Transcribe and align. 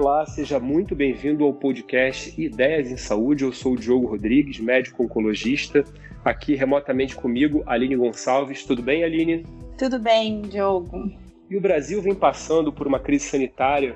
Olá, 0.00 0.24
seja 0.24 0.58
muito 0.58 0.96
bem-vindo 0.96 1.44
ao 1.44 1.52
podcast 1.52 2.32
Ideias 2.40 2.90
em 2.90 2.96
Saúde. 2.96 3.44
Eu 3.44 3.52
sou 3.52 3.74
o 3.74 3.76
Diogo 3.76 4.06
Rodrigues, 4.06 4.58
médico 4.58 5.04
oncologista. 5.04 5.84
Aqui 6.24 6.54
remotamente 6.54 7.14
comigo, 7.14 7.62
Aline 7.66 7.96
Gonçalves. 7.96 8.64
Tudo 8.64 8.82
bem, 8.82 9.04
Aline? 9.04 9.44
Tudo 9.76 9.98
bem, 9.98 10.40
Diogo. 10.40 11.12
E 11.50 11.54
o 11.54 11.60
Brasil 11.60 12.00
vem 12.00 12.14
passando 12.14 12.72
por 12.72 12.86
uma 12.86 12.98
crise 12.98 13.26
sanitária, 13.26 13.94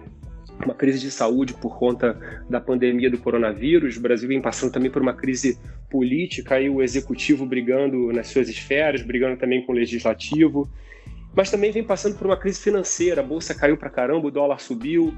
uma 0.62 0.74
crise 0.74 1.00
de 1.00 1.10
saúde 1.10 1.54
por 1.54 1.78
conta 1.78 2.44
da 2.50 2.60
pandemia 2.60 3.10
do 3.10 3.16
coronavírus. 3.16 3.96
O 3.96 4.02
Brasil 4.02 4.28
vem 4.28 4.42
passando 4.42 4.72
também 4.72 4.90
por 4.90 5.00
uma 5.00 5.14
crise 5.14 5.58
política 5.88 6.60
e 6.60 6.68
o 6.68 6.82
executivo 6.82 7.46
brigando 7.46 8.12
nas 8.12 8.26
suas 8.26 8.50
esferas, 8.50 9.00
brigando 9.00 9.38
também 9.38 9.64
com 9.64 9.72
o 9.72 9.74
legislativo. 9.74 10.68
Mas 11.34 11.50
também 11.50 11.72
vem 11.72 11.82
passando 11.82 12.18
por 12.18 12.26
uma 12.26 12.36
crise 12.36 12.60
financeira. 12.60 13.22
A 13.22 13.24
bolsa 13.24 13.54
caiu 13.54 13.78
para 13.78 13.88
caramba, 13.88 14.28
o 14.28 14.30
dólar 14.30 14.60
subiu 14.60 15.14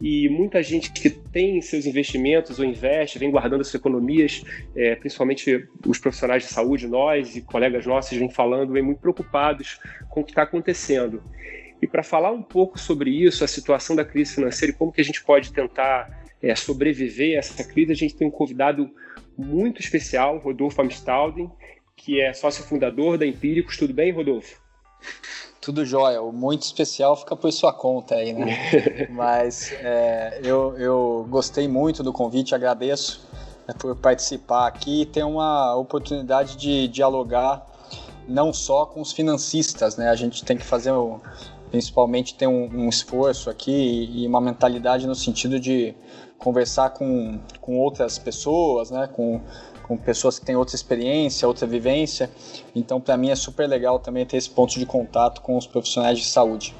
e 0.00 0.28
muita 0.30 0.62
gente 0.62 0.90
que 0.92 1.10
tem 1.10 1.60
seus 1.60 1.84
investimentos 1.84 2.58
ou 2.58 2.64
investe, 2.64 3.18
vem 3.18 3.30
guardando 3.30 3.62
suas 3.62 3.74
economias, 3.74 4.42
é, 4.74 4.94
principalmente 4.94 5.68
os 5.86 5.98
profissionais 5.98 6.44
de 6.44 6.48
saúde, 6.48 6.88
nós 6.88 7.36
e 7.36 7.42
colegas 7.42 7.84
nossos, 7.84 8.16
vêm 8.16 8.30
falando, 8.30 8.72
vêm 8.72 8.82
muito 8.82 9.00
preocupados 9.00 9.78
com 10.08 10.20
o 10.20 10.24
que 10.24 10.30
está 10.30 10.42
acontecendo. 10.42 11.22
E 11.82 11.86
para 11.86 12.02
falar 12.02 12.30
um 12.30 12.42
pouco 12.42 12.78
sobre 12.78 13.10
isso, 13.10 13.44
a 13.44 13.48
situação 13.48 13.94
da 13.94 14.04
crise 14.04 14.34
financeira 14.34 14.72
e 14.72 14.76
como 14.76 14.92
que 14.92 15.00
a 15.00 15.04
gente 15.04 15.22
pode 15.22 15.52
tentar 15.52 16.24
é, 16.42 16.54
sobreviver 16.54 17.36
a 17.36 17.38
essa 17.38 17.62
crise, 17.62 17.92
a 17.92 17.96
gente 17.96 18.16
tem 18.16 18.26
um 18.26 18.30
convidado 18.30 18.90
muito 19.36 19.80
especial, 19.80 20.38
Rodolfo 20.38 20.80
Amstalden, 20.80 21.50
que 21.94 22.20
é 22.20 22.32
sócio 22.32 22.64
fundador 22.64 23.18
da 23.18 23.26
Empíricos. 23.26 23.76
Tudo 23.76 23.92
bem, 23.92 24.12
Rodolfo? 24.12 24.60
Tudo 25.60 25.84
jóia. 25.84 26.22
O 26.22 26.32
muito 26.32 26.62
especial 26.62 27.14
fica 27.16 27.36
por 27.36 27.52
sua 27.52 27.72
conta 27.72 28.14
aí, 28.14 28.32
né? 28.32 28.56
Mas 29.10 29.72
é, 29.72 30.40
eu, 30.42 30.76
eu 30.78 31.26
gostei 31.28 31.68
muito 31.68 32.02
do 32.02 32.12
convite, 32.12 32.54
agradeço 32.54 33.28
né, 33.68 33.74
por 33.78 33.94
participar 33.96 34.66
aqui 34.66 35.02
e 35.02 35.06
ter 35.06 35.22
uma 35.22 35.76
oportunidade 35.76 36.56
de 36.56 36.88
dialogar 36.88 37.66
não 38.26 38.52
só 38.52 38.86
com 38.86 39.00
os 39.00 39.12
financistas, 39.12 39.96
né? 39.96 40.08
A 40.08 40.14
gente 40.14 40.44
tem 40.44 40.56
que 40.56 40.64
fazer, 40.64 40.92
principalmente, 41.70 42.34
ter 42.34 42.46
um, 42.46 42.64
um 42.72 42.88
esforço 42.88 43.50
aqui 43.50 44.08
e 44.14 44.26
uma 44.26 44.40
mentalidade 44.40 45.06
no 45.06 45.14
sentido 45.14 45.60
de 45.60 45.94
conversar 46.40 46.90
com, 46.90 47.38
com 47.60 47.78
outras 47.78 48.18
pessoas, 48.18 48.90
né? 48.90 49.08
Com 49.12 49.40
com 49.90 49.96
pessoas 49.96 50.38
que 50.38 50.46
têm 50.46 50.54
outra 50.54 50.76
experiência, 50.76 51.48
outra 51.48 51.66
vivência. 51.66 52.30
Então, 52.76 53.00
para 53.00 53.16
mim 53.16 53.30
é 53.30 53.34
super 53.34 53.66
legal 53.66 53.98
também 53.98 54.24
ter 54.24 54.36
esse 54.36 54.48
ponto 54.48 54.78
de 54.78 54.86
contato 54.86 55.40
com 55.40 55.56
os 55.56 55.66
profissionais 55.66 56.16
de 56.16 56.26
saúde. 56.26 56.76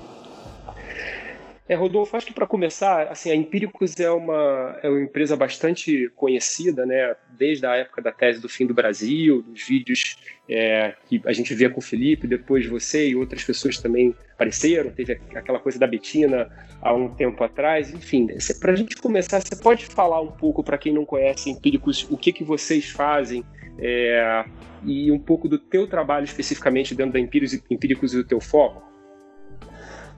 É, 1.71 1.77
Rodolfo, 1.77 2.17
acho 2.17 2.27
que 2.27 2.33
para 2.33 2.49
começar, 2.49 3.07
assim, 3.13 3.31
a 3.31 3.35
Empíricos 3.37 3.95
é 4.01 4.11
uma, 4.11 4.77
é 4.83 4.89
uma 4.89 5.01
empresa 5.01 5.37
bastante 5.37 6.11
conhecida, 6.17 6.85
né? 6.85 7.15
Desde 7.39 7.65
a 7.65 7.77
época 7.77 8.03
da 8.03 8.11
tese 8.11 8.41
do 8.41 8.49
fim 8.49 8.67
do 8.67 8.75
Brasil, 8.75 9.41
dos 9.43 9.69
vídeos 9.69 10.17
é, 10.49 10.97
que 11.07 11.23
a 11.25 11.33
gente 11.33 11.55
via 11.55 11.71
com 11.71 11.79
o 11.79 11.81
Felipe, 11.81 12.27
depois 12.27 12.67
você 12.67 13.11
e 13.11 13.15
outras 13.15 13.45
pessoas 13.45 13.79
também 13.79 14.13
apareceram. 14.33 14.91
Teve 14.91 15.21
aquela 15.33 15.61
coisa 15.61 15.79
da 15.79 15.87
Betina 15.87 16.51
há 16.83 16.93
um 16.93 17.15
tempo 17.15 17.45
atrás. 17.45 17.95
Enfim, 17.95 18.27
para 18.59 18.73
a 18.73 18.77
gente 18.77 18.97
começar, 18.97 19.41
você 19.41 19.55
pode 19.55 19.87
falar 19.87 20.21
um 20.21 20.33
pouco 20.33 20.65
para 20.65 20.77
quem 20.77 20.93
não 20.93 21.05
conhece 21.05 21.51
Empíricos, 21.51 22.05
o 22.11 22.17
que, 22.17 22.33
que 22.33 22.43
vocês 22.43 22.91
fazem 22.91 23.45
é, 23.79 24.45
e 24.85 25.13
um 25.13 25.21
pouco 25.21 25.49
do 25.49 25.57
teu 25.57 25.87
trabalho 25.87 26.25
especificamente 26.25 26.97
dentro 26.97 27.13
da 27.13 27.21
Empíricos, 27.21 27.63
Empíricos 27.71 28.13
e 28.13 28.17
do 28.17 28.25
teu 28.25 28.41
foco? 28.41 28.90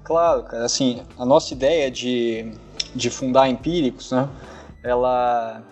Claro, 0.04 0.42
cara, 0.42 0.64
assim, 0.64 1.02
a 1.16 1.24
nossa 1.24 1.54
ideia 1.54 1.90
de, 1.90 2.52
de 2.94 3.08
fundar 3.08 3.48
Empíricos, 3.48 4.10
né, 4.10 4.28
ela 4.82 5.62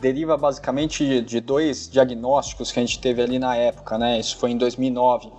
deriva 0.00 0.36
basicamente 0.36 1.06
de, 1.06 1.22
de 1.22 1.40
dois 1.40 1.88
diagnósticos 1.88 2.70
que 2.70 2.78
a 2.78 2.82
gente 2.82 2.98
teve 2.98 3.22
ali 3.22 3.38
na 3.38 3.56
época, 3.56 3.96
né, 3.96 4.18
isso 4.18 4.36
foi 4.36 4.50
em 4.50 4.58
2009. 4.58 5.32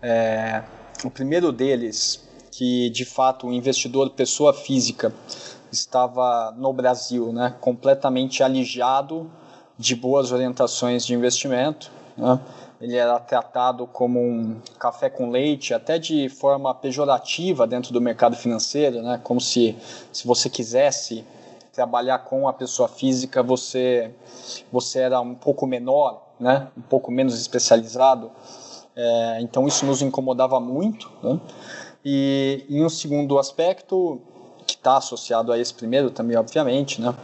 É, 0.00 0.62
o 1.04 1.10
primeiro 1.10 1.52
deles, 1.52 2.26
que 2.50 2.88
de 2.90 3.04
fato 3.04 3.46
o 3.46 3.52
investidor 3.52 4.10
pessoa 4.10 4.54
física 4.54 5.12
estava 5.70 6.54
no 6.56 6.72
Brasil, 6.72 7.32
né, 7.32 7.54
completamente 7.60 8.42
alijado 8.42 9.30
de 9.78 9.94
boas 9.94 10.32
orientações 10.32 11.04
de 11.04 11.12
investimento, 11.12 11.90
né, 12.16 12.40
ele 12.80 12.96
era 12.96 13.18
tratado 13.18 13.86
como 13.86 14.20
um 14.20 14.60
café 14.78 15.10
com 15.10 15.30
leite, 15.30 15.74
até 15.74 15.98
de 15.98 16.28
forma 16.28 16.72
pejorativa 16.74 17.66
dentro 17.66 17.92
do 17.92 18.00
mercado 18.00 18.36
financeiro, 18.36 19.02
né? 19.02 19.20
como 19.22 19.40
se, 19.40 19.76
se 20.12 20.26
você 20.26 20.48
quisesse 20.48 21.24
trabalhar 21.72 22.20
com 22.20 22.48
a 22.48 22.52
pessoa 22.52 22.88
física, 22.88 23.42
você, 23.42 24.12
você 24.70 25.00
era 25.00 25.20
um 25.20 25.34
pouco 25.34 25.66
menor, 25.66 26.22
né? 26.38 26.68
um 26.76 26.82
pouco 26.82 27.10
menos 27.10 27.38
especializado. 27.38 28.30
É, 28.94 29.38
então 29.40 29.66
isso 29.66 29.84
nos 29.86 30.02
incomodava 30.02 30.60
muito. 30.60 31.10
Né? 31.22 31.40
E 32.04 32.64
em 32.68 32.84
um 32.84 32.88
segundo 32.88 33.38
aspecto, 33.38 34.20
que 34.66 34.74
está 34.74 34.98
associado 34.98 35.50
a 35.50 35.58
esse 35.58 35.72
primeiro 35.72 36.10
também, 36.10 36.36
obviamente, 36.36 37.00
né? 37.00 37.14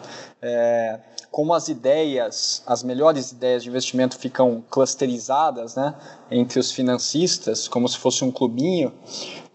É, 0.41 0.99
como 1.35 1.53
as 1.53 1.67
ideias, 1.67 2.63
as 2.65 2.85
melhores 2.85 3.33
ideias 3.33 3.65
de 3.65 3.69
investimento 3.69 4.17
ficam 4.17 4.63
clusterizadas 4.71 5.75
né, 5.75 5.93
entre 6.31 6.61
os 6.61 6.71
financistas, 6.71 7.67
como 7.67 7.89
se 7.89 7.99
fosse 7.99 8.25
um 8.25 8.31
clubinho, 8.31 8.93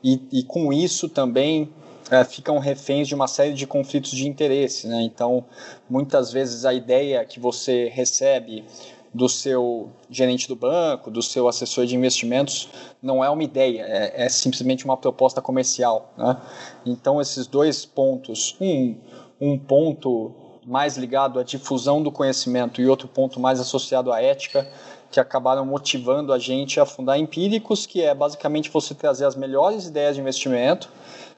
e, 0.03 0.21
e 0.29 0.43
com 0.43 0.73
isso 0.73 1.07
também 1.07 1.69
é, 2.11 2.25
ficam 2.25 2.59
reféns 2.59 3.07
de 3.07 3.15
uma 3.15 3.29
série 3.29 3.53
de 3.53 3.65
conflitos 3.65 4.11
de 4.11 4.27
interesse. 4.27 4.87
Né? 4.87 5.03
Então, 5.03 5.45
muitas 5.89 6.33
vezes 6.33 6.65
a 6.65 6.73
ideia 6.73 7.23
que 7.23 7.39
você 7.39 7.87
recebe 7.87 8.65
do 9.13 9.29
seu 9.29 9.89
gerente 10.09 10.49
do 10.49 10.57
banco, 10.57 11.09
do 11.09 11.21
seu 11.21 11.47
assessor 11.47 11.85
de 11.85 11.95
investimentos, 11.95 12.67
não 13.01 13.23
é 13.23 13.29
uma 13.29 13.41
ideia, 13.41 13.83
é, 13.83 14.25
é 14.25 14.27
simplesmente 14.27 14.83
uma 14.83 14.97
proposta 14.97 15.41
comercial. 15.41 16.13
Né? 16.17 16.41
Então, 16.85 17.21
esses 17.21 17.47
dois 17.47 17.85
pontos, 17.85 18.57
um, 18.59 18.97
um 19.39 19.57
ponto 19.57 20.35
mais 20.65 20.97
ligado 20.97 21.39
à 21.39 21.43
difusão 21.43 22.01
do 22.01 22.11
conhecimento 22.11 22.81
e 22.81 22.87
outro 22.87 23.07
ponto 23.07 23.39
mais 23.39 23.59
associado 23.59 24.11
à 24.11 24.21
ética, 24.21 24.67
que 25.11 25.19
acabaram 25.19 25.65
motivando 25.65 26.31
a 26.31 26.37
gente 26.37 26.79
a 26.79 26.85
fundar 26.85 27.17
Empíricos, 27.17 27.85
que 27.85 28.01
é 28.01 28.13
basicamente 28.13 28.69
você 28.69 28.93
trazer 28.93 29.25
as 29.25 29.35
melhores 29.35 29.87
ideias 29.87 30.15
de 30.15 30.21
investimento 30.21 30.89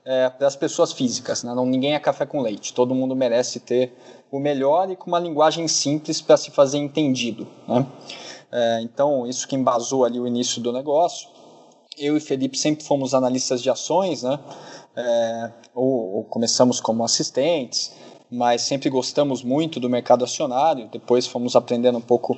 é, 0.03 0.29
para 0.29 0.47
as 0.47 0.55
pessoas 0.55 0.91
físicas. 0.91 1.43
Né? 1.43 1.53
Não, 1.53 1.65
ninguém 1.65 1.93
é 1.93 1.99
café 1.99 2.25
com 2.25 2.41
leite, 2.41 2.73
todo 2.73 2.93
mundo 2.93 3.15
merece 3.15 3.59
ter 3.59 3.93
o 4.31 4.39
melhor 4.39 4.89
e 4.89 4.95
com 4.95 5.07
uma 5.07 5.19
linguagem 5.19 5.67
simples 5.67 6.21
para 6.21 6.37
se 6.37 6.51
fazer 6.51 6.77
entendido. 6.77 7.47
Né? 7.67 7.85
É, 8.51 8.81
então, 8.81 9.25
isso 9.25 9.47
que 9.47 9.55
embasou 9.55 10.03
ali 10.03 10.19
o 10.19 10.27
início 10.27 10.61
do 10.61 10.73
negócio. 10.73 11.29
Eu 11.97 12.17
e 12.17 12.19
Felipe 12.19 12.57
sempre 12.57 12.83
fomos 12.83 13.13
analistas 13.13 13.61
de 13.61 13.69
ações, 13.69 14.23
né? 14.23 14.39
É, 14.95 15.51
ou, 15.73 16.15
ou 16.15 16.23
começamos 16.25 16.81
como 16.81 17.03
assistentes, 17.03 17.93
mas 18.31 18.61
sempre 18.61 18.89
gostamos 18.89 19.43
muito 19.43 19.79
do 19.79 19.89
mercado 19.89 20.23
acionário. 20.23 20.87
Depois 20.91 21.27
fomos 21.27 21.55
aprendendo 21.55 21.97
um 21.97 22.01
pouco 22.01 22.37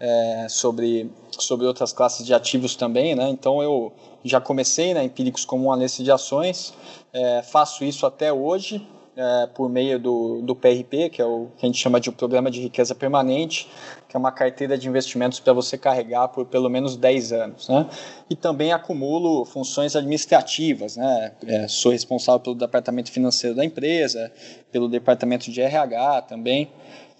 é, 0.00 0.46
sobre, 0.48 1.10
sobre 1.30 1.66
outras 1.66 1.92
classes 1.92 2.26
de 2.26 2.34
ativos 2.34 2.74
também, 2.74 3.14
né? 3.14 3.28
Então 3.28 3.62
eu 3.62 3.92
já 4.24 4.40
comecei 4.40 4.92
na 4.92 5.04
Empíricos 5.04 5.44
como 5.44 5.66
um 5.66 5.72
analista 5.72 6.02
de 6.02 6.10
ações, 6.10 6.74
é, 7.12 7.42
faço 7.42 7.84
isso 7.84 8.04
até 8.04 8.32
hoje 8.32 8.84
é, 9.18 9.48
por 9.48 9.68
meio 9.68 9.98
do, 9.98 10.40
do 10.42 10.54
PRP, 10.54 11.10
que 11.10 11.20
é 11.20 11.24
o 11.24 11.48
que 11.58 11.66
a 11.66 11.68
gente 11.68 11.76
chama 11.76 11.98
de 11.98 12.08
Programa 12.12 12.52
de 12.52 12.60
Riqueza 12.60 12.94
Permanente, 12.94 13.68
que 14.08 14.16
é 14.16 14.18
uma 14.18 14.30
carteira 14.30 14.78
de 14.78 14.88
investimentos 14.88 15.40
para 15.40 15.52
você 15.52 15.76
carregar 15.76 16.28
por 16.28 16.46
pelo 16.46 16.68
menos 16.68 16.96
10 16.96 17.32
anos. 17.32 17.68
Né? 17.68 17.84
E 18.30 18.36
também 18.36 18.72
acumulo 18.72 19.44
funções 19.44 19.96
administrativas. 19.96 20.96
Né? 20.96 21.32
É, 21.44 21.66
sou 21.66 21.90
responsável 21.90 22.38
pelo 22.38 22.54
departamento 22.54 23.10
financeiro 23.10 23.56
da 23.56 23.64
empresa, 23.64 24.30
pelo 24.70 24.88
departamento 24.88 25.50
de 25.50 25.60
RH 25.60 26.22
também. 26.22 26.70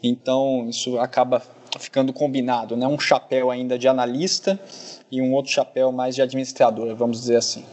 Então, 0.00 0.68
isso 0.70 1.00
acaba 1.00 1.42
ficando 1.80 2.12
combinado, 2.12 2.76
né? 2.76 2.86
um 2.86 2.98
chapéu 2.98 3.50
ainda 3.50 3.76
de 3.76 3.88
analista 3.88 4.58
e 5.10 5.20
um 5.20 5.34
outro 5.34 5.50
chapéu 5.50 5.90
mais 5.90 6.14
de 6.14 6.22
administrador, 6.22 6.94
vamos 6.94 7.20
dizer 7.20 7.36
assim. 7.36 7.64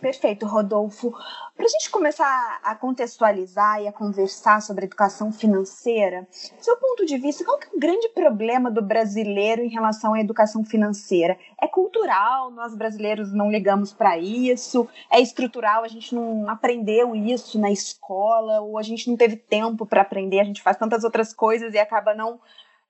Perfeito, 0.00 0.46
Rodolfo. 0.46 1.10
Para 1.10 1.66
a 1.66 1.68
gente 1.68 1.90
começar 1.90 2.58
a 2.62 2.74
contextualizar 2.74 3.82
e 3.82 3.86
a 3.86 3.92
conversar 3.92 4.62
sobre 4.62 4.86
educação 4.86 5.30
financeira, 5.30 6.22
do 6.22 6.64
seu 6.64 6.74
ponto 6.78 7.04
de 7.04 7.18
vista, 7.18 7.44
qual 7.44 7.58
que 7.58 7.66
é 7.66 7.76
o 7.76 7.78
grande 7.78 8.08
problema 8.08 8.70
do 8.70 8.80
brasileiro 8.80 9.62
em 9.62 9.68
relação 9.68 10.14
à 10.14 10.20
educação 10.20 10.64
financeira? 10.64 11.36
É 11.60 11.68
cultural, 11.68 12.50
nós 12.50 12.74
brasileiros 12.74 13.30
não 13.30 13.50
ligamos 13.50 13.92
para 13.92 14.16
isso? 14.16 14.88
É 15.10 15.20
estrutural, 15.20 15.84
a 15.84 15.88
gente 15.88 16.14
não 16.14 16.48
aprendeu 16.48 17.14
isso 17.14 17.60
na 17.60 17.70
escola, 17.70 18.62
ou 18.62 18.78
a 18.78 18.82
gente 18.82 19.08
não 19.08 19.18
teve 19.18 19.36
tempo 19.36 19.84
para 19.84 20.00
aprender, 20.00 20.40
a 20.40 20.44
gente 20.44 20.62
faz 20.62 20.78
tantas 20.78 21.04
outras 21.04 21.34
coisas 21.34 21.74
e 21.74 21.78
acaba 21.78 22.14
não 22.14 22.40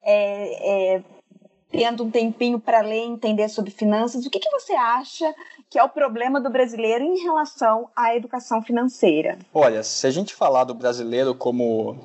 é, 0.02 0.96
é, 0.96 1.02
tendo 1.70 2.04
um 2.04 2.10
tempinho 2.10 2.58
para 2.58 2.80
ler 2.80 3.04
e 3.04 3.08
entender 3.08 3.48
sobre 3.48 3.70
finanças, 3.70 4.26
o 4.26 4.30
que, 4.30 4.38
que 4.38 4.50
você 4.50 4.72
acha 4.72 5.32
que 5.68 5.78
é 5.78 5.84
o 5.84 5.88
problema 5.88 6.40
do 6.40 6.50
brasileiro 6.50 7.04
em 7.04 7.22
relação 7.22 7.88
à 7.94 8.14
educação 8.14 8.60
financeira? 8.60 9.38
Olha, 9.54 9.82
se 9.82 10.06
a 10.06 10.10
gente 10.10 10.34
falar 10.34 10.64
do 10.64 10.74
brasileiro 10.74 11.34
como 11.34 11.96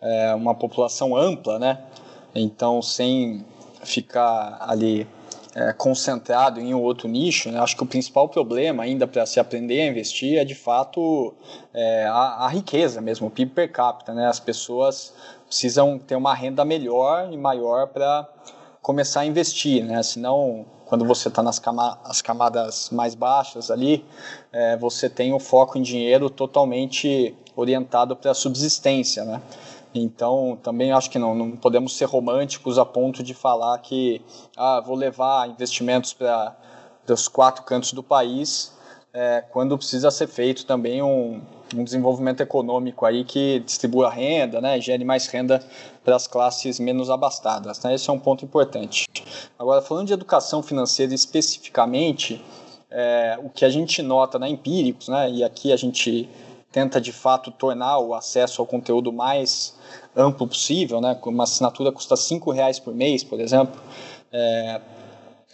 é, 0.00 0.34
uma 0.34 0.54
população 0.54 1.16
ampla, 1.16 1.58
né? 1.58 1.78
Então, 2.34 2.82
sem 2.82 3.44
ficar 3.82 4.58
ali 4.60 5.06
é, 5.54 5.72
concentrado 5.72 6.60
em 6.60 6.74
um 6.74 6.82
outro 6.82 7.08
nicho, 7.08 7.50
né? 7.50 7.58
acho 7.60 7.74
que 7.76 7.82
o 7.82 7.86
principal 7.86 8.28
problema 8.28 8.82
ainda 8.82 9.06
para 9.06 9.24
se 9.24 9.40
aprender 9.40 9.80
a 9.80 9.86
investir 9.86 10.38
é 10.38 10.44
de 10.44 10.54
fato 10.54 11.32
é, 11.72 12.04
a, 12.04 12.44
a, 12.44 12.48
riqueza 12.48 13.00
mesmo, 13.00 13.28
o 13.28 13.30
PIB 13.30 13.52
per 13.52 13.72
capita. 13.72 14.12
Né? 14.12 14.26
As 14.26 14.38
pessoas 14.38 15.14
precisam 15.46 15.98
ter 15.98 16.14
uma 16.14 16.34
renda 16.34 16.62
melhor 16.62 17.32
e 17.32 17.38
maior 17.38 17.86
para 17.86 18.28
começar 18.86 19.22
a 19.22 19.26
investir, 19.26 19.84
né? 19.84 20.00
senão 20.00 20.64
quando 20.84 21.04
você 21.04 21.26
está 21.26 21.42
nas 21.42 21.58
cama 21.58 21.98
camadas 22.22 22.88
mais 22.90 23.16
baixas 23.16 23.68
ali, 23.68 24.04
é, 24.52 24.76
você 24.76 25.10
tem 25.10 25.32
o 25.32 25.40
foco 25.40 25.76
em 25.76 25.82
dinheiro 25.82 26.30
totalmente 26.30 27.34
orientado 27.56 28.14
para 28.14 28.30
a 28.30 28.34
subsistência, 28.34 29.24
né? 29.24 29.42
Então, 29.92 30.56
também 30.62 30.92
acho 30.92 31.10
que 31.10 31.18
não, 31.18 31.34
não 31.34 31.56
podemos 31.56 31.96
ser 31.96 32.04
românticos 32.04 32.78
a 32.78 32.84
ponto 32.84 33.24
de 33.24 33.34
falar 33.34 33.76
que 33.78 34.22
ah, 34.56 34.80
vou 34.80 34.94
levar 34.94 35.48
investimentos 35.48 36.12
para 36.12 36.54
os 37.08 37.26
quatro 37.26 37.64
cantos 37.64 37.92
do 37.92 38.04
país, 38.04 38.72
é, 39.12 39.42
quando 39.50 39.76
precisa 39.76 40.12
ser 40.12 40.28
feito 40.28 40.64
também 40.64 41.02
um, 41.02 41.40
um 41.74 41.82
desenvolvimento 41.82 42.42
econômico 42.42 43.04
aí 43.04 43.24
que 43.24 43.60
distribua 43.60 44.10
renda, 44.10 44.60
né, 44.60 44.80
gere 44.80 45.04
mais 45.04 45.26
renda 45.26 45.60
para 46.06 46.14
as 46.14 46.28
classes 46.28 46.78
menos 46.78 47.10
abastadas. 47.10 47.82
Né? 47.82 47.96
Esse 47.96 48.08
é 48.08 48.12
um 48.12 48.18
ponto 48.18 48.44
importante. 48.44 49.08
Agora, 49.58 49.82
falando 49.82 50.06
de 50.06 50.12
educação 50.12 50.62
financeira 50.62 51.12
especificamente, 51.12 52.40
é, 52.88 53.36
o 53.42 53.50
que 53.50 53.64
a 53.64 53.68
gente 53.68 54.00
nota 54.02 54.38
na 54.38 54.48
Empíricos, 54.48 55.08
né, 55.08 55.28
e 55.28 55.42
aqui 55.42 55.72
a 55.72 55.76
gente 55.76 56.28
tenta 56.70 57.00
de 57.00 57.10
fato 57.10 57.50
tornar 57.50 57.98
o 57.98 58.14
acesso 58.14 58.62
ao 58.62 58.66
conteúdo 58.68 59.12
mais 59.12 59.74
amplo 60.14 60.46
possível, 60.46 61.00
né? 61.00 61.18
Uma 61.24 61.42
assinatura 61.42 61.90
custa 61.90 62.14
cinco 62.16 62.52
reais 62.52 62.78
por 62.78 62.94
mês, 62.94 63.24
por 63.24 63.40
exemplo, 63.40 63.80
é, 64.32 64.80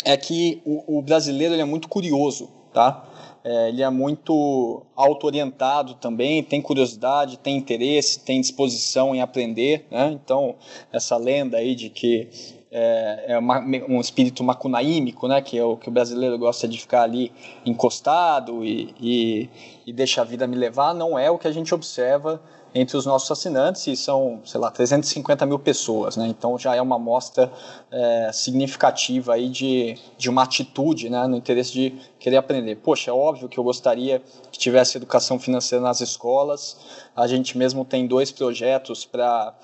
é 0.04 0.16
que 0.16 0.60
o, 0.66 0.98
o 0.98 1.02
brasileiro 1.02 1.54
é 1.54 1.64
muito 1.64 1.88
curioso, 1.88 2.50
tá? 2.74 3.04
É, 3.44 3.68
ele 3.68 3.82
é 3.82 3.90
muito 3.90 4.82
auto-orientado 4.94 5.94
também, 5.94 6.42
tem 6.42 6.62
curiosidade, 6.62 7.38
tem 7.38 7.56
interesse, 7.56 8.20
tem 8.20 8.40
disposição 8.40 9.14
em 9.14 9.20
aprender, 9.20 9.84
né? 9.90 10.12
Então, 10.12 10.54
essa 10.92 11.16
lenda 11.16 11.56
aí 11.56 11.74
de 11.74 11.90
que 11.90 12.28
é, 12.70 13.34
é 13.34 13.38
um 13.38 14.00
espírito 14.00 14.42
macunaímico, 14.42 15.28
né, 15.28 15.42
que 15.42 15.58
é 15.58 15.64
o 15.64 15.76
que 15.76 15.88
o 15.88 15.92
brasileiro 15.92 16.38
gosta 16.38 16.66
de 16.66 16.80
ficar 16.80 17.02
ali 17.02 17.30
encostado 17.66 18.64
e, 18.64 18.94
e, 18.98 19.50
e 19.86 19.92
deixa 19.92 20.22
a 20.22 20.24
vida 20.24 20.46
me 20.46 20.56
levar, 20.56 20.94
não 20.94 21.18
é 21.18 21.30
o 21.30 21.36
que 21.36 21.46
a 21.46 21.52
gente 21.52 21.74
observa 21.74 22.40
entre 22.74 22.96
os 22.96 23.04
nossos 23.04 23.30
assinantes, 23.30 23.86
e 23.86 23.96
são, 23.96 24.40
sei 24.44 24.60
lá, 24.60 24.70
350 24.70 25.44
mil 25.44 25.58
pessoas, 25.58 26.16
né? 26.16 26.26
Então 26.26 26.58
já 26.58 26.74
é 26.74 26.80
uma 26.80 26.96
amostra 26.96 27.52
é, 27.90 28.30
significativa 28.32 29.34
aí 29.34 29.48
de, 29.48 29.98
de 30.16 30.30
uma 30.30 30.42
atitude, 30.42 31.10
né, 31.10 31.26
no 31.26 31.36
interesse 31.36 31.72
de 31.72 31.94
querer 32.18 32.36
aprender. 32.36 32.76
Poxa, 32.76 33.10
é 33.10 33.14
óbvio 33.14 33.48
que 33.48 33.58
eu 33.58 33.64
gostaria 33.64 34.22
que 34.50 34.58
tivesse 34.58 34.96
educação 34.96 35.38
financeira 35.38 35.82
nas 35.82 36.00
escolas. 36.00 36.76
A 37.14 37.26
gente 37.26 37.58
mesmo 37.58 37.84
tem 37.84 38.06
dois 38.06 38.30
projetos 38.30 39.04
para 39.04 39.54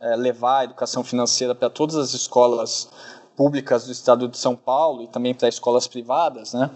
é, 0.00 0.16
levar 0.16 0.60
a 0.60 0.64
educação 0.64 1.04
financeira 1.04 1.54
para 1.54 1.70
todas 1.70 1.96
as 1.96 2.14
escolas 2.14 2.88
públicas 3.36 3.84
do 3.84 3.92
estado 3.92 4.26
de 4.26 4.38
São 4.38 4.56
Paulo 4.56 5.02
e 5.02 5.06
também 5.06 5.34
para 5.34 5.46
escolas 5.46 5.86
privadas, 5.86 6.54
né? 6.54 6.70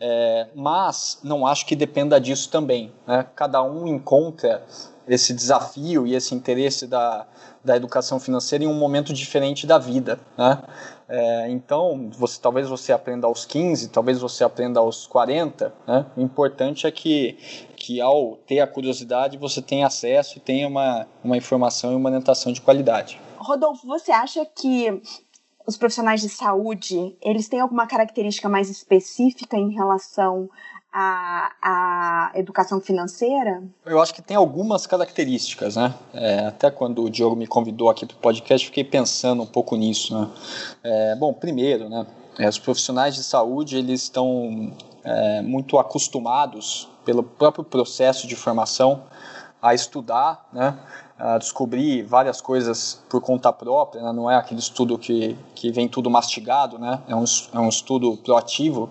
É, 0.00 0.48
mas 0.54 1.18
não 1.22 1.46
acho 1.46 1.66
que 1.66 1.76
dependa 1.76 2.18
disso 2.20 2.50
também. 2.50 2.90
Né? 3.06 3.26
Cada 3.34 3.62
um 3.62 3.86
encontra 3.86 4.64
esse 5.08 5.32
desafio 5.32 6.06
e 6.06 6.14
esse 6.14 6.34
interesse 6.34 6.86
da, 6.86 7.26
da 7.64 7.76
educação 7.76 8.18
financeira 8.18 8.64
em 8.64 8.66
um 8.66 8.74
momento 8.74 9.12
diferente 9.12 9.66
da 9.66 9.78
vida, 9.78 10.18
né? 10.36 10.62
É, 11.08 11.48
então, 11.50 12.10
você, 12.18 12.40
talvez 12.40 12.68
você 12.68 12.92
aprenda 12.92 13.28
aos 13.28 13.44
15, 13.44 13.88
talvez 13.90 14.18
você 14.18 14.42
aprenda 14.42 14.80
aos 14.80 15.06
40, 15.06 15.72
né? 15.86 16.06
O 16.16 16.20
importante 16.20 16.86
é 16.86 16.90
que, 16.90 17.38
que 17.76 18.00
ao 18.00 18.36
ter 18.46 18.60
a 18.60 18.66
curiosidade, 18.66 19.38
você 19.38 19.62
tenha 19.62 19.86
acesso 19.86 20.38
e 20.38 20.40
tenha 20.40 20.66
uma, 20.66 21.06
uma 21.22 21.36
informação 21.36 21.92
e 21.92 21.96
uma 21.96 22.08
orientação 22.08 22.52
de 22.52 22.60
qualidade. 22.60 23.20
Rodolfo, 23.36 23.86
você 23.86 24.10
acha 24.10 24.44
que 24.44 25.00
os 25.66 25.76
profissionais 25.76 26.20
de 26.20 26.28
saúde, 26.28 27.16
eles 27.20 27.48
têm 27.48 27.60
alguma 27.60 27.86
característica 27.86 28.48
mais 28.48 28.70
específica 28.70 29.56
em 29.56 29.72
relação 29.72 30.48
à, 30.98 31.52
à 31.62 32.30
educação 32.34 32.80
financeira? 32.80 33.62
Eu 33.84 34.00
acho 34.00 34.14
que 34.14 34.22
tem 34.22 34.34
algumas 34.34 34.86
características, 34.86 35.76
né? 35.76 35.94
É, 36.14 36.46
até 36.46 36.70
quando 36.70 37.04
o 37.04 37.10
Diogo 37.10 37.36
me 37.36 37.46
convidou 37.46 37.90
aqui 37.90 38.06
para 38.06 38.16
o 38.16 38.18
podcast, 38.18 38.66
fiquei 38.66 38.82
pensando 38.82 39.42
um 39.42 39.46
pouco 39.46 39.76
nisso, 39.76 40.18
né? 40.18 40.28
É, 40.82 41.14
bom, 41.16 41.34
primeiro, 41.34 41.90
né? 41.90 42.06
É, 42.38 42.48
os 42.48 42.58
profissionais 42.58 43.14
de 43.14 43.22
saúde, 43.22 43.76
eles 43.76 44.02
estão 44.02 44.72
é, 45.04 45.42
muito 45.42 45.78
acostumados 45.78 46.88
pelo 47.04 47.22
próprio 47.22 47.62
processo 47.62 48.26
de 48.26 48.34
formação 48.34 49.02
a 49.60 49.74
estudar, 49.74 50.48
né? 50.52 50.78
a 51.18 51.38
descobrir 51.38 52.02
várias 52.02 52.42
coisas 52.42 53.02
por 53.08 53.22
conta 53.22 53.50
própria, 53.50 54.02
né? 54.02 54.12
não 54.12 54.30
é 54.30 54.36
aquele 54.36 54.60
estudo 54.60 54.98
que, 54.98 55.36
que 55.54 55.72
vem 55.72 55.88
tudo 55.88 56.10
mastigado, 56.10 56.78
né? 56.78 57.00
é, 57.08 57.16
um, 57.16 57.24
é 57.54 57.58
um 57.58 57.68
estudo 57.68 58.18
proativo 58.18 58.90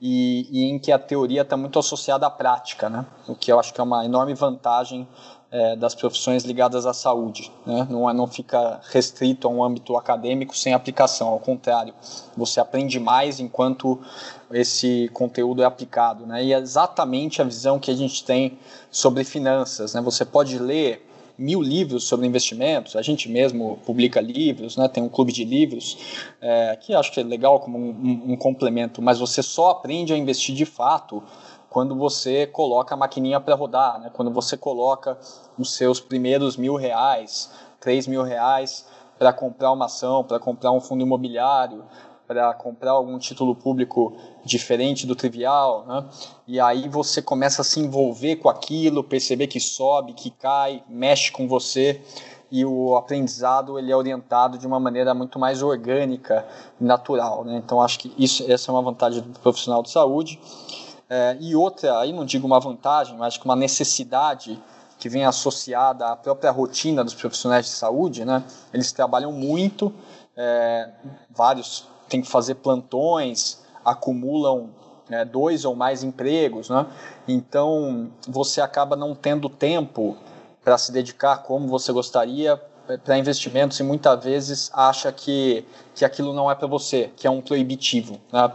e, 0.00 0.46
e 0.50 0.64
em 0.64 0.78
que 0.78 0.92
a 0.92 0.98
teoria 0.98 1.42
está 1.42 1.56
muito 1.56 1.78
associada 1.78 2.26
à 2.26 2.30
prática, 2.30 2.88
né? 2.88 3.06
o 3.26 3.34
que 3.34 3.50
eu 3.50 3.58
acho 3.58 3.72
que 3.72 3.80
é 3.80 3.84
uma 3.84 4.04
enorme 4.04 4.34
vantagem 4.34 5.06
é, 5.50 5.76
das 5.76 5.94
profissões 5.94 6.44
ligadas 6.44 6.86
à 6.86 6.92
saúde. 6.92 7.52
Né? 7.64 7.86
Não, 7.88 8.08
é, 8.08 8.12
não 8.12 8.26
fica 8.26 8.80
restrito 8.90 9.48
a 9.48 9.50
um 9.50 9.64
âmbito 9.64 9.96
acadêmico 9.96 10.56
sem 10.56 10.74
aplicação, 10.74 11.28
ao 11.28 11.38
contrário, 11.38 11.94
você 12.36 12.60
aprende 12.60 13.00
mais 13.00 13.40
enquanto 13.40 14.00
esse 14.50 15.08
conteúdo 15.14 15.62
é 15.62 15.64
aplicado. 15.64 16.26
Né? 16.26 16.44
E 16.44 16.52
é 16.52 16.58
exatamente 16.58 17.40
a 17.40 17.44
visão 17.44 17.78
que 17.78 17.90
a 17.90 17.94
gente 17.94 18.24
tem 18.24 18.58
sobre 18.90 19.24
finanças. 19.24 19.94
Né? 19.94 20.00
Você 20.02 20.24
pode 20.24 20.58
ler 20.58 21.05
mil 21.38 21.60
livros 21.60 22.04
sobre 22.04 22.26
investimentos, 22.26 22.96
a 22.96 23.02
gente 23.02 23.28
mesmo 23.28 23.78
publica 23.84 24.20
livros, 24.20 24.76
né, 24.76 24.88
tem 24.88 25.02
um 25.02 25.08
clube 25.08 25.32
de 25.32 25.44
livros, 25.44 25.98
é, 26.40 26.76
que 26.80 26.94
acho 26.94 27.12
que 27.12 27.20
é 27.20 27.22
legal 27.22 27.60
como 27.60 27.78
um, 27.78 27.90
um, 27.90 28.32
um 28.32 28.36
complemento, 28.36 29.02
mas 29.02 29.18
você 29.18 29.42
só 29.42 29.70
aprende 29.70 30.12
a 30.12 30.16
investir 30.16 30.54
de 30.54 30.64
fato 30.64 31.22
quando 31.68 31.94
você 31.94 32.46
coloca 32.46 32.94
a 32.94 32.96
maquininha 32.96 33.38
para 33.38 33.54
rodar, 33.54 34.00
né? 34.00 34.10
quando 34.12 34.30
você 34.30 34.56
coloca 34.56 35.18
os 35.58 35.74
seus 35.74 36.00
primeiros 36.00 36.56
mil 36.56 36.74
reais, 36.74 37.50
três 37.78 38.06
mil 38.06 38.22
reais 38.22 38.86
para 39.18 39.32
comprar 39.32 39.72
uma 39.72 39.86
ação, 39.86 40.24
para 40.24 40.38
comprar 40.38 40.72
um 40.72 40.80
fundo 40.80 41.02
imobiliário, 41.02 41.84
para 42.26 42.52
comprar 42.54 42.92
algum 42.92 43.18
título 43.18 43.54
público 43.54 44.16
diferente 44.44 45.06
do 45.06 45.14
trivial, 45.14 45.84
né? 45.86 46.04
e 46.46 46.60
aí 46.60 46.88
você 46.88 47.22
começa 47.22 47.62
a 47.62 47.64
se 47.64 47.80
envolver 47.80 48.36
com 48.36 48.48
aquilo, 48.48 49.04
perceber 49.04 49.46
que 49.46 49.60
sobe, 49.60 50.12
que 50.12 50.30
cai, 50.30 50.82
mexe 50.88 51.30
com 51.30 51.46
você, 51.46 52.00
e 52.50 52.64
o 52.64 52.96
aprendizado 52.96 53.78
ele 53.78 53.90
é 53.90 53.96
orientado 53.96 54.56
de 54.58 54.66
uma 54.66 54.78
maneira 54.78 55.12
muito 55.14 55.38
mais 55.38 55.62
orgânica 55.62 56.46
natural. 56.80 57.44
Né? 57.44 57.56
Então 57.56 57.80
acho 57.80 57.98
que 57.98 58.12
isso, 58.16 58.50
essa 58.50 58.70
é 58.70 58.74
uma 58.74 58.82
vantagem 58.82 59.20
do 59.20 59.38
profissional 59.40 59.82
de 59.82 59.90
saúde. 59.90 60.40
É, 61.08 61.36
e 61.40 61.54
outra, 61.54 61.98
aí 61.98 62.12
não 62.12 62.24
digo 62.24 62.46
uma 62.46 62.60
vantagem, 62.60 63.16
mas 63.16 63.36
uma 63.38 63.56
necessidade 63.56 64.60
que 64.98 65.08
vem 65.08 65.24
associada 65.24 66.06
à 66.08 66.16
própria 66.16 66.50
rotina 66.50 67.04
dos 67.04 67.14
profissionais 67.14 67.66
de 67.66 67.72
saúde, 67.72 68.24
né? 68.24 68.42
Eles 68.72 68.90
trabalham 68.92 69.30
muito, 69.30 69.92
é, 70.36 70.90
vários 71.30 71.86
têm 72.08 72.22
que 72.22 72.28
fazer 72.28 72.56
plantões, 72.56 73.60
acumulam 73.84 74.70
é, 75.10 75.24
dois 75.24 75.64
ou 75.64 75.74
mais 75.74 76.02
empregos, 76.02 76.68
né? 76.68 76.86
Então 77.28 78.10
você 78.26 78.60
acaba 78.60 78.96
não 78.96 79.14
tendo 79.14 79.48
tempo 79.48 80.16
para 80.64 80.76
se 80.76 80.90
dedicar 80.90 81.38
como 81.38 81.68
você 81.68 81.92
gostaria 81.92 82.60
para 83.04 83.18
investimentos 83.18 83.78
e 83.80 83.82
muitas 83.82 84.22
vezes 84.22 84.70
acha 84.72 85.10
que, 85.10 85.64
que 85.94 86.04
aquilo 86.04 86.32
não 86.32 86.50
é 86.50 86.54
para 86.54 86.68
você, 86.68 87.10
que 87.16 87.26
é 87.26 87.30
um 87.30 87.40
proibitivo. 87.40 88.20
Né? 88.32 88.52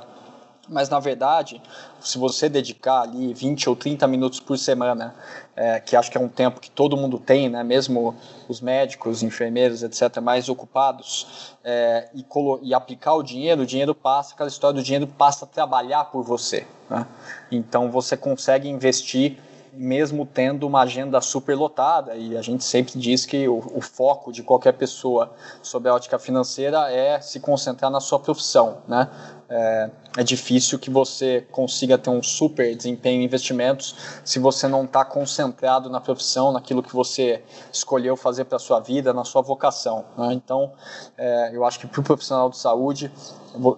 Mas 0.70 0.90
na 0.90 1.00
verdade, 1.00 1.62
se 2.00 2.18
você 2.18 2.48
dedicar 2.48 3.02
ali 3.02 3.34
20 3.34 3.68
ou 3.70 3.76
30 3.76 4.08
minutos 4.08 4.40
por 4.40 4.58
semana, 4.58 5.16
é, 5.56 5.80
que 5.80 5.96
acho 5.96 6.10
que 6.10 6.18
é 6.18 6.22
um 6.22 6.30
tempo 6.30 6.60
que 6.60 6.70
todo 6.70 6.96
mundo 6.96 7.20
tem, 7.20 7.50
né? 7.50 7.64
mesmo 7.64 8.16
os 8.48 8.62
médicos, 8.62 9.24
enfermeiros, 9.24 9.84
etc., 9.84 10.22
mais 10.22 10.50
ocupados, 10.50 11.56
é, 11.64 12.10
e, 12.14 12.26
e, 12.64 12.74
aplicar 12.74 13.14
o 13.16 13.24
dinheiro, 13.24 13.64
o 13.64 13.66
dinheiro 13.66 13.94
passa, 13.94 14.34
aquela 14.34 14.50
história 14.50 14.80
do 14.80 14.84
dinheiro 14.84 15.08
passa 15.08 15.46
a 15.46 15.48
trabalhar 15.48 16.06
por 16.06 16.24
você. 16.24 16.66
Né? 16.90 17.06
Então 17.52 17.92
você 17.92 18.16
consegue 18.16 18.70
investir 18.70 19.38
mesmo 19.74 20.26
tendo 20.26 20.68
uma 20.68 20.82
agenda 20.82 21.22
super 21.22 21.56
lotada, 21.56 22.16
e 22.16 22.38
a 22.38 22.42
gente 22.42 22.64
sempre 22.64 23.00
diz 23.00 23.26
que 23.26 23.48
o, 23.48 23.58
o, 23.74 23.82
foco 23.82 24.32
de 24.32 24.44
qualquer 24.44 24.74
pessoa 24.74 25.32
sobre 25.62 25.90
a 25.90 25.94
ótica 25.94 26.20
financeira 26.20 26.92
é 26.92 27.20
se 27.22 27.40
concentrar 27.40 27.90
na 27.90 28.00
sua 28.00 28.20
profissão, 28.20 28.80
né? 28.88 29.10
É, 29.54 29.90
é 30.18 30.24
difícil 30.24 30.80
que 30.80 30.90
você 30.90 31.46
consiga 31.52 31.98
ter 31.98 32.10
um 32.10 32.24
super 32.24 32.74
desempenho 32.74 33.22
em 33.22 33.26
investimentos 33.26 34.22
se 34.24 34.40
você 34.40 34.66
não 34.66 34.86
está 34.86 35.04
concentrado 35.04 35.90
na 35.90 36.00
profissão, 36.00 36.54
naquilo 36.54 36.82
que 36.82 36.94
você 36.94 37.44
escolheu 37.72 38.16
fazer 38.16 38.46
para 38.46 38.56
a 38.56 38.60
sua 38.60 38.80
vida, 38.80 39.12
na 39.12 39.26
sua 39.26 39.42
vocação. 39.42 40.06
Né? 40.18 40.34
Então, 40.34 40.72
é, 41.18 41.52
eu 41.54 41.66
acho 41.66 41.80
que 41.80 41.88
para 41.88 42.00
o 42.00 42.04
profissional 42.04 42.50
de 42.50 42.58
saúde, 42.58 43.12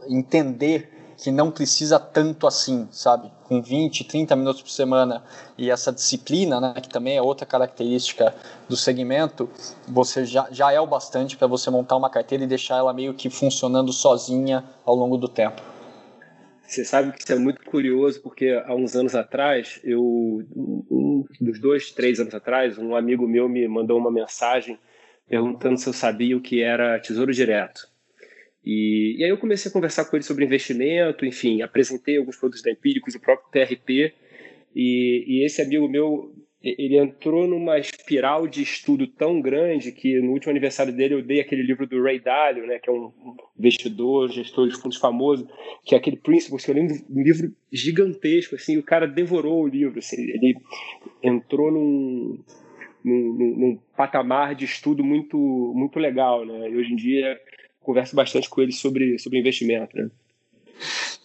entender 0.08 0.93
que 1.24 1.32
não 1.32 1.50
precisa 1.50 1.98
tanto 1.98 2.46
assim, 2.46 2.86
sabe? 2.92 3.32
Com 3.46 3.62
20, 3.62 4.03
30 4.03 4.36
minutos 4.36 4.62
por 4.62 4.70
semana 4.70 5.24
e 5.58 5.72
essa 5.72 5.89
disciplina, 5.89 6.60
né, 6.60 6.74
que 6.82 6.89
também 6.89 7.15
é 7.15 7.22
outra 7.22 7.46
característica 7.46 8.36
do 8.68 8.75
segmento, 8.75 9.50
você 9.88 10.25
já, 10.25 10.50
já 10.51 10.74
é 10.74 10.82
o 10.82 10.86
bastante 10.86 11.38
para 11.38 11.48
você 11.48 11.70
montar 11.70 11.96
uma 11.96 12.10
carteira 12.10 12.44
e 12.44 12.48
deixar 12.48 12.75
ela 12.75 12.94
meio 12.94 13.13
que 13.13 13.30
funcionando 13.30 13.94
sozinha 13.94 14.65
ao 14.86 14.96
longo 14.96 15.15
do 15.18 15.30
tempo. 15.30 15.62
Você 16.68 16.84
sabe 16.84 17.13
que 17.13 17.24
isso 17.24 17.32
é 17.32 17.38
muito 17.38 17.63
curioso, 17.63 18.22
porque 18.22 18.62
há 18.65 18.75
uns 18.75 18.94
anos 18.94 19.15
atrás, 19.15 19.80
eu, 19.82 20.01
um, 20.53 21.24
dos 21.39 21.58
dois, 21.58 21.92
três 21.92 22.20
anos 22.20 22.36
atrás, 22.36 22.77
um 22.77 22.98
amigo 22.98 23.25
meu 23.25 23.48
me 23.48 23.65
mandou 23.65 23.98
uma 23.98 24.12
mensagem 24.12 24.77
perguntando 25.30 25.77
se 25.77 25.88
eu 25.88 25.94
sabia 25.94 26.36
o 26.36 26.42
que 26.42 26.62
era 26.62 27.00
Tesouro 27.00 27.32
Direto. 27.32 27.93
E, 28.65 29.17
e, 29.20 29.24
aí 29.24 29.29
eu 29.29 29.38
comecei 29.38 29.70
a 29.70 29.74
conversar 29.74 30.05
com 30.05 30.15
ele 30.15 30.24
sobre 30.24 30.46
investimento, 30.46 31.25
enfim, 31.25 31.62
apresentei 31.62 32.17
alguns 32.17 32.38
produtos 32.38 32.63
da 32.63 32.72
Empíricos, 32.72 33.13
o 33.13 33.20
próprio 33.20 33.50
TRP, 33.51 34.13
e, 34.75 35.25
e, 35.27 35.46
esse 35.46 35.62
amigo 35.62 35.88
meu, 35.88 36.34
ele 36.63 36.98
entrou 36.98 37.46
numa 37.46 37.77
espiral 37.77 38.48
de 38.48 38.63
estudo 38.63 39.05
tão 39.05 39.41
grande 39.41 39.91
que 39.91 40.20
no 40.22 40.32
último 40.32 40.51
aniversário 40.51 40.93
dele 40.93 41.15
eu 41.15 41.22
dei 41.22 41.41
aquele 41.41 41.62
livro 41.62 41.86
do 41.86 42.01
Ray 42.01 42.20
Dalio, 42.20 42.65
né, 42.65 42.79
que 42.79 42.89
é 42.89 42.93
um 42.93 43.12
investidor, 43.60 44.32
gestor 44.32 44.70
de 44.70 44.77
fundos 44.77 44.98
famoso, 44.98 45.48
que 45.84 45.93
é 45.93 45.98
aquele 45.98 46.17
Principles, 46.17 46.63
que 46.63 46.72
eu 46.72 46.75
lembro 46.75 46.96
um 47.10 47.22
livro 47.22 47.53
gigantesco, 47.72 48.55
assim, 48.55 48.77
o 48.77 48.84
cara 48.84 49.05
devorou 49.05 49.63
o 49.63 49.67
livro, 49.67 50.00
assim, 50.00 50.22
ele 50.22 50.55
entrou 51.22 51.70
num, 51.70 52.39
num, 53.03 53.34
num 53.58 53.79
patamar 53.96 54.55
de 54.55 54.63
estudo 54.63 55.03
muito, 55.03 55.38
muito 55.38 56.00
legal, 56.00 56.46
né, 56.46 56.70
e 56.70 56.77
hoje 56.77 56.93
em 56.93 56.96
dia 56.96 57.38
converso 57.84 58.16
bastante 58.16 58.50
com 58.50 58.62
ele 58.62 58.72
sobre, 58.72 59.20
sobre 59.20 59.40
investimento, 59.40 59.96
né? 59.96 60.10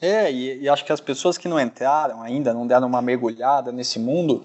É, 0.00 0.30
e, 0.30 0.62
e, 0.62 0.68
acho 0.68 0.84
que 0.84 0.92
as 0.92 1.00
pessoas 1.00 1.36
que 1.36 1.48
não 1.48 1.58
entraram 1.58 2.22
ainda, 2.22 2.54
não 2.54 2.66
deram 2.66 2.86
uma 2.86 3.02
mergulhada 3.02 3.72
nesse 3.72 3.98
mundo, 3.98 4.44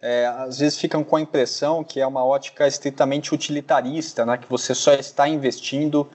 é, 0.00 0.26
às 0.26 0.58
vezes 0.58 0.78
ficam 0.78 1.04
com 1.04 1.16
a 1.16 1.20
impressão 1.20 1.84
que 1.84 2.00
é 2.00 2.06
uma 2.06 2.24
ótica 2.24 2.66
estritamente 2.66 3.34
utilitarista, 3.34 4.24
né, 4.24 4.38
que 4.38 4.48
você 4.48 4.74
só 4.74 4.94
está 4.94 5.28
investindo 5.28 6.08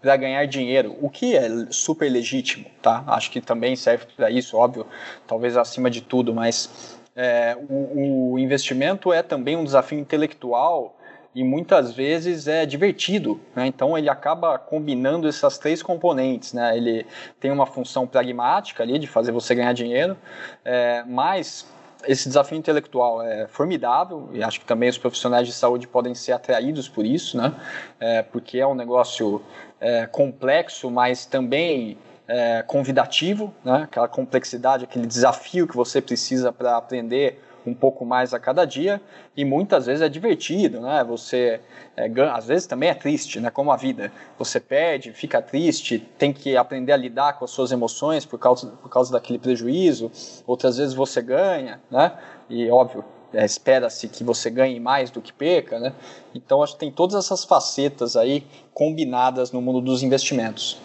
para 0.00 0.16
ganhar 0.16 0.44
dinheiro, 0.46 0.96
o 1.00 1.08
que 1.08 1.36
é 1.36 1.48
super 1.70 2.08
legítimo, 2.10 2.66
tá? 2.80 3.02
Acho 3.06 3.30
que 3.30 3.40
também 3.40 3.74
serve 3.74 4.06
para 4.16 4.30
isso, 4.30 4.56
óbvio, 4.56 4.86
talvez 5.26 5.56
acima 5.56 5.90
de 5.90 6.02
tudo, 6.02 6.32
mas 6.32 6.98
é, 7.16 7.56
o, 7.68 8.34
o 8.34 8.38
investimento 8.38 9.12
é 9.12 9.24
também 9.24 9.56
um 9.56 9.64
desafio 9.64 9.98
intelectual 9.98 10.97
e 11.34 11.44
muitas 11.44 11.92
vezes 11.92 12.48
é 12.48 12.64
divertido, 12.64 13.40
né? 13.54 13.66
então 13.66 13.96
ele 13.96 14.08
acaba 14.08 14.58
combinando 14.58 15.28
essas 15.28 15.58
três 15.58 15.82
componentes, 15.82 16.52
né? 16.52 16.76
ele 16.76 17.06
tem 17.38 17.50
uma 17.50 17.66
função 17.66 18.06
pragmática 18.06 18.82
ali 18.82 18.98
de 18.98 19.06
fazer 19.06 19.30
você 19.30 19.54
ganhar 19.54 19.72
dinheiro, 19.72 20.16
é, 20.64 21.04
mas 21.06 21.66
esse 22.06 22.28
desafio 22.28 22.56
intelectual 22.56 23.22
é 23.22 23.46
formidável 23.48 24.28
e 24.32 24.42
acho 24.42 24.60
que 24.60 24.66
também 24.66 24.88
os 24.88 24.98
profissionais 24.98 25.46
de 25.46 25.52
saúde 25.52 25.86
podem 25.86 26.14
ser 26.14 26.32
atraídos 26.32 26.88
por 26.88 27.04
isso, 27.04 27.36
né? 27.36 27.52
É, 27.98 28.22
porque 28.22 28.58
é 28.58 28.66
um 28.66 28.74
negócio 28.74 29.42
é, 29.80 30.06
complexo, 30.06 30.90
mas 30.90 31.26
também 31.26 31.98
é, 32.28 32.62
convidativo, 32.62 33.52
né? 33.64 33.82
aquela 33.84 34.06
complexidade, 34.06 34.84
aquele 34.84 35.06
desafio 35.06 35.66
que 35.66 35.74
você 35.74 36.00
precisa 36.00 36.52
para 36.52 36.76
aprender 36.76 37.42
um 37.68 37.74
pouco 37.74 38.04
mais 38.04 38.34
a 38.34 38.38
cada 38.38 38.64
dia 38.64 39.00
e 39.36 39.44
muitas 39.44 39.86
vezes 39.86 40.02
é 40.02 40.08
divertido, 40.08 40.80
né? 40.80 41.04
Você 41.04 41.60
é, 41.96 42.10
às 42.32 42.46
vezes 42.46 42.66
também 42.66 42.88
é 42.88 42.94
triste, 42.94 43.40
né? 43.40 43.50
Como 43.50 43.70
a 43.70 43.76
vida, 43.76 44.10
você 44.38 44.58
perde, 44.58 45.12
fica 45.12 45.40
triste, 45.40 45.98
tem 46.18 46.32
que 46.32 46.56
aprender 46.56 46.92
a 46.92 46.96
lidar 46.96 47.38
com 47.38 47.44
as 47.44 47.50
suas 47.50 47.70
emoções 47.70 48.24
por 48.24 48.38
causa 48.38 48.68
por 48.82 48.88
causa 48.88 49.12
daquele 49.12 49.38
prejuízo. 49.38 50.10
Outras 50.46 50.78
vezes 50.78 50.94
você 50.94 51.22
ganha, 51.22 51.80
né? 51.90 52.12
E 52.48 52.70
óbvio 52.70 53.04
é, 53.32 53.44
espera-se 53.44 54.08
que 54.08 54.24
você 54.24 54.48
ganhe 54.48 54.80
mais 54.80 55.10
do 55.10 55.20
que 55.20 55.32
perca, 55.32 55.78
né? 55.78 55.92
Então 56.34 56.62
acho 56.62 56.74
que 56.74 56.80
tem 56.80 56.90
todas 56.90 57.14
essas 57.14 57.44
facetas 57.44 58.16
aí 58.16 58.46
combinadas 58.72 59.52
no 59.52 59.60
mundo 59.60 59.80
dos 59.80 60.02
investimentos. 60.02 60.80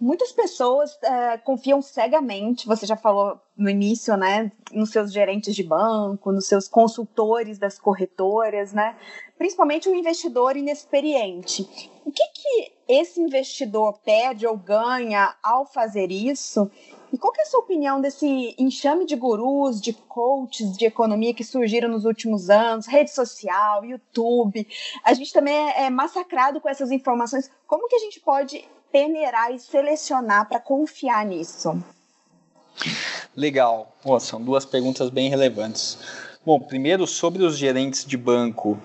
Muitas 0.00 0.32
pessoas 0.32 0.96
é, 1.02 1.36
confiam 1.36 1.82
cegamente, 1.82 2.66
você 2.66 2.86
já 2.86 2.96
falou 2.96 3.38
no 3.54 3.68
início, 3.68 4.16
né, 4.16 4.50
nos 4.72 4.90
seus 4.90 5.12
gerentes 5.12 5.54
de 5.54 5.62
banco, 5.62 6.32
nos 6.32 6.46
seus 6.46 6.66
consultores 6.66 7.58
das 7.58 7.78
corretoras, 7.78 8.72
né, 8.72 8.96
principalmente 9.36 9.90
o 9.90 9.94
investidor 9.94 10.56
inexperiente. 10.56 11.68
O 12.02 12.10
que, 12.10 12.22
que 12.28 12.72
esse 12.88 13.20
investidor 13.20 13.98
perde 14.02 14.46
ou 14.46 14.56
ganha 14.56 15.36
ao 15.42 15.66
fazer 15.66 16.10
isso? 16.10 16.70
E 17.12 17.18
qual 17.18 17.34
é 17.36 17.42
a 17.42 17.46
sua 17.46 17.60
opinião 17.60 18.00
desse 18.00 18.54
enxame 18.58 19.04
de 19.04 19.16
gurus, 19.16 19.82
de 19.82 19.92
coaches 19.92 20.78
de 20.78 20.86
economia 20.86 21.34
que 21.34 21.44
surgiram 21.44 21.90
nos 21.90 22.06
últimos 22.06 22.48
anos, 22.48 22.86
rede 22.86 23.10
social, 23.10 23.84
YouTube? 23.84 24.66
A 25.04 25.12
gente 25.12 25.30
também 25.30 25.54
é, 25.54 25.82
é 25.84 25.90
massacrado 25.90 26.58
com 26.58 26.68
essas 26.70 26.90
informações. 26.90 27.50
Como 27.66 27.86
que 27.86 27.96
a 27.96 28.00
gente 28.00 28.18
pode 28.20 28.64
peneirar 28.92 29.52
e 29.52 29.58
selecionar 29.58 30.48
para 30.48 30.60
confiar 30.60 31.24
nisso? 31.24 31.82
Legal. 33.36 33.94
Oh, 34.04 34.18
são 34.18 34.42
duas 34.42 34.64
perguntas 34.64 35.10
bem 35.10 35.28
relevantes. 35.28 35.98
Bom, 36.44 36.58
primeiro 36.58 37.06
sobre 37.06 37.42
os 37.42 37.56
gerentes 37.56 38.04
de 38.04 38.16
banco 38.16 38.78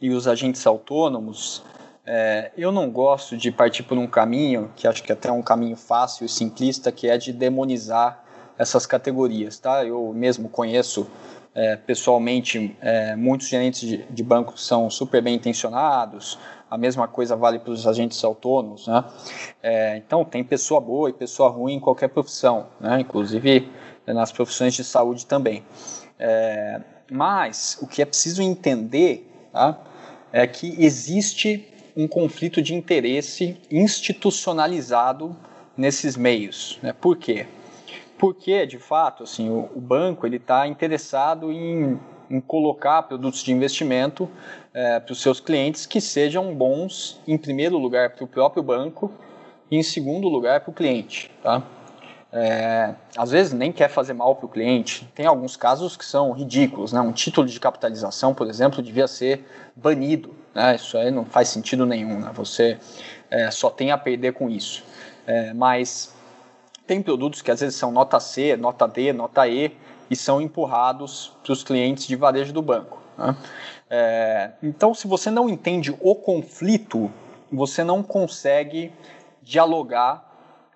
e 0.00 0.10
os 0.10 0.26
agentes 0.26 0.66
autônomos, 0.66 1.62
é, 2.04 2.50
eu 2.56 2.70
não 2.70 2.90
gosto 2.90 3.36
de 3.36 3.50
partir 3.50 3.82
por 3.82 3.96
um 3.98 4.06
caminho, 4.06 4.70
que 4.76 4.86
acho 4.86 5.02
que 5.02 5.12
até 5.12 5.28
é 5.28 5.32
um 5.32 5.42
caminho 5.42 5.76
fácil 5.76 6.26
e 6.26 6.28
simplista, 6.28 6.92
que 6.92 7.08
é 7.08 7.16
de 7.16 7.32
demonizar 7.32 8.24
essas 8.58 8.86
categorias. 8.86 9.58
Tá? 9.58 9.84
Eu 9.84 10.12
mesmo 10.12 10.48
conheço 10.48 11.08
é, 11.54 11.74
pessoalmente 11.74 12.76
é, 12.80 13.16
muitos 13.16 13.48
gerentes 13.48 13.80
de, 13.80 13.98
de 14.04 14.22
banco 14.22 14.58
são 14.58 14.90
super 14.90 15.22
bem 15.22 15.34
intencionados, 15.34 16.38
a 16.70 16.76
mesma 16.76 17.06
coisa 17.06 17.36
vale 17.36 17.58
para 17.58 17.70
os 17.70 17.86
agentes 17.86 18.22
autônomos, 18.24 18.86
né? 18.86 19.04
É, 19.62 19.96
então 19.96 20.24
tem 20.24 20.42
pessoa 20.42 20.80
boa 20.80 21.10
e 21.10 21.12
pessoa 21.12 21.48
ruim 21.48 21.74
em 21.74 21.80
qualquer 21.80 22.08
profissão, 22.08 22.66
né? 22.80 23.00
Inclusive 23.00 23.70
nas 24.06 24.30
profissões 24.32 24.74
de 24.74 24.84
saúde 24.84 25.26
também. 25.26 25.64
É, 26.18 26.80
mas 27.10 27.78
o 27.80 27.86
que 27.86 28.02
é 28.02 28.04
preciso 28.04 28.42
entender 28.42 29.30
tá? 29.52 29.78
é 30.32 30.46
que 30.46 30.82
existe 30.82 31.66
um 31.96 32.06
conflito 32.06 32.60
de 32.60 32.74
interesse 32.74 33.56
institucionalizado 33.70 35.34
nesses 35.76 36.16
meios. 36.16 36.78
Né? 36.82 36.92
Por 36.92 37.16
quê? 37.16 37.46
Porque, 38.18 38.66
de 38.66 38.78
fato, 38.78 39.24
assim, 39.24 39.48
o, 39.48 39.68
o 39.74 39.80
banco 39.80 40.26
está 40.26 40.66
interessado 40.66 41.52
em, 41.52 41.98
em 42.30 42.40
colocar 42.40 43.02
produtos 43.02 43.42
de 43.42 43.52
investimento 43.52 44.28
é, 44.72 45.00
para 45.00 45.12
os 45.12 45.20
seus 45.20 45.40
clientes 45.40 45.86
que 45.86 46.00
sejam 46.00 46.54
bons, 46.54 47.20
em 47.26 47.38
primeiro 47.38 47.78
lugar, 47.78 48.10
para 48.10 48.24
o 48.24 48.26
próprio 48.26 48.62
banco 48.62 49.10
e, 49.70 49.76
em 49.76 49.82
segundo 49.82 50.28
lugar, 50.28 50.60
para 50.60 50.70
o 50.70 50.74
cliente. 50.74 51.30
Tá? 51.42 51.62
É, 52.32 52.94
às 53.16 53.30
vezes 53.30 53.52
nem 53.52 53.72
quer 53.72 53.88
fazer 53.88 54.12
mal 54.12 54.34
para 54.36 54.46
o 54.46 54.48
cliente. 54.48 55.08
Tem 55.14 55.24
alguns 55.24 55.56
casos 55.56 55.96
que 55.96 56.04
são 56.04 56.32
ridículos. 56.32 56.92
Né? 56.92 57.00
Um 57.00 57.12
título 57.12 57.46
de 57.46 57.58
capitalização, 57.58 58.34
por 58.34 58.46
exemplo, 58.48 58.82
devia 58.82 59.08
ser 59.08 59.46
banido. 59.74 60.34
Né? 60.54 60.76
Isso 60.76 60.98
aí 60.98 61.10
não 61.10 61.24
faz 61.24 61.48
sentido 61.48 61.86
nenhum. 61.86 62.20
Né? 62.20 62.30
Você 62.34 62.78
é, 63.30 63.50
só 63.50 63.70
tem 63.70 63.90
a 63.90 63.98
perder 63.98 64.34
com 64.34 64.50
isso. 64.50 64.84
É, 65.26 65.54
mas 65.54 66.14
tem 66.86 67.02
produtos 67.02 67.42
que 67.42 67.50
às 67.50 67.60
vezes 67.60 67.76
são 67.76 67.90
nota 67.90 68.20
C, 68.20 68.56
nota 68.56 68.86
D, 68.86 69.12
nota 69.12 69.48
E 69.48 69.76
e 70.10 70.16
são 70.16 70.40
empurrados 70.40 71.32
para 71.42 71.52
os 71.52 71.62
clientes 71.62 72.06
de 72.06 72.16
varejo 72.16 72.52
do 72.52 72.62
banco. 72.62 73.00
Né? 73.16 73.36
É, 73.88 74.50
então, 74.62 74.94
se 74.94 75.06
você 75.06 75.30
não 75.30 75.48
entende 75.48 75.96
o 76.00 76.14
conflito, 76.14 77.10
você 77.50 77.84
não 77.84 78.02
consegue 78.02 78.92
dialogar 79.42 80.24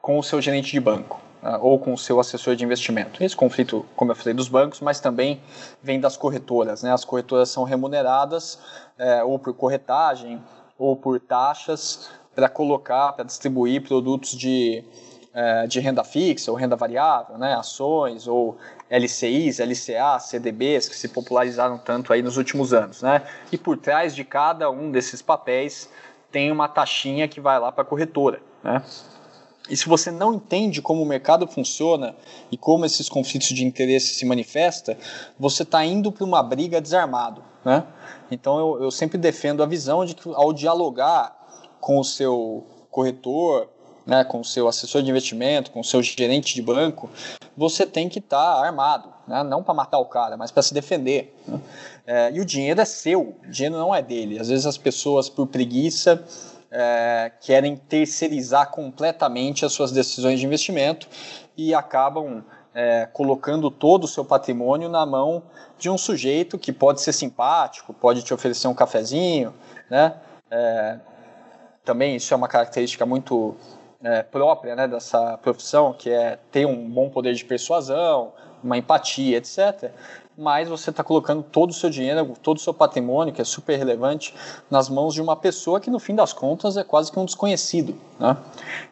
com 0.01 0.19
o 0.19 0.23
seu 0.23 0.41
gerente 0.41 0.71
de 0.71 0.81
banco 0.81 1.21
né, 1.43 1.59
ou 1.61 1.79
com 1.79 1.93
o 1.93 1.99
seu 1.99 2.21
assessor 2.21 2.55
de 2.55 2.65
investimento. 2.65 3.23
Esse 3.23 3.37
conflito, 3.37 3.85
como 3.97 4.13
eu 4.13 4.17
falei, 4.17 4.35
dos 4.35 4.49
bancos, 4.49 4.81
mas 4.81 5.01
também 5.01 5.41
vem 5.83 6.01
das 6.01 6.17
corretoras. 6.17 6.83
Né? 6.83 6.93
As 6.93 7.05
corretoras 7.05 7.49
são 7.49 7.65
remuneradas 7.65 8.59
é, 8.99 9.23
ou 9.23 9.39
por 9.39 9.55
corretagem 9.55 10.41
ou 10.79 10.97
por 10.97 11.21
taxas 11.21 12.11
para 12.35 12.49
colocar, 12.49 13.13
para 13.13 13.25
distribuir 13.25 13.83
produtos 13.83 14.31
de 14.31 14.85
é, 15.33 15.67
de 15.67 15.81
renda 15.81 16.03
fixa 16.03 16.51
ou 16.51 16.57
renda 16.57 16.77
variável, 16.77 17.39
né, 17.39 17.55
ações 17.55 18.27
ou 18.27 18.57
LCIs, 18.91 19.59
LCA, 19.61 20.19
CDBs, 20.19 20.89
que 20.89 20.97
se 20.97 21.09
popularizaram 21.09 21.79
tanto 21.79 22.13
aí 22.13 22.23
nos 22.23 22.37
últimos 22.37 22.73
anos. 22.73 23.03
Né? 23.03 23.23
E 23.53 23.57
por 23.57 23.77
trás 23.77 24.15
de 24.15 24.25
cada 24.25 24.71
um 24.71 24.91
desses 24.91 25.23
papéis 25.23 25.89
tem 26.33 26.51
uma 26.51 26.69
taxinha 26.69 27.29
que 27.29 27.41
vai 27.41 27.59
lá 27.59 27.71
para 27.71 27.83
a 27.83 27.87
corretora. 27.87 28.41
Né? 28.63 28.83
E 29.69 29.77
se 29.77 29.89
você 29.89 30.11
não 30.11 30.35
entende 30.35 30.83
como 30.83 31.03
o 31.03 31.07
mercado 31.07 31.47
funciona 31.47 32.17
e 32.51 32.57
como 32.57 32.85
esses 32.85 33.09
conflitos 33.09 33.49
de 33.49 33.65
interesse 33.65 34.15
se 34.15 34.27
manifestam, 34.27 34.97
você 35.39 35.63
está 35.63 35.85
indo 35.85 36.11
para 36.11 36.25
uma 36.25 36.43
briga 36.43 36.81
desarmado. 36.81 37.45
Né? 37.65 37.85
Então 38.33 38.59
eu, 38.59 38.83
eu 38.85 38.91
sempre 38.91 39.17
defendo 39.17 39.63
a 39.63 39.67
visão 39.67 40.05
de 40.05 40.17
que 40.17 40.29
ao 40.35 40.53
dialogar 40.53 41.37
com 41.81 41.99
o 41.99 42.05
seu 42.05 42.67
corretor, 42.91 43.69
né, 44.11 44.25
com 44.25 44.41
o 44.41 44.45
seu 44.45 44.67
assessor 44.67 45.05
de 45.05 45.09
investimento, 45.09 45.71
com 45.71 45.79
o 45.79 45.85
seu 45.85 46.03
gerente 46.03 46.53
de 46.53 46.61
banco, 46.61 47.09
você 47.57 47.87
tem 47.87 48.09
que 48.09 48.19
estar 48.19 48.57
tá 48.57 48.67
armado, 48.67 49.09
né, 49.25 49.45
não 49.45 49.63
para 49.63 49.73
matar 49.73 49.99
o 50.01 50.05
cara, 50.05 50.37
mas 50.37 50.51
para 50.51 50.65
se 50.65 50.75
defender. 50.75 51.33
Né? 51.47 51.61
É, 52.05 52.33
e 52.33 52.41
o 52.41 52.45
dinheiro 52.45 52.81
é 52.81 52.85
seu, 52.85 53.37
o 53.41 53.49
dinheiro 53.49 53.79
não 53.79 53.95
é 53.95 54.03
dele. 54.03 54.41
Às 54.41 54.49
vezes 54.49 54.67
as 54.67 54.77
pessoas, 54.77 55.29
por 55.29 55.47
preguiça, 55.47 56.25
é, 56.73 57.31
querem 57.41 57.77
terceirizar 57.77 58.73
completamente 58.73 59.65
as 59.65 59.73
suas 59.73 59.93
decisões 59.93 60.41
de 60.41 60.47
investimento 60.47 61.07
e 61.57 61.73
acabam 61.73 62.43
é, 62.75 63.07
colocando 63.13 63.71
todo 63.71 64.05
o 64.05 64.09
seu 64.09 64.25
patrimônio 64.25 64.89
na 64.89 65.07
mão 65.07 65.45
de 65.79 65.89
um 65.89 65.97
sujeito 65.97 66.59
que 66.59 66.73
pode 66.73 67.01
ser 67.01 67.13
simpático, 67.13 67.95
pode 67.95 68.25
te 68.25 68.35
oferecer 68.35 68.67
um 68.67 68.75
cafezinho, 68.75 69.55
né? 69.89 70.15
É, 70.51 70.99
também 71.85 72.17
isso 72.17 72.35
é 72.35 72.37
uma 72.37 72.49
característica 72.49 73.07
muito 73.07 73.57
é, 74.03 74.23
própria 74.23 74.75
né, 74.75 74.89
dessa 74.89 75.39
profissão, 75.39 75.93
que 75.93 76.11
é 76.11 76.39
ter 76.51 76.67
um 76.67 76.89
bom 76.89 77.09
poder 77.11 77.35
de 77.35 77.45
persuasão, 77.45 78.33
uma 78.63 78.77
empatia, 78.77 79.39
etc. 79.39 79.91
Mas 80.37 80.69
você 80.69 80.91
está 80.91 81.05
colocando 81.05 81.43
todo 81.43 81.71
o 81.71 81.75
seu 81.75 81.91
dinheiro, 81.91 82.35
todo 82.43 82.57
o 82.57 82.61
seu 82.61 82.73
patrimônio, 82.73 83.33
que 83.33 83.43
é 83.43 83.45
super 83.45 83.77
relevante, 83.77 84.35
nas 84.71 84.89
mãos 84.89 85.13
de 85.13 85.21
uma 85.21 85.37
pessoa 85.37 85.81
que, 85.81 85.91
no 85.91 85.99
fim 85.99 86.15
das 86.15 86.33
contas, 86.33 86.77
é 86.77 86.85
quase 86.85 87.13
que 87.13 87.19
um 87.19 87.25
desconhecido. 87.25 87.95
Né? 88.19 88.37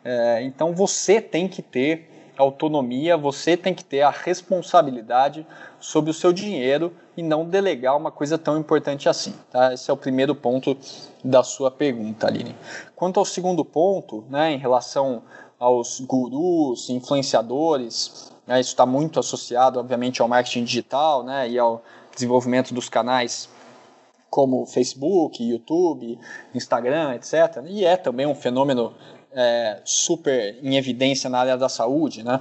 É, 0.05 0.43
então 0.43 0.75
você 0.75 1.21
tem 1.21 1.49
que 1.49 1.63
ter 1.63 2.18
autonomia, 2.39 3.17
você 3.17 3.57
tem 3.57 3.75
que 3.75 3.85
ter 3.85 4.03
a 4.03 4.11
responsabilidade 4.11 5.47
sobre 5.81 6.11
o 6.11 6.15
seu 6.15 6.33
dinheiro 6.33 6.93
e 7.17 7.23
não 7.23 7.45
delegar 7.45 7.97
uma 7.97 8.11
coisa 8.11 8.39
tão 8.39 8.57
importante 8.57 9.09
assim. 9.09 9.35
Tá? 9.51 9.75
Esse 9.75 9.91
é 9.91 9.95
o 9.95 9.97
primeiro 9.97 10.35
ponto 10.35 10.77
da 11.23 11.43
sua 11.43 11.71
pergunta, 11.71 12.27
Aline. 12.27 12.55
Quanto 12.95 13.19
ao 13.19 13.25
segundo 13.25 13.65
ponto, 13.65 14.25
né, 14.31 14.53
em 14.53 14.59
relação 14.59 15.23
aos 15.59 16.01
gurus, 16.01 16.89
influenciadores, 16.89 18.33
né, 18.47 18.61
isso 18.61 18.71
está 18.71 18.87
muito 18.87 19.19
associado, 19.19 19.81
obviamente, 19.81 20.23
ao 20.23 20.29
marketing 20.29 20.65
digital 20.65 21.25
né, 21.25 21.49
e 21.49 21.59
ao 21.59 21.83
desenvolvimento 22.15 22.73
dos 22.73 22.89
canais 22.89 23.49
como 24.31 24.67
Facebook, 24.67 25.43
YouTube, 25.43 26.19
Instagram, 26.55 27.15
etc. 27.15 27.65
E 27.67 27.85
é 27.85 27.97
também 27.97 28.27
um 28.27 28.35
fenômeno 28.35 28.95
é, 29.33 29.81
super 29.85 30.59
em 30.63 30.77
evidência 30.77 31.29
na 31.29 31.39
área 31.39 31.57
da 31.57 31.69
saúde, 31.69 32.23
né? 32.23 32.41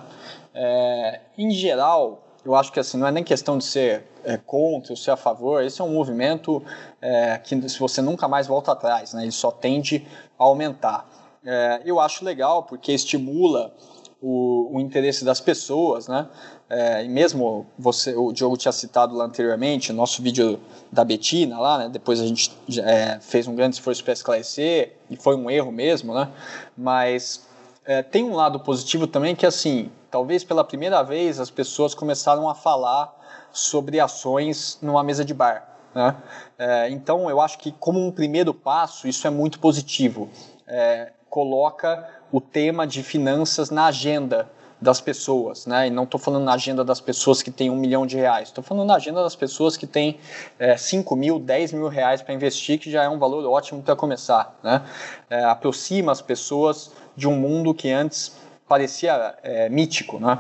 É, 0.54 1.22
em 1.38 1.52
geral, 1.52 2.24
eu 2.44 2.56
acho 2.56 2.72
que 2.72 2.80
assim 2.80 2.98
não 2.98 3.08
é 3.08 3.12
nem 3.12 3.24
questão 3.24 3.58
de 3.58 3.64
ser 3.64 4.04
é, 4.24 4.38
contra 4.38 4.94
ou 4.94 4.98
ser 4.98 5.12
a 5.12 5.18
favor. 5.18 5.64
Esse 5.64 5.82
é 5.82 5.84
um 5.84 5.94
movimento 5.94 6.64
é, 7.02 7.38
que 7.38 7.70
se 7.70 7.80
você 7.80 8.02
nunca 8.02 8.28
mais 8.28 8.48
volta 8.48 8.72
atrás, 8.72 9.14
né? 9.14 9.24
Ele 9.24 9.32
só 9.32 9.52
tende 9.52 10.08
a 10.40 10.44
aumentar. 10.44 11.10
É, 11.46 11.82
eu 11.86 12.00
acho 12.00 12.26
legal 12.26 12.64
porque 12.64 12.92
estimula 12.92 13.74
o, 14.22 14.76
o 14.76 14.80
interesse 14.80 15.24
das 15.24 15.40
pessoas, 15.40 16.08
né? 16.08 16.28
É, 16.70 17.04
mesmo 17.06 17.66
você, 17.80 18.14
o 18.16 18.34
Diogo 18.34 18.58
tinha 18.58 18.74
citado 18.74 19.16
lá 19.16 19.24
anteriormente, 19.24 19.94
nosso 19.94 20.22
vídeo 20.22 20.60
da 20.92 21.04
Betina 21.04 21.58
lá, 21.60 21.78
né? 21.78 21.90
Depois 21.90 22.20
a 22.20 22.26
gente 22.26 22.52
é, 22.80 23.20
fez 23.22 23.48
um 23.48 23.56
grande 23.56 23.76
esforço 23.76 24.04
para 24.04 24.12
esclarecer 24.12 24.98
e 25.10 25.16
foi 25.16 25.36
um 25.38 25.50
erro 25.50 25.72
mesmo, 25.72 26.14
né? 26.14 26.30
Mas 26.78 27.48
é, 27.86 28.04
tem 28.04 28.26
um 28.26 28.36
lado 28.36 28.60
positivo 28.60 29.08
também 29.08 29.34
que 29.34 29.46
assim, 29.46 29.90
talvez 30.12 30.44
pela 30.44 30.64
primeira 30.64 31.02
vez 31.04 31.40
as 31.40 31.50
pessoas 31.50 31.96
começaram 31.96 32.50
a 32.50 32.54
falar 32.54 33.16
sobre 33.54 34.00
ações 34.00 34.78
numa 34.82 35.02
mesa 35.04 35.24
de 35.24 35.34
bar. 35.34 35.70
Né? 35.96 36.16
É, 36.60 36.90
então 36.90 37.30
eu 37.30 37.40
acho 37.40 37.58
que 37.58 37.72
como 37.72 38.06
um 38.06 38.12
primeiro 38.12 38.54
passo 38.54 39.08
isso 39.08 39.26
é 39.26 39.30
muito 39.30 39.58
positivo. 39.60 40.30
É, 40.68 41.14
coloca 41.30 42.08
o 42.30 42.42
tema 42.42 42.86
de 42.86 43.02
finanças 43.04 43.70
na 43.70 43.86
agenda 43.86 44.50
das 44.80 45.02
pessoas, 45.02 45.66
né? 45.66 45.88
E 45.88 45.90
não 45.90 46.04
estou 46.04 46.20
falando 46.20 46.44
na 46.44 46.54
agenda 46.54 46.84
das 46.84 47.02
pessoas 47.02 47.42
que 47.42 47.50
têm 47.50 47.70
um 47.70 47.76
milhão 47.76 48.06
de 48.06 48.16
reais, 48.16 48.50
estou 48.50 48.64
falando 48.64 48.88
na 48.88 48.96
agenda 48.96 49.24
das 49.24 49.36
pessoas 49.36 49.76
que 49.76 49.88
têm 49.88 50.20
é, 50.60 50.78
5 50.78 51.16
mil, 51.16 51.40
10 51.40 51.74
mil 51.74 51.88
reais 51.88 52.22
para 52.22 52.34
investir, 52.34 52.80
que 52.80 52.92
já 52.92 53.04
é 53.04 53.10
um 53.10 53.18
valor 53.18 53.44
ótimo 53.46 53.82
para 53.82 53.96
começar, 53.96 54.58
né? 54.64 54.84
É, 55.30 55.44
aproxima 55.44 56.12
as 56.12 56.22
pessoas 56.22 56.92
de 57.16 57.28
um 57.28 57.36
mundo 57.36 57.74
que 57.74 57.90
antes 57.90 58.34
parecia 58.68 59.36
é, 59.42 59.68
mítico, 59.70 60.20
né? 60.20 60.40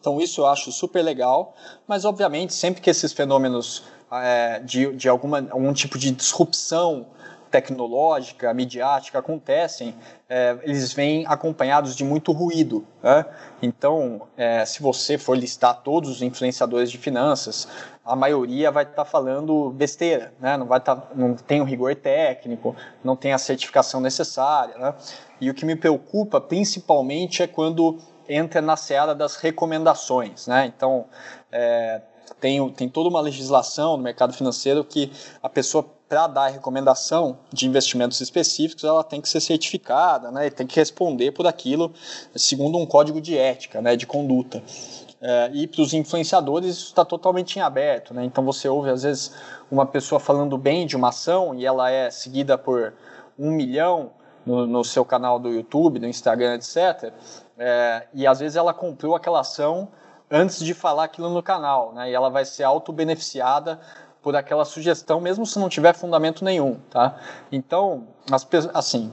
Então 0.00 0.20
isso 0.20 0.40
eu 0.40 0.46
acho 0.46 0.72
super 0.72 1.02
legal, 1.02 1.54
mas 1.86 2.04
obviamente 2.04 2.54
sempre 2.54 2.80
que 2.80 2.90
esses 2.90 3.12
fenômenos 3.12 3.84
é, 4.10 4.58
de, 4.60 4.94
de 4.96 5.08
alguma, 5.08 5.46
algum 5.50 5.72
tipo 5.72 5.98
de 5.98 6.10
disrupção 6.10 7.06
tecnológica, 7.52 8.52
midiática 8.54 9.18
acontecem, 9.18 9.94
é, 10.28 10.56
eles 10.62 10.94
vêm 10.94 11.26
acompanhados 11.26 11.94
de 11.94 12.02
muito 12.02 12.32
ruído. 12.32 12.84
Né? 13.02 13.26
Então, 13.60 14.22
é, 14.36 14.64
se 14.64 14.82
você 14.82 15.18
for 15.18 15.36
listar 15.36 15.82
todos 15.82 16.08
os 16.08 16.22
influenciadores 16.22 16.90
de 16.90 16.96
finanças, 16.96 17.68
a 18.04 18.16
maioria 18.16 18.70
vai 18.70 18.84
estar 18.84 18.96
tá 18.96 19.04
falando 19.04 19.70
besteira, 19.70 20.32
né? 20.40 20.56
não, 20.56 20.66
vai 20.66 20.80
tá, 20.80 21.00
não 21.14 21.34
tem 21.34 21.60
o 21.60 21.64
rigor 21.64 21.94
técnico, 21.94 22.74
não 23.04 23.14
tem 23.14 23.34
a 23.34 23.38
certificação 23.38 24.00
necessária. 24.00 24.76
Né? 24.78 24.94
E 25.38 25.50
o 25.50 25.54
que 25.54 25.66
me 25.66 25.76
preocupa 25.76 26.40
principalmente 26.40 27.42
é 27.42 27.46
quando 27.46 27.98
entra 28.26 28.62
na 28.62 28.76
seara 28.76 29.14
das 29.14 29.36
recomendações. 29.36 30.46
Né? 30.46 30.72
Então, 30.74 31.04
é, 31.52 32.00
tem, 32.40 32.68
tem 32.70 32.88
toda 32.88 33.08
uma 33.08 33.20
legislação 33.20 33.96
no 33.96 34.02
mercado 34.02 34.32
financeiro 34.32 34.84
que 34.84 35.10
a 35.42 35.48
pessoa 35.48 35.84
para 36.08 36.26
dar 36.26 36.48
recomendação 36.48 37.38
de 37.50 37.66
investimentos 37.66 38.20
específicos, 38.20 38.84
ela 38.84 39.02
tem 39.02 39.18
que 39.18 39.28
ser 39.28 39.40
certificada, 39.40 40.30
né, 40.30 40.48
e 40.48 40.50
tem 40.50 40.66
que 40.66 40.76
responder 40.76 41.32
por 41.32 41.46
aquilo 41.46 41.90
segundo 42.36 42.76
um 42.76 42.84
código 42.84 43.18
de 43.18 43.38
ética, 43.38 43.80
né, 43.80 43.96
de 43.96 44.06
conduta. 44.06 44.62
É, 45.22 45.50
e 45.54 45.66
para 45.66 45.80
os 45.80 45.94
influenciadores 45.94 46.76
isso 46.76 46.86
está 46.88 47.04
totalmente 47.04 47.56
em 47.56 47.62
aberto, 47.62 48.12
né? 48.12 48.24
Então 48.24 48.44
você 48.44 48.68
ouve 48.68 48.90
às 48.90 49.04
vezes 49.04 49.32
uma 49.70 49.86
pessoa 49.86 50.18
falando 50.18 50.58
bem 50.58 50.84
de 50.84 50.96
uma 50.96 51.10
ação 51.10 51.54
e 51.54 51.64
ela 51.64 51.88
é 51.88 52.10
seguida 52.10 52.58
por 52.58 52.92
um 53.38 53.52
milhão 53.52 54.10
no, 54.44 54.66
no 54.66 54.82
seu 54.82 55.04
canal 55.04 55.38
do 55.38 55.48
YouTube, 55.48 56.00
no 56.00 56.08
Instagram, 56.08 56.56
etc. 56.56 57.12
É, 57.56 58.08
e 58.12 58.26
às 58.26 58.40
vezes 58.40 58.56
ela 58.56 58.74
comprou 58.74 59.14
aquela 59.14 59.40
ação 59.40 59.88
antes 60.32 60.64
de 60.64 60.72
falar 60.72 61.04
aquilo 61.04 61.28
no 61.28 61.42
canal, 61.42 61.92
né? 61.92 62.10
E 62.10 62.14
ela 62.14 62.30
vai 62.30 62.46
ser 62.46 62.62
auto-beneficiada 62.64 63.78
por 64.22 64.34
aquela 64.34 64.64
sugestão, 64.64 65.20
mesmo 65.20 65.44
se 65.44 65.58
não 65.58 65.68
tiver 65.68 65.94
fundamento 65.94 66.44
nenhum, 66.44 66.78
tá? 66.88 67.16
Então, 67.50 68.06
as, 68.30 68.48
assim, 68.72 69.12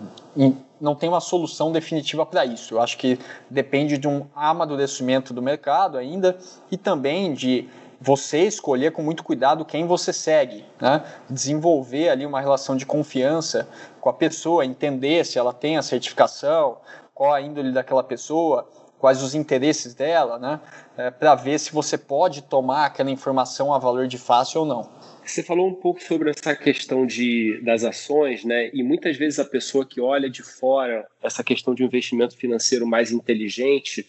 não 0.79 0.95
tem 0.95 1.09
uma 1.09 1.19
solução 1.19 1.71
definitiva 1.71 2.25
para 2.25 2.45
isso. 2.45 2.75
Eu 2.75 2.81
acho 2.81 2.97
que 2.97 3.19
depende 3.49 3.97
de 3.97 4.07
um 4.07 4.27
amadurecimento 4.33 5.33
do 5.33 5.41
mercado 5.41 5.97
ainda 5.97 6.37
e 6.71 6.77
também 6.77 7.33
de 7.33 7.67
você 7.99 8.43
escolher 8.43 8.91
com 8.91 9.01
muito 9.01 9.23
cuidado 9.23 9.65
quem 9.65 9.85
você 9.85 10.13
segue, 10.13 10.63
né? 10.79 11.03
desenvolver 11.29 12.09
ali 12.09 12.25
uma 12.25 12.39
relação 12.39 12.77
de 12.77 12.85
confiança 12.85 13.67
com 13.99 14.09
a 14.09 14.13
pessoa, 14.13 14.65
entender 14.65 15.25
se 15.25 15.37
ela 15.37 15.51
tem 15.51 15.75
a 15.75 15.81
certificação, 15.81 16.77
qual 17.13 17.33
a 17.33 17.41
índole 17.41 17.73
daquela 17.73 18.01
pessoa, 18.01 18.69
quais 18.99 19.23
os 19.23 19.33
interesses 19.33 19.95
dela, 19.95 20.37
né? 20.37 20.59
É, 20.97 21.09
para 21.09 21.33
ver 21.33 21.57
se 21.57 21.71
você 21.71 21.97
pode 21.97 22.43
tomar 22.43 22.85
aquela 22.85 23.09
informação 23.09 23.73
a 23.73 23.79
valor 23.79 24.07
de 24.07 24.17
fácil 24.17 24.61
ou 24.61 24.67
não. 24.67 24.89
Você 25.25 25.41
falou 25.41 25.67
um 25.67 25.73
pouco 25.73 26.03
sobre 26.03 26.29
essa 26.31 26.55
questão 26.55 27.05
de, 27.05 27.61
das 27.63 27.83
ações, 27.83 28.43
né? 28.43 28.69
E 28.73 28.83
muitas 28.83 29.15
vezes 29.15 29.39
a 29.39 29.45
pessoa 29.45 29.85
que 29.85 30.01
olha 30.01 30.29
de 30.29 30.43
fora 30.43 31.07
essa 31.23 31.43
questão 31.43 31.73
de 31.73 31.83
um 31.83 31.85
investimento 31.85 32.35
financeiro 32.35 32.85
mais 32.85 33.11
inteligente 33.11 34.05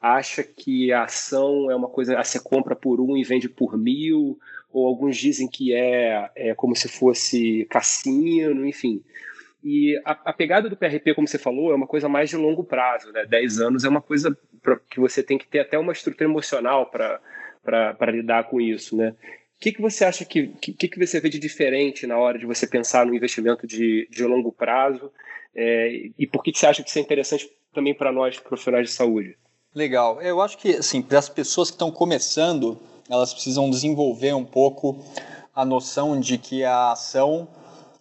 acha 0.00 0.42
que 0.42 0.92
a 0.92 1.04
ação 1.04 1.70
é 1.70 1.74
uma 1.74 1.88
coisa, 1.88 2.22
você 2.22 2.38
compra 2.38 2.76
por 2.76 3.00
um 3.00 3.16
e 3.16 3.24
vende 3.24 3.48
por 3.48 3.78
mil, 3.78 4.38
ou 4.70 4.86
alguns 4.86 5.16
dizem 5.16 5.48
que 5.48 5.72
é, 5.72 6.30
é 6.36 6.54
como 6.54 6.76
se 6.76 6.88
fosse 6.88 7.64
cassino, 7.70 8.66
enfim. 8.66 9.02
E 9.64 9.98
a, 10.04 10.12
a, 10.26 10.32
pegada 10.34 10.68
do 10.68 10.76
PRP, 10.76 11.14
como 11.14 11.26
você 11.26 11.38
falou, 11.38 11.72
é 11.72 11.74
uma 11.74 11.86
coisa 11.86 12.06
mais 12.06 12.28
de 12.28 12.36
longo 12.36 12.62
prazo, 12.62 13.10
né? 13.12 13.24
10 13.24 13.60
anos 13.60 13.84
é 13.84 13.88
uma 13.88 14.02
coisa 14.02 14.36
pra, 14.60 14.78
que 14.90 15.00
você 15.00 15.22
tem 15.22 15.38
que 15.38 15.46
ter 15.46 15.60
até 15.60 15.78
uma 15.78 15.92
estrutura 15.92 16.28
emocional 16.28 16.90
para 16.90 18.10
lidar 18.12 18.44
com 18.44 18.60
isso, 18.60 18.94
né? 18.94 19.14
O 19.56 19.60
que, 19.64 19.72
que 19.72 19.80
você 19.80 20.04
acha 20.04 20.22
que, 20.26 20.48
que, 20.48 20.88
que 20.88 21.06
você 21.06 21.18
vê 21.18 21.30
de 21.30 21.38
diferente 21.38 22.06
na 22.06 22.18
hora 22.18 22.38
de 22.38 22.44
você 22.44 22.66
pensar 22.66 23.06
no 23.06 23.14
investimento 23.14 23.66
de, 23.66 24.06
de 24.10 24.24
longo 24.24 24.52
prazo? 24.52 25.10
É, 25.56 26.10
e 26.18 26.26
por 26.26 26.42
que, 26.42 26.52
que 26.52 26.58
você 26.58 26.66
acha 26.66 26.82
que 26.82 26.90
isso 26.90 26.98
é 26.98 27.02
interessante 27.02 27.50
também 27.72 27.94
para 27.94 28.12
nós 28.12 28.38
profissionais 28.38 28.88
de 28.88 28.94
saúde? 28.94 29.38
Legal. 29.74 30.20
Eu 30.20 30.42
acho 30.42 30.58
que, 30.58 30.76
assim, 30.76 31.00
para 31.00 31.18
as 31.18 31.30
pessoas 31.30 31.70
que 31.70 31.76
estão 31.76 31.90
começando, 31.90 32.78
elas 33.08 33.32
precisam 33.32 33.70
desenvolver 33.70 34.34
um 34.34 34.44
pouco 34.44 35.02
a 35.54 35.64
noção 35.64 36.20
de 36.20 36.36
que 36.36 36.64
a 36.64 36.92
ação 36.92 37.48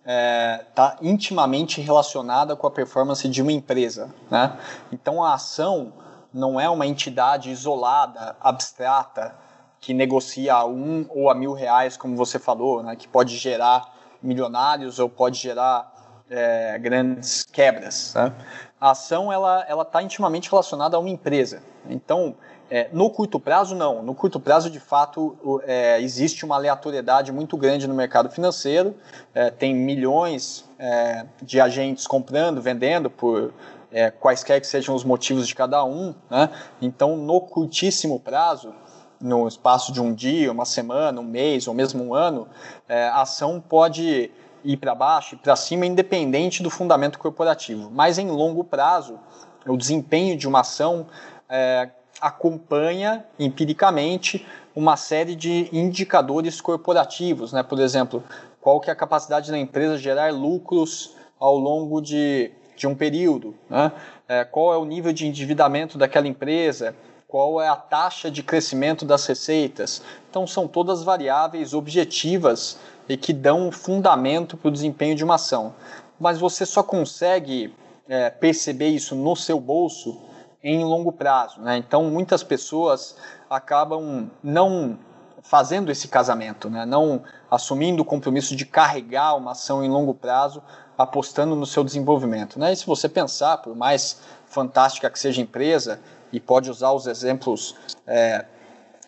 está 0.03 0.11
é, 0.11 0.65
tá 0.75 0.97
intimamente 1.01 1.79
relacionada 1.79 2.55
com 2.55 2.67
a 2.67 2.71
performance 2.71 3.27
de 3.27 3.41
uma 3.41 3.51
empresa. 3.51 4.13
Né? 4.29 4.57
Então, 4.91 5.23
a 5.23 5.33
ação 5.33 5.93
não 6.33 6.59
é 6.59 6.69
uma 6.69 6.85
entidade 6.85 7.49
isolada, 7.49 8.35
abstrata, 8.41 9.33
que 9.79 9.93
negocia 9.93 10.53
a 10.53 10.65
um 10.65 11.05
ou 11.09 11.29
a 11.29 11.35
mil 11.35 11.53
reais, 11.53 11.95
como 11.95 12.15
você 12.15 12.37
falou, 12.37 12.83
né? 12.83 12.95
que 12.95 13.07
pode 13.07 13.37
gerar 13.37 13.93
milionários 14.21 14.99
ou 14.99 15.09
pode 15.09 15.37
gerar 15.37 15.91
é, 16.29 16.77
grandes 16.79 17.43
quebras. 17.43 18.13
Né? 18.15 18.33
A 18.79 18.91
ação 18.91 19.31
ela 19.31 19.65
está 19.81 20.01
intimamente 20.01 20.49
relacionada 20.49 20.97
a 20.97 20.99
uma 20.99 21.09
empresa. 21.09 21.63
Então, 21.89 22.35
é, 22.69 22.89
no 22.91 23.09
curto 23.09 23.39
prazo, 23.39 23.75
não. 23.75 24.01
No 24.01 24.15
curto 24.15 24.39
prazo, 24.39 24.69
de 24.69 24.79
fato, 24.79 25.61
é, 25.63 26.01
existe 26.01 26.45
uma 26.45 26.55
aleatoriedade 26.55 27.31
muito 27.31 27.55
grande 27.57 27.87
no 27.87 27.93
mercado 27.93 28.29
financeiro. 28.29 28.95
É, 29.33 29.49
tem 29.49 29.75
milhões 29.75 30.65
é, 30.79 31.25
de 31.41 31.59
agentes 31.61 32.07
comprando, 32.07 32.61
vendendo 32.61 33.09
por 33.09 33.53
é, 33.91 34.09
quaisquer 34.09 34.59
que 34.59 34.67
sejam 34.67 34.95
os 34.95 35.03
motivos 35.03 35.47
de 35.47 35.53
cada 35.53 35.83
um. 35.85 36.15
Né? 36.29 36.49
Então, 36.81 37.15
no 37.15 37.39
curtíssimo 37.41 38.19
prazo, 38.19 38.73
no 39.21 39.47
espaço 39.47 39.93
de 39.93 40.01
um 40.01 40.13
dia, 40.13 40.51
uma 40.51 40.65
semana, 40.65 41.21
um 41.21 41.25
mês 41.25 41.67
ou 41.67 41.73
mesmo 41.73 42.03
um 42.03 42.13
ano, 42.13 42.47
é, 42.89 43.07
a 43.07 43.21
ação 43.21 43.61
pode 43.61 44.31
ir 44.63 44.77
para 44.77 44.95
baixo 44.95 45.35
e 45.35 45.37
para 45.37 45.55
cima, 45.55 45.85
independente 45.85 46.63
do 46.63 46.69
fundamento 46.69 47.19
corporativo. 47.19 47.91
Mas 47.91 48.17
em 48.17 48.29
longo 48.29 48.63
prazo, 48.63 49.19
o 49.65 49.77
desempenho 49.77 50.37
de 50.37 50.47
uma 50.47 50.61
ação 50.61 51.05
é, 51.47 51.89
acompanha 52.23 53.25
empiricamente 53.37 54.47
uma 54.73 54.95
série 54.95 55.35
de 55.35 55.67
indicadores 55.73 56.61
corporativos, 56.61 57.51
né? 57.51 57.61
Por 57.61 57.77
exemplo, 57.81 58.23
qual 58.61 58.79
que 58.79 58.89
é 58.89 58.93
a 58.93 58.95
capacidade 58.95 59.51
da 59.51 59.59
empresa 59.59 59.97
gerar 59.97 60.31
lucros 60.31 61.17
ao 61.37 61.57
longo 61.57 61.99
de, 61.99 62.49
de 62.77 62.87
um 62.87 62.95
período, 62.95 63.53
né? 63.69 63.91
É, 64.25 64.45
qual 64.45 64.73
é 64.73 64.77
o 64.77 64.85
nível 64.85 65.11
de 65.11 65.27
endividamento 65.27 65.97
daquela 65.97 66.25
empresa, 66.25 66.95
qual 67.27 67.61
é 67.61 67.67
a 67.67 67.75
taxa 67.75 68.31
de 68.31 68.41
crescimento 68.41 69.03
das 69.03 69.25
receitas. 69.25 70.01
Então, 70.29 70.47
são 70.47 70.65
todas 70.65 71.03
variáveis 71.03 71.73
objetivas 71.73 72.79
e 73.09 73.17
que 73.17 73.33
dão 73.33 73.69
fundamento 73.69 74.55
para 74.55 74.69
o 74.69 74.71
desempenho 74.71 75.13
de 75.13 75.25
uma 75.25 75.35
ação. 75.35 75.75
Mas 76.17 76.39
você 76.39 76.65
só 76.65 76.81
consegue 76.81 77.75
é, 78.07 78.29
perceber 78.29 78.87
isso 78.89 79.13
no 79.13 79.35
seu 79.35 79.59
bolso 79.59 80.21
em 80.63 80.83
longo 80.83 81.11
prazo. 81.11 81.61
Né? 81.61 81.77
Então, 81.77 82.05
muitas 82.05 82.43
pessoas 82.43 83.15
acabam 83.49 84.29
não 84.41 84.97
fazendo 85.41 85.91
esse 85.91 86.07
casamento, 86.07 86.69
né? 86.69 86.85
não 86.85 87.23
assumindo 87.51 88.01
o 88.01 88.05
compromisso 88.05 88.55
de 88.55 88.65
carregar 88.65 89.35
uma 89.35 89.51
ação 89.51 89.83
em 89.83 89.89
longo 89.89 90.13
prazo, 90.13 90.63
apostando 90.97 91.55
no 91.55 91.65
seu 91.65 91.83
desenvolvimento. 91.83 92.57
Né? 92.57 92.71
E 92.71 92.75
se 92.75 92.85
você 92.85 93.09
pensar, 93.09 93.57
por 93.57 93.75
mais 93.75 94.21
fantástica 94.45 95.09
que 95.09 95.19
seja 95.19 95.41
a 95.41 95.43
empresa, 95.43 95.99
e 96.33 96.39
pode 96.39 96.69
usar 96.69 96.91
os 96.91 97.05
exemplos 97.05 97.75
é, 98.07 98.43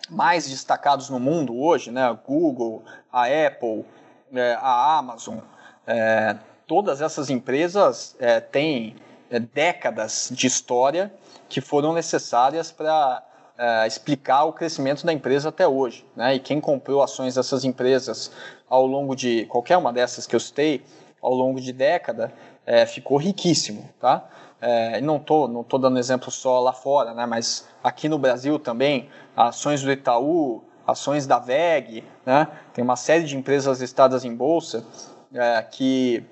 mais 0.08 0.48
destacados 0.48 1.10
no 1.10 1.20
mundo 1.20 1.60
hoje, 1.60 1.90
né? 1.90 2.16
Google, 2.26 2.84
a 3.12 3.24
Apple, 3.24 3.84
é, 4.32 4.54
a 4.62 4.98
Amazon, 4.98 5.40
é, 5.88 6.36
todas 6.68 7.02
essas 7.02 7.32
empresas 7.32 8.16
é, 8.20 8.40
têm 8.40 8.96
é, 9.32 9.40
décadas 9.40 10.30
de 10.32 10.46
história 10.46 11.12
que 11.48 11.62
foram 11.62 11.94
necessárias 11.94 12.72
para 12.72 13.24
é, 13.58 13.88
explicar 13.88 14.44
o 14.46 14.54
crescimento 14.54 15.06
da 15.06 15.14
empresa 15.14 15.50
até 15.50 15.68
hoje. 15.68 16.06
Né? 16.16 16.36
E 16.36 16.40
quem 16.40 16.60
comprou 16.60 17.02
ações 17.02 17.36
dessas 17.36 17.64
empresas 17.64 18.32
ao 18.70 18.86
longo 18.86 19.16
de 19.16 19.46
qualquer 19.46 19.78
uma 19.78 19.94
dessas 19.94 20.28
que 20.28 20.36
eu 20.36 20.40
citei, 20.40 20.84
ao 21.22 21.34
longo 21.34 21.60
de 21.60 21.72
década, 21.72 22.34
é, 22.66 22.86
ficou 22.86 23.18
riquíssimo. 23.18 23.90
Tá? 24.00 24.28
É, 24.60 25.02
não 25.02 25.18
estou 25.18 25.48
não 25.48 25.64
tô 25.64 25.78
dando 25.78 26.00
exemplo 26.00 26.32
só 26.32 26.60
lá 26.60 26.74
fora, 26.74 27.14
né? 27.14 27.26
mas 27.26 27.68
aqui 27.84 28.10
no 28.10 28.18
Brasil 28.18 28.58
também, 28.60 29.10
ações 29.36 29.82
do 29.82 29.92
Itaú, 29.92 30.64
ações 30.86 31.26
da 31.26 31.40
VEG, 31.40 32.04
né? 32.26 32.48
tem 32.74 32.84
uma 32.84 32.96
série 32.96 33.24
de 33.24 33.36
empresas 33.36 33.82
listadas 33.82 34.24
em 34.26 34.36
bolsa 34.36 34.86
é, 35.34 35.62
que 35.64 36.24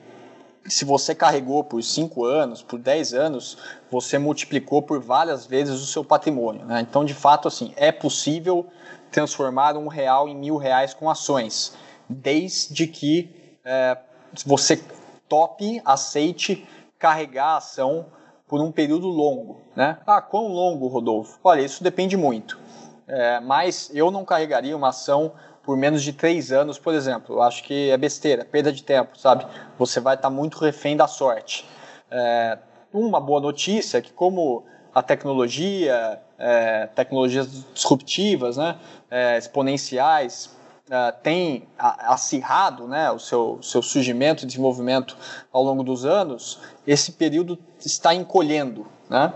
se 0.66 0.86
você 0.86 1.14
carregou 1.14 1.64
por 1.64 1.82
5 1.84 2.26
anos, 2.26 2.62
por 2.62 2.80
10 2.80 3.14
anos, 3.14 3.58
você 3.92 4.18
multiplicou 4.18 4.82
por 4.82 5.00
várias 5.00 5.46
vezes 5.46 5.82
o 5.82 5.86
seu 5.86 6.04
patrimônio. 6.04 6.66
Né? 6.66 6.82
Então, 6.82 7.04
de 7.04 7.14
fato, 7.14 7.48
assim, 7.48 7.74
é 7.76 7.92
possível 7.92 8.68
transformar 9.12 9.76
um 9.78 9.88
real 9.88 10.28
em 10.28 10.36
mil 10.36 10.58
reais 10.58 10.94
com 10.94 11.10
ações, 11.10 11.76
desde 12.10 12.88
que 12.88 13.58
é, 13.64 13.98
você 14.46 14.82
tope, 15.28 15.82
aceite 15.86 16.68
carregar 16.98 17.54
a 17.54 17.58
ação 17.58 18.08
por 18.48 18.62
um 18.62 18.72
período 18.72 19.08
longo. 19.08 19.62
Né? 19.76 19.98
Ah, 20.06 20.22
quão 20.22 20.48
longo, 20.48 20.88
Rodolfo? 20.88 21.40
Olha, 21.44 21.62
isso 21.62 21.84
depende 21.84 22.16
muito. 22.16 22.60
É, 23.08 23.40
mas 23.42 23.92
eu 23.94 24.10
não 24.10 24.24
carregaria 24.24 24.76
uma 24.78 24.90
ação 24.90 25.34
por 25.64 25.78
menos 25.78 26.04
de 26.04 26.14
três 26.14 26.52
anos, 26.52 26.78
por 26.78 26.94
exemplo. 26.94 27.36
Eu 27.36 27.42
acho 27.42 27.64
que 27.64 27.90
é 27.90 27.98
besteira, 27.98 28.46
perda 28.46 28.72
de 28.72 28.84
tempo, 28.84 29.18
sabe? 29.18 29.46
Você 29.80 30.00
vai 30.00 30.16
estar 30.16 30.30
muito 30.30 30.58
refém 30.58 30.96
da 30.96 31.08
sorte. 31.08 31.66
É, 32.12 32.58
uma 32.94 33.20
boa 33.20 33.42
notícia 33.42 33.98
é 33.98 34.02
que 34.02 34.12
como 34.12 34.66
a 34.94 35.02
tecnologia, 35.02 36.20
é, 36.38 36.88
tecnologias 36.88 37.66
disruptivas, 37.74 38.58
né, 38.58 38.78
é, 39.10 39.38
exponenciais, 39.38 40.56
é, 40.90 41.12
tem 41.12 41.64
acirrado 41.78 42.88
né, 42.88 43.10
o 43.10 43.18
seu, 43.18 43.58
seu 43.62 43.82
surgimento 43.82 44.44
e 44.44 44.46
desenvolvimento 44.46 45.18
ao 45.52 45.64
longo 45.64 45.82
dos 45.82 46.06
anos, 46.06 46.60
esse 46.86 47.14
período 47.14 47.58
está 47.80 48.14
encolhendo. 48.14 48.86
Né? 49.10 49.34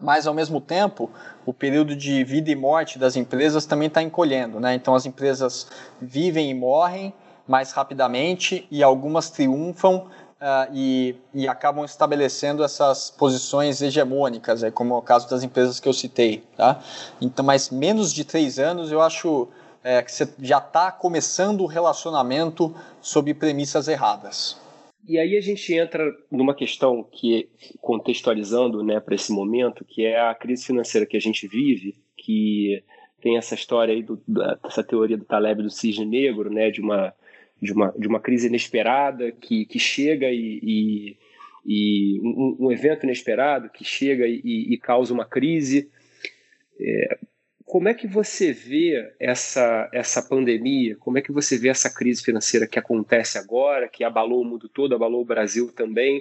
Mas 0.00 0.26
ao 0.26 0.34
mesmo 0.34 0.60
tempo 0.60 1.10
o 1.44 1.52
período 1.52 1.94
de 1.94 2.24
vida 2.24 2.50
e 2.50 2.56
morte 2.56 2.98
das 2.98 3.16
empresas 3.16 3.66
também 3.66 3.88
está 3.88 4.02
encolhendo, 4.02 4.58
né? 4.58 4.74
Então 4.74 4.94
as 4.94 5.06
empresas 5.06 5.66
vivem 6.00 6.50
e 6.50 6.54
morrem 6.54 7.12
mais 7.46 7.72
rapidamente 7.72 8.66
e 8.70 8.82
algumas 8.82 9.30
triunfam 9.30 10.06
uh, 10.40 10.72
e, 10.72 11.16
e, 11.34 11.48
acabam 11.48 11.84
estabelecendo 11.84 12.62
essas 12.64 13.10
posições 13.10 13.82
hegemônicas, 13.82 14.62
é 14.62 14.70
como 14.70 14.94
é 14.94 14.96
o 14.96 15.02
caso 15.02 15.28
das 15.28 15.42
empresas 15.42 15.80
que 15.80 15.88
eu 15.88 15.92
citei, 15.92 16.44
tá? 16.56 16.80
Então, 17.20 17.44
mas 17.44 17.70
menos 17.70 18.12
de 18.12 18.24
três 18.24 18.58
anos 18.58 18.92
eu 18.92 19.00
acho 19.00 19.48
é, 19.82 20.02
que 20.02 20.12
você 20.12 20.28
já 20.40 20.58
está 20.58 20.90
começando 20.92 21.62
o 21.62 21.66
relacionamento 21.66 22.74
sob 23.00 23.32
premissas 23.34 23.88
erradas. 23.88 24.56
E 25.06 25.18
aí 25.18 25.36
a 25.36 25.40
gente 25.40 25.72
entra 25.74 26.14
numa 26.30 26.54
questão 26.54 27.02
que, 27.02 27.48
contextualizando 27.80 28.82
né, 28.82 29.00
para 29.00 29.14
esse 29.14 29.32
momento, 29.32 29.84
que 29.84 30.04
é 30.04 30.20
a 30.20 30.34
crise 30.34 30.66
financeira 30.66 31.06
que 31.06 31.16
a 31.16 31.20
gente 31.20 31.48
vive, 31.48 31.96
que 32.16 32.82
tem 33.20 33.36
essa 33.36 33.54
história 33.54 33.94
aí, 33.94 34.02
do, 34.02 34.20
essa 34.64 34.84
teoria 34.84 35.16
do 35.16 35.24
Taleb 35.24 35.62
do 35.62 35.70
cisne 35.70 36.04
negro, 36.04 36.50
né, 36.50 36.70
de 36.70 36.80
uma, 36.80 37.14
de 37.60 37.72
uma, 37.72 37.94
de 37.98 38.06
uma 38.06 38.20
crise 38.20 38.48
inesperada 38.48 39.32
que, 39.32 39.64
que 39.66 39.78
chega 39.78 40.30
e, 40.30 40.60
e, 40.62 41.16
e 41.66 42.20
um, 42.20 42.66
um, 42.66 42.72
evento 42.72 43.04
inesperado 43.04 43.70
que 43.70 43.84
chega 43.84 44.26
e, 44.26 44.40
e 44.44 44.78
causa 44.78 45.12
uma 45.12 45.24
crise. 45.24 45.90
É, 46.78 47.18
como 47.70 47.88
é 47.88 47.94
que 47.94 48.08
você 48.08 48.52
vê 48.52 49.12
essa, 49.20 49.88
essa 49.92 50.20
pandemia? 50.20 50.96
Como 50.96 51.18
é 51.18 51.22
que 51.22 51.30
você 51.30 51.56
vê 51.56 51.68
essa 51.68 51.88
crise 51.88 52.20
financeira 52.20 52.66
que 52.66 52.80
acontece 52.80 53.38
agora, 53.38 53.88
que 53.88 54.02
abalou 54.02 54.42
o 54.42 54.44
mundo 54.44 54.68
todo, 54.68 54.92
abalou 54.92 55.22
o 55.22 55.24
Brasil 55.24 55.70
também? 55.70 56.20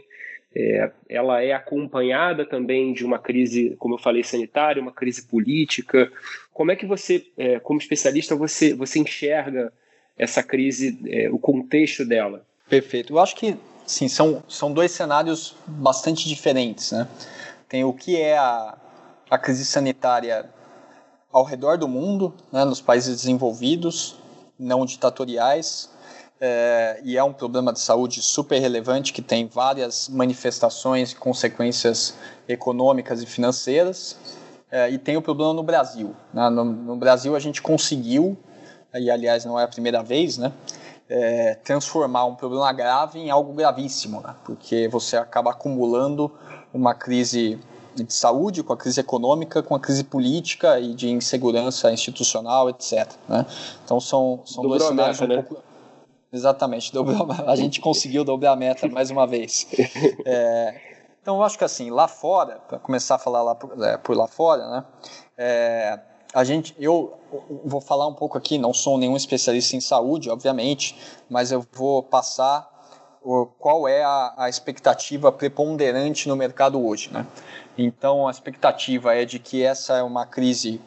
É, 0.56 0.92
ela 1.10 1.42
é 1.42 1.52
acompanhada 1.52 2.46
também 2.46 2.94
de 2.94 3.04
uma 3.04 3.18
crise, 3.18 3.76
como 3.80 3.96
eu 3.96 3.98
falei, 3.98 4.24
sanitária, 4.24 4.80
uma 4.80 4.92
crise 4.92 5.24
política. 5.24 6.12
Como 6.54 6.72
é 6.72 6.76
que 6.76 6.86
você, 6.86 7.26
é, 7.36 7.60
como 7.60 7.80
especialista, 7.80 8.36
você, 8.36 8.76
você 8.76 9.00
enxerga 9.00 9.74
essa 10.16 10.44
crise, 10.44 11.00
é, 11.08 11.32
o 11.32 11.40
contexto 11.40 12.06
dela? 12.06 12.46
Perfeito. 12.70 13.14
Eu 13.14 13.20
acho 13.20 13.36
que 13.36 13.58
sim, 13.88 14.08
são, 14.08 14.44
são 14.48 14.72
dois 14.72 14.92
cenários 14.92 15.58
bastante 15.66 16.30
diferentes. 16.30 16.92
Né? 16.92 17.08
Tem 17.68 17.84
o 17.84 17.92
que 17.92 18.18
é 18.18 18.38
a, 18.38 18.78
a 19.32 19.38
crise 19.40 19.66
sanitária 19.66 20.59
ao 21.32 21.44
redor 21.44 21.78
do 21.78 21.88
mundo, 21.88 22.34
né, 22.52 22.66
nos 22.66 22.82
países 22.82 23.22
desenvolvidos, 23.22 24.16
não 24.58 24.86
ditatoriais, 24.86 25.90
é, 26.42 27.02
e 27.04 27.18
é 27.18 27.24
um 27.24 27.34
problema 27.34 27.74
de 27.74 27.80
saúde 27.80 28.22
super 28.22 28.60
relevante 28.60 29.12
que 29.12 29.22
tem 29.22 29.46
várias 29.48 30.08
manifestações 30.08 31.12
e 31.12 31.16
consequências 31.16 32.16
econômicas 32.48 33.22
e 33.22 33.26
financeiras. 33.26 34.18
É, 34.72 34.90
e 34.90 34.98
tem 34.98 35.18
o 35.18 35.22
problema 35.22 35.54
no 35.54 35.64
Brasil. 35.64 36.16
Né? 36.34 36.50
No, 36.50 36.64
no, 36.64 36.96
Brasil 36.96 37.36
a 37.36 37.40
gente 37.40 37.62
conseguiu, 37.62 38.38
e 38.94 39.10
aliás 39.12 39.44
não 39.44 39.60
é 39.60 39.64
a 39.64 39.68
primeira 39.68 40.02
vez, 40.02 40.38
né? 40.38 40.54
É, 41.12 41.56
transformar 41.64 42.26
um 42.26 42.36
problema 42.36 42.72
grave 42.72 43.18
em 43.18 43.32
algo 43.32 43.52
gravíssimo, 43.52 44.22
né? 44.22 44.36
porque 44.46 44.88
você 44.88 45.18
acaba 45.18 45.50
acumulando 45.50 46.32
uma 46.72 46.94
crise 46.94 47.60
de 48.04 48.14
saúde, 48.14 48.64
com 48.64 48.74
a 48.74 48.78
crise 48.78 49.00
econômica, 49.00 49.62
com 49.62 49.76
a 49.76 49.80
crise 49.80 50.04
política 50.04 50.80
e 50.80 50.94
de 50.94 51.10
insegurança 51.10 51.92
institucional, 51.92 52.70
etc. 52.70 53.12
Né? 53.28 53.46
Então 53.84 54.00
são, 54.00 54.42
são 54.46 54.64
dois 54.64 54.84
cenários 54.84 55.22
um 55.22 55.28
né? 55.28 55.42
pouco... 55.42 55.64
Exatamente, 56.32 56.94
dobrou, 56.94 57.28
a 57.48 57.56
gente 57.56 57.82
conseguiu 57.82 58.24
dobrar 58.24 58.52
a 58.52 58.56
meta 58.56 58.88
mais 58.90 59.10
uma 59.10 59.26
vez. 59.26 59.68
É, 60.26 60.80
então 61.22 61.38
eu 61.38 61.44
acho 61.44 61.58
que 61.58 61.64
assim, 61.64 61.90
lá 61.90 62.08
fora, 62.08 62.60
para 62.68 62.78
começar 62.78 63.16
a 63.16 63.20
falar 63.20 63.42
lá 63.42 63.56
por, 63.56 63.84
é, 63.84 63.98
por 63.98 64.16
lá 64.16 64.28
fora, 64.28 64.70
né, 64.70 64.84
é, 65.38 66.00
a 66.34 66.44
gente, 66.44 66.76
eu 66.78 67.18
vou 67.66 67.82
falar 67.82 68.08
um 68.08 68.14
pouco 68.14 68.38
aqui, 68.38 68.58
não 68.58 68.74
sou 68.74 68.98
nenhum 68.98 69.18
especialista 69.18 69.76
em 69.76 69.82
saúde, 69.82 70.30
obviamente, 70.30 70.96
mas 71.28 71.52
eu 71.52 71.66
vou 71.74 72.04
passar 72.04 72.70
qual 73.58 73.88
é 73.88 74.04
a, 74.04 74.34
a, 74.38 74.50
expectativa 74.50 75.32
preponderante 75.32 76.28
no 76.28 76.36
mercado 76.36 76.84
hoje. 76.84 77.12
Né? 77.12 77.26
Então, 77.82 78.28
a 78.28 78.32
expectativa 78.32 79.16
é 79.16 79.24
de 79.24 79.40
que 79.40 79.64
essa 79.64 79.96
é 79.96 80.04
uma 80.04 80.26
crise 80.26 80.82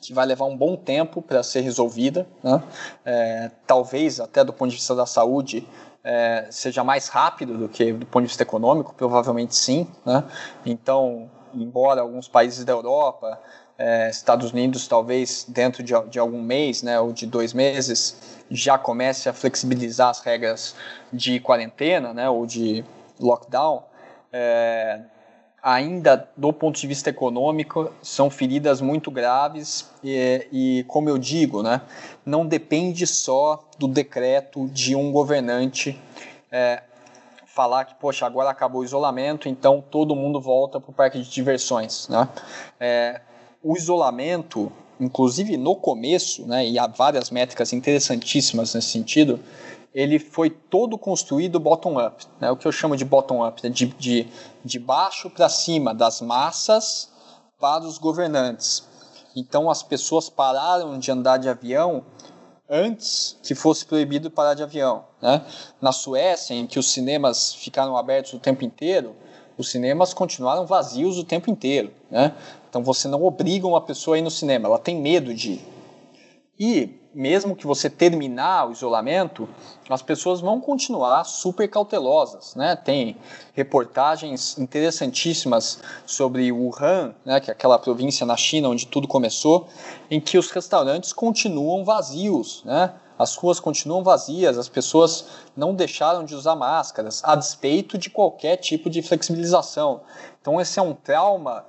que 0.00 0.14
vai 0.14 0.24
levar 0.24 0.44
um 0.44 0.56
bom 0.56 0.76
tempo 0.76 1.20
para 1.20 1.42
ser 1.42 1.62
resolvida, 1.62 2.24
né? 2.44 2.62
é, 3.04 3.50
talvez 3.66 4.20
até 4.20 4.44
do 4.44 4.52
ponto 4.52 4.70
de 4.70 4.76
vista 4.76 4.94
da 4.94 5.04
saúde 5.04 5.66
é, 6.04 6.46
seja 6.48 6.84
mais 6.84 7.08
rápido 7.08 7.58
do 7.58 7.68
que 7.68 7.92
do 7.92 8.06
ponto 8.06 8.22
de 8.22 8.28
vista 8.28 8.44
econômico, 8.44 8.94
provavelmente 8.94 9.56
sim. 9.56 9.88
Né? 10.04 10.22
Então, 10.64 11.28
embora 11.52 12.02
alguns 12.02 12.28
países 12.28 12.64
da 12.64 12.72
Europa, 12.72 13.40
é, 13.76 14.08
Estados 14.08 14.52
Unidos, 14.52 14.86
talvez 14.86 15.44
dentro 15.48 15.82
de, 15.82 15.92
de 16.08 16.20
algum 16.20 16.40
mês, 16.40 16.84
né, 16.84 17.00
ou 17.00 17.12
de 17.12 17.26
dois 17.26 17.52
meses, 17.52 18.44
já 18.48 18.78
comece 18.78 19.28
a 19.28 19.32
flexibilizar 19.32 20.10
as 20.10 20.20
regras 20.20 20.76
de 21.12 21.40
quarentena, 21.40 22.14
né, 22.14 22.30
ou 22.30 22.46
de 22.46 22.84
lockdown, 23.18 23.82
é, 24.32 25.00
ainda 25.66 26.28
do 26.36 26.52
ponto 26.52 26.78
de 26.78 26.86
vista 26.86 27.10
econômico 27.10 27.90
são 28.00 28.30
feridas 28.30 28.80
muito 28.80 29.10
graves 29.10 29.90
e, 30.04 30.46
e, 30.52 30.84
como 30.86 31.08
eu 31.08 31.18
digo, 31.18 31.60
né, 31.60 31.80
não 32.24 32.46
depende 32.46 33.04
só 33.04 33.68
do 33.76 33.88
decreto 33.88 34.68
de 34.68 34.94
um 34.94 35.10
governante 35.10 36.00
é, 36.52 36.84
falar 37.46 37.84
que 37.84 37.96
poxa 37.96 38.24
agora 38.24 38.48
acabou 38.48 38.82
o 38.82 38.84
isolamento, 38.84 39.48
então 39.48 39.82
todo 39.90 40.14
mundo 40.14 40.40
volta 40.40 40.78
para 40.78 40.90
o 40.92 40.94
parque 40.94 41.20
de 41.20 41.28
diversões, 41.28 42.06
né? 42.08 42.28
É, 42.78 43.20
o 43.60 43.76
isolamento, 43.76 44.70
inclusive 45.00 45.56
no 45.56 45.74
começo, 45.74 46.46
né, 46.46 46.64
e 46.64 46.78
há 46.78 46.86
várias 46.86 47.28
métricas 47.28 47.72
interessantíssimas 47.72 48.72
nesse 48.72 48.90
sentido, 48.90 49.40
ele 49.96 50.18
foi 50.18 50.50
todo 50.50 50.98
construído 50.98 51.58
bottom-up, 51.58 52.26
né, 52.38 52.50
o 52.50 52.56
que 52.56 52.68
eu 52.68 52.72
chamo 52.72 52.94
de 52.98 53.04
bottom-up, 53.04 53.64
né, 53.64 53.70
de, 53.70 53.86
de, 53.86 54.28
de 54.62 54.78
baixo 54.78 55.30
para 55.30 55.48
cima, 55.48 55.94
das 55.94 56.20
massas 56.20 57.10
para 57.58 57.82
os 57.82 57.96
governantes. 57.96 58.86
Então 59.34 59.70
as 59.70 59.82
pessoas 59.82 60.28
pararam 60.28 60.98
de 60.98 61.10
andar 61.10 61.38
de 61.38 61.48
avião 61.48 62.04
antes 62.68 63.38
que 63.42 63.54
fosse 63.54 63.86
proibido 63.86 64.30
parar 64.30 64.52
de 64.52 64.62
avião. 64.62 65.04
Né? 65.22 65.42
Na 65.80 65.92
Suécia, 65.92 66.52
em 66.52 66.66
que 66.66 66.78
os 66.78 66.92
cinemas 66.92 67.54
ficaram 67.54 67.96
abertos 67.96 68.34
o 68.34 68.38
tempo 68.38 68.64
inteiro, 68.64 69.16
os 69.56 69.70
cinemas 69.70 70.12
continuaram 70.12 70.66
vazios 70.66 71.16
o 71.16 71.24
tempo 71.24 71.50
inteiro. 71.50 71.90
Né? 72.10 72.34
Então 72.68 72.84
você 72.84 73.08
não 73.08 73.24
obriga 73.24 73.66
uma 73.66 73.80
pessoa 73.80 74.16
a 74.16 74.18
ir 74.18 74.22
no 74.22 74.30
cinema, 74.30 74.68
ela 74.68 74.78
tem 74.78 75.00
medo 75.00 75.32
de 75.32 75.52
ir. 75.52 75.64
E 76.58 77.05
mesmo 77.16 77.56
que 77.56 77.66
você 77.66 77.88
terminar 77.88 78.68
o 78.68 78.72
isolamento, 78.72 79.48
as 79.88 80.02
pessoas 80.02 80.38
vão 80.38 80.60
continuar 80.60 81.24
super 81.24 81.66
cautelosas, 81.66 82.54
né? 82.54 82.76
Tem 82.76 83.16
reportagens 83.54 84.58
interessantíssimas 84.58 85.80
sobre 86.04 86.52
Wuhan, 86.52 87.14
né, 87.24 87.40
que 87.40 87.50
é 87.50 87.54
aquela 87.54 87.78
província 87.78 88.26
na 88.26 88.36
China 88.36 88.68
onde 88.68 88.86
tudo 88.86 89.08
começou, 89.08 89.66
em 90.10 90.20
que 90.20 90.36
os 90.36 90.50
restaurantes 90.50 91.14
continuam 91.14 91.86
vazios, 91.86 92.62
né? 92.66 92.92
As 93.18 93.34
ruas 93.34 93.58
continuam 93.58 94.04
vazias, 94.04 94.58
as 94.58 94.68
pessoas 94.68 95.24
não 95.56 95.74
deixaram 95.74 96.22
de 96.22 96.34
usar 96.34 96.54
máscaras, 96.54 97.22
a 97.24 97.34
despeito 97.34 97.96
de 97.96 98.10
qualquer 98.10 98.58
tipo 98.58 98.90
de 98.90 99.00
flexibilização. 99.00 100.02
Então 100.38 100.60
esse 100.60 100.78
é 100.78 100.82
um 100.82 100.92
trauma 100.92 101.64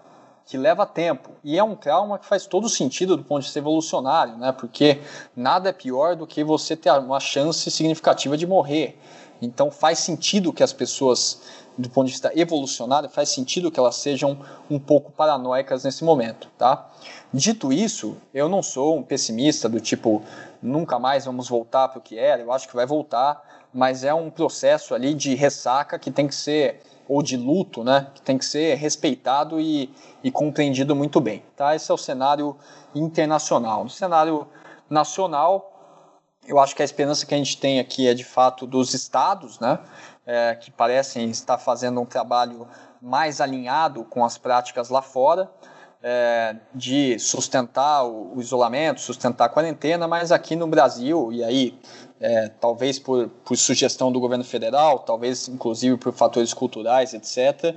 que 0.47 0.57
leva 0.57 0.85
tempo. 0.85 1.31
E 1.43 1.59
é 1.59 1.63
um 1.63 1.75
trauma 1.75 2.17
que 2.17 2.25
faz 2.25 2.47
todo 2.47 2.69
sentido 2.69 3.17
do 3.17 3.23
ponto 3.23 3.41
de 3.41 3.47
vista 3.47 3.59
evolucionário, 3.59 4.37
né? 4.37 4.53
Porque 4.53 5.01
nada 5.35 5.69
é 5.69 5.73
pior 5.73 6.15
do 6.15 6.25
que 6.25 6.41
você 6.41 6.75
ter 6.75 6.89
uma 6.91 7.19
chance 7.19 7.69
significativa 7.69 8.37
de 8.37 8.47
morrer. 8.47 8.97
Então 9.41 9.69
faz 9.69 9.99
sentido 9.99 10.53
que 10.53 10.63
as 10.63 10.71
pessoas, 10.71 11.41
do 11.77 11.89
ponto 11.89 12.07
de 12.07 12.13
vista 12.13 12.31
evolucionário, 12.33 13.09
faz 13.09 13.27
sentido 13.29 13.69
que 13.69 13.77
elas 13.77 13.97
sejam 13.97 14.39
um 14.69 14.79
pouco 14.79 15.11
paranoicas 15.11 15.83
nesse 15.83 16.05
momento, 16.05 16.47
tá? 16.57 16.89
Dito 17.33 17.73
isso, 17.73 18.15
eu 18.33 18.47
não 18.47 18.63
sou 18.63 18.97
um 18.97 19.03
pessimista 19.03 19.67
do 19.67 19.81
tipo 19.81 20.23
nunca 20.61 20.97
mais 20.97 21.25
vamos 21.25 21.49
voltar 21.49 21.89
para 21.89 21.99
o 21.99 22.01
que 22.01 22.17
era. 22.17 22.41
Eu 22.41 22.53
acho 22.53 22.69
que 22.69 22.75
vai 22.75 22.85
voltar, 22.85 23.67
mas 23.73 24.05
é 24.05 24.13
um 24.13 24.29
processo 24.29 24.95
ali 24.95 25.13
de 25.13 25.35
ressaca 25.35 25.99
que 25.99 26.09
tem 26.09 26.25
que 26.25 26.33
ser 26.33 26.79
ou 27.07 27.23
de 27.23 27.37
luto, 27.37 27.83
né, 27.83 28.07
que 28.13 28.21
tem 28.21 28.37
que 28.37 28.45
ser 28.45 28.75
respeitado 28.75 29.59
e, 29.59 29.93
e 30.23 30.31
compreendido 30.31 30.95
muito 30.95 31.21
bem. 31.21 31.43
Tá? 31.55 31.75
Esse 31.75 31.91
é 31.91 31.93
o 31.93 31.97
cenário 31.97 32.55
internacional. 32.93 33.83
No 33.83 33.89
cenário 33.89 34.47
nacional, 34.89 35.73
eu 36.45 36.59
acho 36.59 36.75
que 36.75 36.81
a 36.81 36.85
esperança 36.85 37.25
que 37.25 37.33
a 37.33 37.37
gente 37.37 37.57
tem 37.57 37.79
aqui 37.79 38.07
é 38.07 38.13
de 38.13 38.23
fato 38.23 38.65
dos 38.67 38.93
estados, 38.93 39.59
né, 39.59 39.79
é, 40.25 40.55
que 40.55 40.69
parecem 40.69 41.29
estar 41.29 41.57
fazendo 41.57 42.01
um 42.01 42.05
trabalho 42.05 42.67
mais 43.01 43.39
alinhado 43.39 44.03
com 44.03 44.25
as 44.25 44.37
práticas 44.37 44.89
lá 44.89 45.01
fora 45.01 45.49
é, 46.01 46.55
de 46.73 47.17
sustentar 47.19 48.03
o, 48.05 48.35
o, 48.35 48.41
isolamento, 48.41 49.01
sustentar 49.01 49.45
a 49.45 49.49
quarentena, 49.49 50.07
mas 50.07 50.31
aqui 50.31 50.55
no 50.55 50.67
Brasil, 50.67 51.31
e 51.31 51.43
aí 51.43 51.79
é, 52.19 52.49
talvez 52.59 52.97
por, 52.99 53.29
por 53.45 53.55
sugestão 53.55 54.11
do 54.11 54.19
governo 54.19 54.43
federal, 54.43 54.99
talvez 54.99 55.47
inclusive 55.47 55.97
por 55.97 56.13
fatores 56.13 56.53
culturais, 56.53 57.13
etc., 57.13 57.75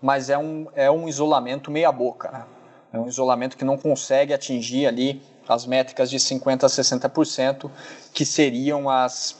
mas 0.00 0.30
é 0.30 0.38
um, 0.38 0.66
é 0.74 0.90
um 0.90 1.08
isolamento 1.08 1.70
meia-boca. 1.70 2.30
Né? 2.30 2.44
É 2.92 2.98
um 2.98 3.08
isolamento 3.08 3.56
que 3.56 3.64
não 3.64 3.76
consegue 3.76 4.32
atingir 4.32 4.86
ali 4.86 5.22
as 5.48 5.66
métricas 5.66 6.08
de 6.08 6.18
50% 6.18 6.64
a 6.64 6.66
60%, 6.66 7.70
que 8.12 8.24
seriam 8.24 8.88
as, 8.88 9.36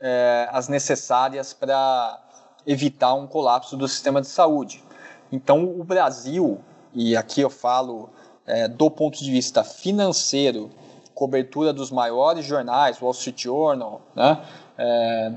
é, 0.00 0.48
as 0.50 0.68
necessárias 0.68 1.52
para 1.52 2.18
evitar 2.66 3.14
um 3.14 3.26
colapso 3.26 3.76
do 3.76 3.86
sistema 3.86 4.20
de 4.20 4.28
saúde. 4.28 4.82
Então, 5.30 5.64
o 5.64 5.84
Brasil 5.84 6.60
e 6.94 7.16
aqui 7.16 7.40
eu 7.40 7.48
falo 7.48 8.10
é, 8.46 8.68
do 8.68 8.90
ponto 8.90 9.18
de 9.18 9.30
vista 9.30 9.64
financeiro, 9.64 10.70
cobertura 11.14 11.72
dos 11.72 11.90
maiores 11.90 12.44
jornais, 12.44 13.00
Wall 13.00 13.12
Street 13.12 13.42
Journal, 13.42 14.00
né? 14.14 14.42
É, 14.78 15.32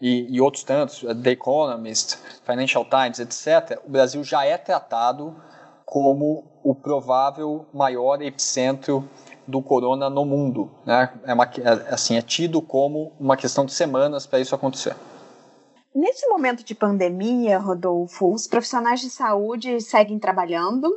e, 0.00 0.36
e, 0.36 0.40
outros 0.40 0.62
tantos, 0.62 1.00
The 1.22 1.30
Economist, 1.32 2.18
Financial 2.44 2.84
Times, 2.84 3.18
etc., 3.18 3.80
o 3.84 3.90
Brasil 3.90 4.22
já 4.22 4.44
é 4.44 4.56
tratado 4.56 5.34
como 5.84 6.44
o 6.62 6.74
provável 6.74 7.66
maior 7.72 8.22
epicentro 8.22 9.08
do 9.46 9.62
corona 9.62 10.08
no 10.08 10.24
mundo. 10.24 10.70
Né? 10.84 11.10
É, 11.24 11.34
uma, 11.34 11.44
é, 11.44 11.92
assim, 11.92 12.16
é 12.16 12.22
tido 12.22 12.60
como 12.60 13.12
uma 13.18 13.36
questão 13.36 13.64
de 13.64 13.72
semanas 13.72 14.26
para 14.26 14.38
isso 14.38 14.54
acontecer. 14.54 14.94
Nesse 15.94 16.28
momento 16.28 16.62
de 16.62 16.74
pandemia, 16.74 17.58
Rodolfo, 17.58 18.32
os 18.32 18.46
profissionais 18.46 19.00
de 19.00 19.10
saúde 19.10 19.80
seguem 19.80 20.18
trabalhando 20.18 20.94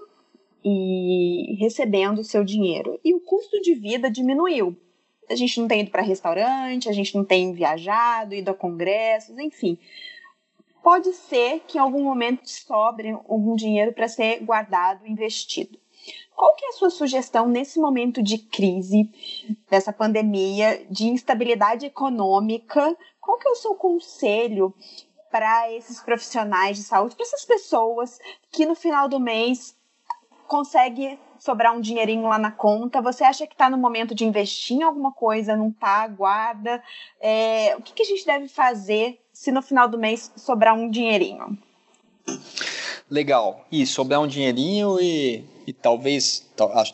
e 0.64 1.56
recebendo 1.60 2.20
o 2.20 2.24
seu 2.24 2.44
dinheiro. 2.44 3.00
E 3.04 3.14
o 3.14 3.20
custo 3.20 3.62
de 3.62 3.74
vida 3.74 4.10
diminuiu. 4.10 4.76
A 5.30 5.36
gente 5.36 5.60
não 5.60 5.68
tem 5.68 5.82
ido 5.82 5.92
para 5.92 6.02
restaurante, 6.02 6.90
a 6.90 6.92
gente 6.92 7.16
não 7.16 7.24
tem 7.24 7.54
viajado, 7.54 8.36
ido 8.36 8.52
a 8.52 8.54
congressos, 8.54 9.38
enfim. 9.38 9.78
Pode 10.84 11.14
ser 11.14 11.62
que 11.68 11.78
em 11.78 11.82
algum 11.82 12.04
momento 12.04 12.50
sobre 12.50 13.12
algum 13.12 13.56
dinheiro 13.56 13.94
para 13.94 14.08
ser 14.08 14.44
guardado, 14.44 15.08
investido. 15.08 15.80
Qual 16.36 16.56
que 16.56 16.66
é 16.66 16.70
a 16.70 16.74
sua 16.74 16.90
sugestão 16.90 17.48
nesse 17.48 17.80
momento 17.80 18.22
de 18.24 18.40
crise, 18.40 19.10
dessa 19.70 19.94
pandemia, 19.94 20.84
de 20.90 21.06
instabilidade 21.06 21.86
econômica? 21.86 22.98
Qual 23.20 23.38
que 23.38 23.48
é 23.48 23.52
o 23.52 23.56
seu 23.56 23.76
conselho 23.76 24.74
para 25.32 25.72
esses 25.72 26.02
profissionais 26.02 26.78
de 26.78 26.84
saúde, 26.84 27.16
para 27.16 27.26
essas 27.26 27.46
pessoas 27.46 28.20
que 28.52 28.66
no 28.66 28.76
final 28.76 29.08
do 29.08 29.20
mês 29.20 29.76
consegue 30.52 31.18
sobrar 31.40 31.74
um 31.74 31.80
dinheirinho 31.80 32.24
lá 32.24 32.38
na 32.38 32.52
conta? 32.52 33.02
Você 33.02 33.24
acha 33.24 33.48
que 33.48 33.54
está 33.54 33.70
no 33.70 33.78
momento 33.78 34.14
de 34.14 34.26
investir 34.26 34.76
em 34.76 34.84
alguma 34.84 35.14
coisa, 35.14 35.56
não 35.56 35.70
está? 35.70 36.06
Guarda. 36.10 36.84
É, 37.22 37.74
o 37.78 37.82
que, 37.82 37.94
que 37.94 38.04
a 38.04 38.06
gente 38.06 38.26
deve 38.26 38.50
fazer 38.50 39.18
se 39.32 39.50
no 39.50 39.62
final 39.62 39.88
do 39.88 39.98
mês 39.98 40.30
sobrar 40.36 40.76
um 40.76 40.90
dinheirinho? 40.90 41.58
Legal. 43.10 43.66
E 43.72 43.88
sobrar 43.88 44.20
um 44.20 44.28
dinheirinho 44.28 45.00
e, 45.00 45.46
e 45.66 45.72
talvez, 45.72 46.46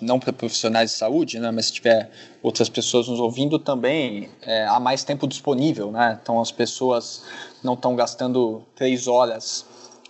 não 0.04 0.20
para 0.20 0.32
profissionais 0.32 0.92
de 0.92 0.98
saúde, 0.98 1.40
né, 1.40 1.50
mas 1.50 1.66
se 1.66 1.74
tiver 1.74 2.12
outras 2.44 2.70
pessoas 2.70 3.08
nos 3.08 3.20
ouvindo 3.20 3.58
também, 3.58 4.30
é, 4.44 4.68
há 4.68 4.80
mais 4.80 5.04
tempo 5.04 5.28
disponível, 5.28 5.92
né? 5.92 6.20
Então 6.22 6.40
as 6.40 6.52
pessoas 6.52 7.26
não 7.64 7.74
estão 7.74 7.96
gastando 7.96 8.62
três 8.76 9.08
horas 9.08 9.66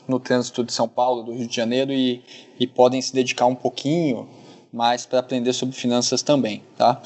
no 0.05 0.19
trânsito 0.19 0.65
de 0.65 0.73
São 0.73 0.88
Paulo, 0.88 1.23
do 1.23 1.33
Rio 1.33 1.47
de 1.47 1.55
Janeiro 1.55 1.91
e, 1.91 2.23
e 2.60 2.67
podem 2.67 3.02
se 3.02 3.13
dedicar 3.13 3.46
um 3.46 3.56
pouquinho 3.56 4.28
mais 4.72 5.06
para 5.06 5.20
aprender 5.20 5.54
sobre 5.54 5.76
finanças 5.76 6.22
também, 6.22 6.63
tá? 6.78 7.02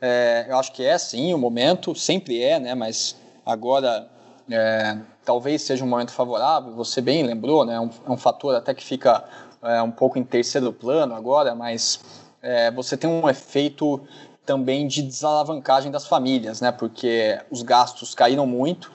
É, 0.00 0.46
eu 0.48 0.56
acho 0.58 0.72
que 0.72 0.84
é 0.84 0.96
sim 0.98 1.32
o 1.34 1.38
momento, 1.38 1.94
sempre 1.94 2.42
é, 2.42 2.60
né? 2.60 2.74
Mas 2.74 3.16
agora 3.44 4.08
é, 4.50 4.98
talvez 5.24 5.62
seja 5.62 5.84
um 5.84 5.88
momento 5.88 6.12
favorável. 6.12 6.74
Você 6.74 7.00
bem 7.00 7.22
lembrou, 7.22 7.64
né? 7.64 7.78
Um, 7.80 7.90
é 8.06 8.10
um 8.10 8.16
fator 8.16 8.54
até 8.54 8.74
que 8.74 8.84
fica 8.84 9.24
é, 9.62 9.82
um 9.82 9.90
pouco 9.90 10.18
em 10.18 10.24
terceiro 10.24 10.72
plano 10.72 11.14
agora, 11.14 11.54
mas 11.54 12.00
é, 12.42 12.70
você 12.70 12.96
tem 12.96 13.08
um 13.08 13.28
efeito 13.28 14.00
também 14.44 14.86
de 14.86 15.02
desalavancagem 15.02 15.90
das 15.90 16.06
famílias, 16.06 16.60
né? 16.60 16.70
Porque 16.70 17.38
os 17.50 17.62
gastos 17.62 18.14
caíram 18.14 18.46
muito. 18.46 18.92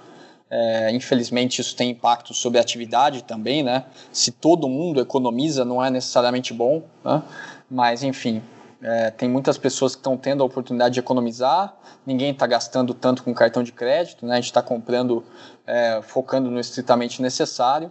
É, 0.53 0.91
infelizmente 0.91 1.61
isso 1.61 1.73
tem 1.77 1.91
impacto 1.91 2.33
sobre 2.33 2.59
a 2.59 2.61
atividade 2.61 3.23
também, 3.23 3.63
né? 3.63 3.85
Se 4.11 4.33
todo 4.33 4.67
mundo 4.67 4.99
economiza, 4.99 5.63
não 5.63 5.83
é 5.83 5.89
necessariamente 5.89 6.53
bom, 6.53 6.83
né? 7.05 7.23
Mas 7.69 8.03
enfim, 8.03 8.43
é, 8.81 9.11
tem 9.11 9.29
muitas 9.29 9.57
pessoas 9.57 9.95
que 9.95 9.99
estão 9.99 10.17
tendo 10.17 10.43
a 10.43 10.45
oportunidade 10.45 10.95
de 10.95 10.99
economizar, 10.99 11.73
ninguém 12.05 12.31
está 12.31 12.45
gastando 12.45 12.93
tanto 12.93 13.23
com 13.23 13.33
cartão 13.33 13.63
de 13.63 13.71
crédito, 13.71 14.25
né? 14.25 14.33
A 14.33 14.35
gente 14.35 14.47
está 14.47 14.61
comprando, 14.61 15.23
é, 15.65 16.01
focando 16.01 16.51
no 16.51 16.59
estritamente 16.59 17.21
necessário. 17.21 17.89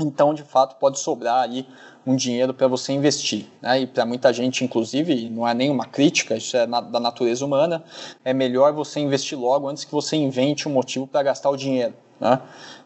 Então, 0.00 0.34
de 0.34 0.42
fato, 0.42 0.76
pode 0.80 0.98
sobrar 0.98 1.42
aí 1.42 1.64
um 2.06 2.16
dinheiro 2.16 2.54
para 2.54 2.66
você 2.66 2.92
investir. 2.92 3.46
Né? 3.60 3.82
E 3.82 3.86
para 3.86 4.06
muita 4.06 4.32
gente, 4.32 4.64
inclusive, 4.64 5.28
não 5.28 5.46
é 5.46 5.54
nenhuma 5.54 5.84
crítica, 5.84 6.36
isso 6.36 6.56
é 6.56 6.66
na, 6.66 6.80
da 6.80 7.00
natureza 7.00 7.44
humana, 7.44 7.84
é 8.24 8.32
melhor 8.32 8.72
você 8.72 9.00
investir 9.00 9.38
logo 9.38 9.68
antes 9.68 9.84
que 9.84 9.92
você 9.92 10.16
invente 10.16 10.68
um 10.68 10.72
motivo 10.72 11.06
para 11.06 11.22
gastar 11.22 11.50
o 11.50 11.56
dinheiro. 11.56 11.94
Né? 12.20 12.40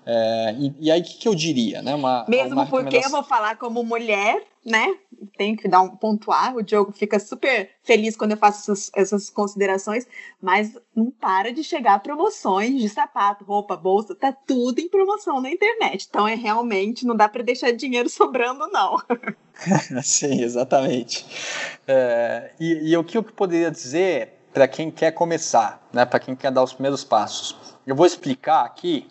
É, 0.05 0.57
e, 0.59 0.75
e, 0.81 0.91
aí, 0.91 1.01
o 1.01 1.05
que, 1.05 1.15
que, 1.15 1.29
eu 1.29 1.35
diria? 1.35 1.81
Né? 1.81 1.95
Uma, 1.95 2.25
Mesmo 2.29 2.55
uma 2.55 2.67
porque 2.67 2.97
eu 2.97 3.11
vou 3.11 3.23
falar 3.23 3.57
como 3.57 3.85
mulher, 3.85 4.43
né? 4.65 4.97
Tenho 5.39 5.57
que 5.57 5.69
dar 5.69 5.81
um 5.81 5.97
pontuar. 5.97 6.57
O 6.57 6.63
Diogo 6.63 6.91
fica 6.91 7.21
super 7.21 7.71
feliz 7.85 8.17
quando 8.17 8.33
eu 8.33 8.37
faço 8.37 8.73
essas, 8.73 8.91
essas, 8.95 9.31
considerações, 9.31 10.07
mas 10.41 10.77
não 10.95 11.11
para 11.11 11.53
de 11.53 11.63
chegar 11.63 12.03
promoções 12.03 12.81
de 12.81 12.89
sapato, 12.89 13.45
roupa, 13.45 13.77
bolsa, 13.77 14.15
tá 14.15 14.33
tudo 14.33 14.81
em 14.81 14.89
promoção 14.89 15.41
na 15.41 15.51
internet. 15.51 16.07
Então 16.09 16.27
é 16.27 16.35
realmente, 16.35 17.07
não 17.07 17.15
dá 17.15 17.29
para 17.29 17.45
deixar 17.45 17.71
dinheiro 17.71 18.09
sobrando, 18.11 18.67
não. 18.69 19.01
Sim, 20.03 20.43
exatamente. 20.43 21.25
É, 21.87 22.51
e, 22.59 22.91
e 22.91 22.97
o 22.97 23.05
que 23.05 23.17
eu 23.17 23.23
poderia 23.23 23.71
dizer 23.71 24.41
para 24.53 24.67
quem 24.67 24.91
quer 24.91 25.13
começar, 25.13 25.81
né? 25.93 26.05
Para 26.05 26.19
quem 26.19 26.35
quer 26.35 26.51
dar 26.51 26.63
os 26.63 26.73
primeiros 26.73 27.05
passos? 27.05 27.57
Eu 27.87 27.97
vou 27.97 28.07
explicar 28.07 28.65
aqui 28.65 29.09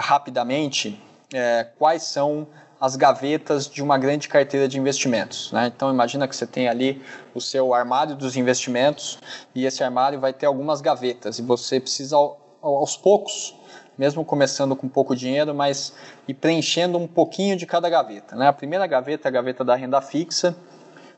rapidamente 0.00 1.00
é, 1.32 1.64
quais 1.78 2.02
são 2.02 2.46
as 2.80 2.96
gavetas 2.96 3.68
de 3.68 3.82
uma 3.82 3.98
grande 3.98 4.26
carteira 4.26 4.66
de 4.66 4.78
investimentos. 4.78 5.52
Né? 5.52 5.70
Então 5.74 5.90
imagina 5.90 6.26
que 6.26 6.34
você 6.34 6.46
tem 6.46 6.66
ali 6.66 7.02
o 7.34 7.40
seu 7.40 7.74
armário 7.74 8.16
dos 8.16 8.36
investimentos 8.36 9.18
e 9.54 9.66
esse 9.66 9.84
armário 9.84 10.18
vai 10.18 10.32
ter 10.32 10.46
algumas 10.46 10.80
gavetas 10.80 11.38
e 11.38 11.42
você 11.42 11.78
precisa 11.78 12.16
aos 12.16 12.96
poucos, 12.96 13.54
mesmo 13.98 14.24
começando 14.24 14.74
com 14.74 14.88
pouco 14.88 15.14
dinheiro, 15.14 15.54
mas 15.54 15.92
ir 16.26 16.32
preenchendo 16.32 16.96
um 16.96 17.06
pouquinho 17.06 17.54
de 17.54 17.66
cada 17.66 17.88
gaveta. 17.90 18.34
Né? 18.34 18.48
A 18.48 18.52
primeira 18.52 18.86
gaveta 18.86 19.28
é 19.28 19.30
a 19.30 19.32
gaveta 19.32 19.62
da 19.62 19.74
renda 19.74 20.00
fixa. 20.00 20.56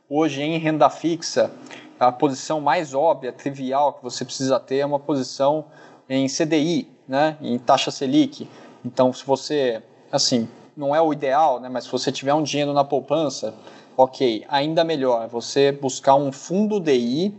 Hoje 0.09 0.41
em 0.41 0.57
renda 0.57 0.89
fixa, 0.89 1.49
a 1.97 2.11
posição 2.11 2.59
mais 2.59 2.93
óbvia, 2.93 3.31
trivial 3.31 3.93
que 3.93 4.03
você 4.03 4.25
precisa 4.25 4.59
ter 4.59 4.79
é 4.79 4.85
uma 4.85 4.99
posição 4.99 5.65
em 6.09 6.27
CDI, 6.27 6.89
né? 7.07 7.37
em 7.41 7.57
taxa 7.57 7.89
Selic. 7.89 8.49
Então, 8.85 9.13
se 9.13 9.25
você, 9.25 9.81
assim, 10.11 10.47
não 10.75 10.95
é 10.95 11.01
o 11.01 11.13
ideal, 11.13 11.59
né? 11.59 11.69
mas 11.69 11.85
se 11.85 11.91
você 11.91 12.11
tiver 12.11 12.33
um 12.33 12.43
dinheiro 12.43 12.73
na 12.73 12.83
poupança, 12.83 13.53
ok, 13.95 14.43
ainda 14.47 14.83
melhor 14.83 15.27
você 15.27 15.71
buscar 15.71 16.15
um 16.15 16.31
fundo 16.31 16.79
DI 16.79 17.33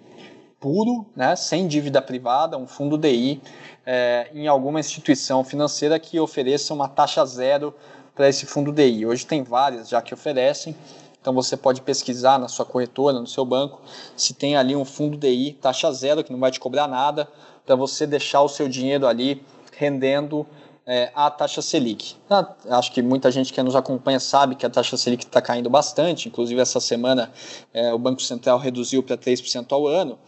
puro, 0.58 1.04
né? 1.14 1.36
sem 1.36 1.66
dívida 1.66 2.00
privada, 2.00 2.56
um 2.56 2.66
fundo 2.66 2.96
DI 2.96 3.42
é, 3.84 4.30
em 4.32 4.46
alguma 4.46 4.80
instituição 4.80 5.44
financeira 5.44 5.98
que 5.98 6.18
ofereça 6.18 6.72
uma 6.72 6.88
taxa 6.88 7.24
zero 7.26 7.74
para 8.14 8.28
esse 8.28 8.46
fundo 8.46 8.72
DI. 8.72 9.04
Hoje 9.04 9.26
tem 9.26 9.42
várias 9.42 9.88
já 9.88 10.00
que 10.00 10.14
oferecem, 10.14 10.74
então 11.20 11.34
você 11.34 11.56
pode 11.56 11.82
pesquisar 11.82 12.38
na 12.38 12.48
sua 12.48 12.64
corretora, 12.64 13.18
no 13.18 13.26
seu 13.26 13.44
banco, 13.44 13.80
se 14.16 14.32
tem 14.32 14.56
ali 14.56 14.74
um 14.76 14.84
fundo 14.84 15.16
DI 15.16 15.58
taxa 15.60 15.92
zero 15.92 16.22
que 16.22 16.32
não 16.32 16.38
vai 16.38 16.50
te 16.50 16.60
cobrar 16.60 16.86
nada 16.86 17.28
para 17.66 17.74
você 17.74 18.06
deixar 18.06 18.42
o 18.42 18.48
seu 18.48 18.68
dinheiro 18.68 19.06
ali 19.06 19.42
rendendo 19.76 20.46
é, 20.86 21.10
a 21.14 21.30
taxa 21.30 21.62
Selic. 21.62 22.16
Ah, 22.28 22.54
acho 22.70 22.92
que 22.92 23.00
muita 23.00 23.30
gente 23.30 23.52
que 23.52 23.62
nos 23.62 23.74
acompanha 23.74 24.20
sabe 24.20 24.54
que 24.54 24.66
a 24.66 24.70
taxa 24.70 24.96
Selic 24.96 25.24
está 25.24 25.40
caindo 25.40 25.70
bastante, 25.70 26.28
inclusive 26.28 26.60
essa 26.60 26.80
semana 26.80 27.32
é, 27.72 27.92
o 27.92 27.98
Banco 27.98 28.22
Central 28.22 28.58
reduziu 28.58 29.02
para 29.02 29.16
3% 29.16 29.72
ao 29.72 29.86
ano. 29.86 30.18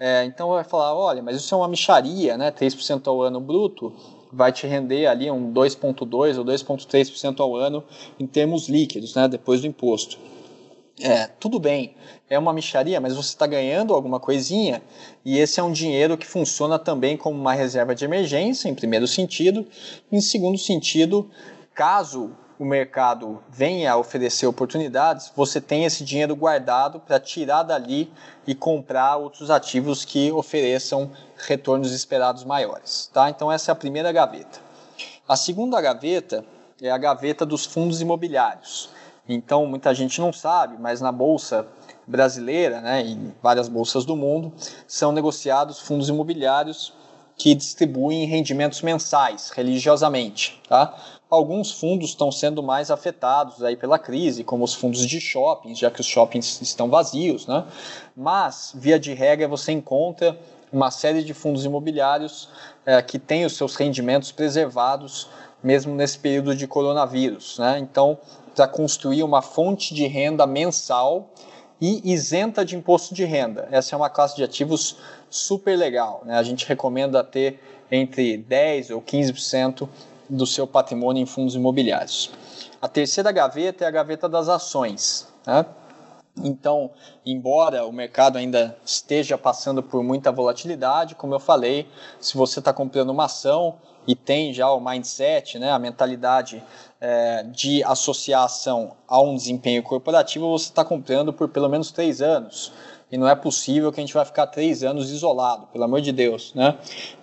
É, 0.00 0.24
então 0.24 0.50
vai 0.50 0.64
falar, 0.64 0.94
olha, 0.94 1.22
mas 1.22 1.36
isso 1.36 1.54
é 1.54 1.58
uma 1.58 1.68
micharia, 1.68 2.36
né? 2.36 2.50
3% 2.52 3.06
ao 3.08 3.20
ano 3.20 3.40
bruto 3.40 3.92
vai 4.32 4.52
te 4.52 4.66
render 4.66 5.06
ali 5.06 5.30
um 5.30 5.52
2,2% 5.52 6.38
ou 6.38 6.44
2,3% 6.44 7.40
ao 7.40 7.56
ano 7.56 7.82
em 8.18 8.26
termos 8.26 8.68
líquidos, 8.68 9.14
né? 9.14 9.26
depois 9.26 9.62
do 9.62 9.66
imposto. 9.66 10.18
É, 11.00 11.28
tudo 11.38 11.60
bem, 11.60 11.94
é 12.28 12.36
uma 12.38 12.52
micharia, 12.52 13.00
mas 13.00 13.14
você 13.14 13.28
está 13.28 13.46
ganhando 13.46 13.94
alguma 13.94 14.18
coisinha 14.18 14.82
e 15.24 15.38
esse 15.38 15.60
é 15.60 15.62
um 15.62 15.70
dinheiro 15.70 16.18
que 16.18 16.26
funciona 16.26 16.76
também 16.78 17.16
como 17.16 17.38
uma 17.38 17.54
reserva 17.54 17.94
de 17.94 18.04
emergência, 18.04 18.68
em 18.68 18.74
primeiro 18.74 19.06
sentido. 19.06 19.64
Em 20.10 20.20
segundo 20.20 20.58
sentido, 20.58 21.30
caso 21.72 22.32
o 22.58 22.64
mercado 22.64 23.40
venha 23.48 23.92
a 23.92 23.96
oferecer 23.96 24.46
oportunidades, 24.46 25.32
você 25.36 25.60
tem 25.60 25.84
esse 25.84 26.02
dinheiro 26.02 26.34
guardado 26.34 26.98
para 26.98 27.20
tirar 27.20 27.62
dali 27.62 28.12
e 28.44 28.54
comprar 28.54 29.16
outros 29.16 29.48
ativos 29.48 30.04
que 30.04 30.32
ofereçam 30.32 31.12
retornos 31.36 31.92
esperados 31.92 32.42
maiores. 32.42 33.08
Tá? 33.14 33.30
Então, 33.30 33.52
essa 33.52 33.70
é 33.70 33.72
a 33.72 33.76
primeira 33.76 34.10
gaveta. 34.10 34.58
A 35.28 35.36
segunda 35.36 35.80
gaveta 35.80 36.44
é 36.82 36.90
a 36.90 36.98
gaveta 36.98 37.46
dos 37.46 37.64
fundos 37.64 38.00
imobiliários. 38.00 38.90
Então, 39.28 39.66
muita 39.66 39.94
gente 39.94 40.20
não 40.20 40.32
sabe, 40.32 40.76
mas 40.78 41.00
na 41.00 41.12
bolsa 41.12 41.66
brasileira, 42.06 42.80
né, 42.80 43.02
em 43.02 43.34
várias 43.42 43.68
bolsas 43.68 44.04
do 44.04 44.16
mundo, 44.16 44.52
são 44.86 45.12
negociados 45.12 45.78
fundos 45.78 46.08
imobiliários 46.08 46.94
que 47.36 47.54
distribuem 47.54 48.26
rendimentos 48.26 48.82
mensais, 48.82 49.50
religiosamente. 49.50 50.60
Tá? 50.68 50.94
Alguns 51.30 51.70
fundos 51.70 52.10
estão 52.10 52.32
sendo 52.32 52.62
mais 52.62 52.90
afetados 52.90 53.62
aí 53.62 53.76
pela 53.76 53.98
crise, 53.98 54.42
como 54.42 54.64
os 54.64 54.74
fundos 54.74 55.06
de 55.06 55.20
shoppings, 55.20 55.78
já 55.78 55.90
que 55.90 56.00
os 56.00 56.06
shoppings 56.06 56.60
estão 56.60 56.88
vazios. 56.88 57.46
Né? 57.46 57.64
Mas, 58.16 58.72
via 58.74 58.98
de 58.98 59.12
regra, 59.14 59.46
você 59.46 59.70
encontra 59.70 60.36
uma 60.72 60.90
série 60.90 61.22
de 61.22 61.32
fundos 61.32 61.64
imobiliários 61.64 62.48
é, 62.84 63.00
que 63.00 63.18
têm 63.18 63.44
os 63.44 63.56
seus 63.56 63.76
rendimentos 63.76 64.32
preservados 64.32 65.28
mesmo 65.62 65.94
nesse 65.94 66.18
período 66.18 66.54
de 66.54 66.66
coronavírus. 66.66 67.58
Né? 67.58 67.78
Então, 67.78 68.18
para 68.58 68.66
construir 68.66 69.22
uma 69.22 69.40
fonte 69.40 69.94
de 69.94 70.08
renda 70.08 70.44
mensal 70.44 71.30
e 71.80 72.12
isenta 72.12 72.64
de 72.64 72.74
imposto 72.74 73.14
de 73.14 73.24
renda. 73.24 73.68
Essa 73.70 73.94
é 73.94 73.96
uma 73.96 74.10
classe 74.10 74.34
de 74.34 74.42
ativos 74.42 74.96
super 75.30 75.76
legal. 75.76 76.22
Né? 76.24 76.36
A 76.36 76.42
gente 76.42 76.66
recomenda 76.66 77.22
ter 77.22 77.60
entre 77.88 78.36
10% 78.36 78.90
ou 78.90 79.00
15% 79.00 79.88
do 80.28 80.44
seu 80.44 80.66
patrimônio 80.66 81.22
em 81.22 81.26
fundos 81.26 81.54
imobiliários. 81.54 82.32
A 82.82 82.88
terceira 82.88 83.30
gaveta 83.30 83.84
é 83.84 83.86
a 83.86 83.92
gaveta 83.92 84.28
das 84.28 84.48
ações. 84.48 85.28
Né? 85.46 85.64
Então, 86.44 86.90
embora 87.24 87.84
o 87.86 87.92
mercado 87.92 88.38
ainda 88.38 88.76
esteja 88.84 89.36
passando 89.36 89.82
por 89.82 90.02
muita 90.02 90.32
volatilidade, 90.32 91.14
como 91.14 91.34
eu 91.34 91.40
falei, 91.40 91.88
se 92.20 92.36
você 92.36 92.58
está 92.58 92.72
comprando 92.72 93.10
uma 93.10 93.24
ação 93.24 93.76
e 94.06 94.14
tem 94.14 94.54
já 94.54 94.70
o 94.70 94.80
mindset, 94.80 95.58
né, 95.58 95.70
a 95.70 95.78
mentalidade 95.78 96.62
é, 97.00 97.42
de 97.44 97.84
associação 97.84 98.92
a 99.06 99.20
um 99.20 99.36
desempenho 99.36 99.82
corporativo, 99.82 100.50
você 100.50 100.70
está 100.70 100.84
comprando 100.84 101.32
por 101.32 101.48
pelo 101.48 101.68
menos 101.68 101.90
três 101.90 102.22
anos. 102.22 102.72
E 103.10 103.16
não 103.16 103.28
é 103.28 103.34
possível 103.34 103.90
que 103.90 104.00
a 104.00 104.02
gente 104.02 104.12
vai 104.12 104.24
ficar 104.24 104.46
três 104.46 104.82
anos 104.82 105.10
isolado, 105.10 105.66
pelo 105.68 105.84
amor 105.84 106.00
de 106.00 106.12
Deus. 106.12 106.52
Né? 106.54 106.76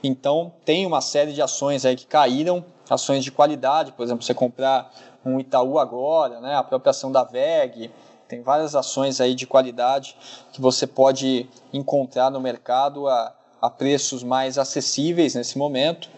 Então, 0.04 0.52
tem 0.64 0.86
uma 0.86 1.02
série 1.02 1.32
de 1.32 1.42
ações 1.42 1.86
aí 1.86 1.96
que 1.96 2.08
caíram, 2.08 2.66
ações 2.90 3.24
de 3.24 3.32
qualidade, 3.32 3.92
por 3.92 4.04
exemplo, 4.04 4.24
você 4.24 4.34
comprar 4.34 4.92
um 5.24 5.40
Itaú 5.40 5.80
agora, 5.80 6.40
né, 6.40 6.56
a 6.56 6.64
própria 6.64 6.92
ação 6.92 7.12
da 7.12 7.24
VEG, 7.24 7.90
tem 8.28 8.42
várias 8.42 8.76
ações 8.76 9.22
aí 9.22 9.36
de 9.36 9.46
qualidade 9.46 10.16
que 10.52 10.62
você 10.62 10.88
pode 10.88 11.50
encontrar 11.72 12.30
no 12.30 12.40
mercado 12.40 13.08
a, 13.08 13.34
a 13.62 13.70
preços 13.70 14.24
mais 14.24 14.58
acessíveis 14.58 15.36
nesse 15.36 15.58
momento 15.58 16.10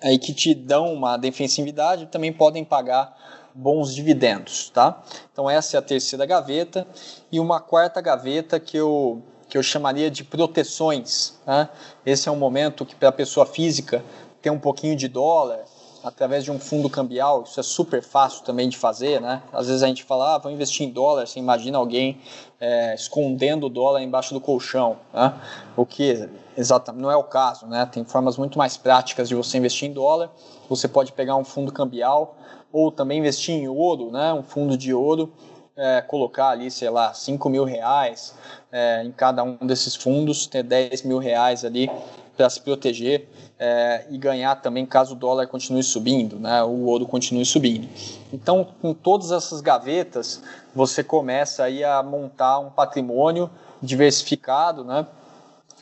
aí 0.00 0.18
que 0.18 0.32
te 0.32 0.54
dão 0.54 0.92
uma 0.92 1.16
defensividade 1.16 2.06
também 2.06 2.32
podem 2.32 2.64
pagar 2.64 3.16
bons 3.54 3.94
dividendos, 3.94 4.70
tá? 4.70 5.02
Então 5.32 5.50
essa 5.50 5.76
é 5.76 5.78
a 5.78 5.82
terceira 5.82 6.24
gaveta 6.24 6.86
e 7.32 7.40
uma 7.40 7.60
quarta 7.60 8.00
gaveta 8.00 8.60
que 8.60 8.76
eu 8.76 9.22
que 9.48 9.56
eu 9.56 9.62
chamaria 9.62 10.10
de 10.10 10.22
proteções. 10.22 11.38
Né? 11.46 11.70
Esse 12.04 12.28
é 12.28 12.32
um 12.32 12.36
momento 12.36 12.84
que 12.84 12.94
para 12.94 13.08
a 13.08 13.12
pessoa 13.12 13.46
física 13.46 14.04
tem 14.42 14.52
um 14.52 14.58
pouquinho 14.58 14.94
de 14.94 15.08
dólar, 15.08 15.64
através 16.08 16.42
de 16.42 16.50
um 16.50 16.58
fundo 16.58 16.88
cambial, 16.88 17.42
isso 17.42 17.60
é 17.60 17.62
super 17.62 18.02
fácil 18.02 18.42
também 18.42 18.66
de 18.68 18.76
fazer, 18.78 19.20
né? 19.20 19.42
Às 19.52 19.66
vezes 19.66 19.82
a 19.82 19.86
gente 19.86 20.02
fala, 20.02 20.34
ah, 20.34 20.38
vou 20.38 20.50
investir 20.50 20.86
em 20.86 20.90
dólar, 20.90 21.26
você 21.26 21.38
imagina 21.38 21.76
alguém 21.76 22.18
é, 22.58 22.94
escondendo 22.94 23.66
o 23.66 23.68
dólar 23.68 24.02
embaixo 24.02 24.32
do 24.32 24.40
colchão, 24.40 24.96
né? 25.12 25.34
O 25.76 25.84
que 25.84 26.28
exatamente 26.56 27.02
não 27.02 27.10
é 27.10 27.16
o 27.16 27.24
caso, 27.24 27.66
né? 27.66 27.84
Tem 27.84 28.04
formas 28.04 28.38
muito 28.38 28.56
mais 28.56 28.76
práticas 28.76 29.28
de 29.28 29.34
você 29.34 29.58
investir 29.58 29.88
em 29.88 29.92
dólar. 29.92 30.30
Você 30.68 30.88
pode 30.88 31.12
pegar 31.12 31.36
um 31.36 31.44
fundo 31.44 31.70
cambial 31.70 32.36
ou 32.72 32.90
também 32.90 33.18
investir 33.18 33.54
em 33.54 33.68
ouro, 33.68 34.10
né? 34.10 34.32
Um 34.32 34.42
fundo 34.42 34.78
de 34.78 34.94
ouro, 34.94 35.30
é, 35.76 36.00
colocar 36.00 36.48
ali, 36.48 36.70
sei 36.70 36.88
lá, 36.88 37.12
5 37.12 37.50
mil 37.50 37.64
reais 37.64 38.34
é, 38.72 39.04
em 39.04 39.12
cada 39.12 39.42
um 39.42 39.58
desses 39.58 39.94
fundos, 39.94 40.46
ter 40.46 40.62
10 40.62 41.02
mil 41.02 41.18
reais 41.18 41.66
ali 41.66 41.90
para 42.38 42.48
se 42.48 42.60
proteger 42.60 43.28
é, 43.58 44.06
e 44.10 44.16
ganhar 44.16 44.54
também 44.62 44.86
caso 44.86 45.14
o 45.14 45.18
dólar 45.18 45.48
continue 45.48 45.82
subindo, 45.82 46.38
né, 46.38 46.62
o 46.62 46.84
ouro 46.84 47.04
continue 47.04 47.44
subindo. 47.44 47.88
Então, 48.32 48.68
com 48.80 48.94
todas 48.94 49.32
essas 49.32 49.60
gavetas, 49.60 50.40
você 50.72 51.02
começa 51.02 51.64
aí 51.64 51.82
a 51.82 52.00
montar 52.00 52.60
um 52.60 52.70
patrimônio 52.70 53.50
diversificado, 53.82 54.84
né, 54.84 55.04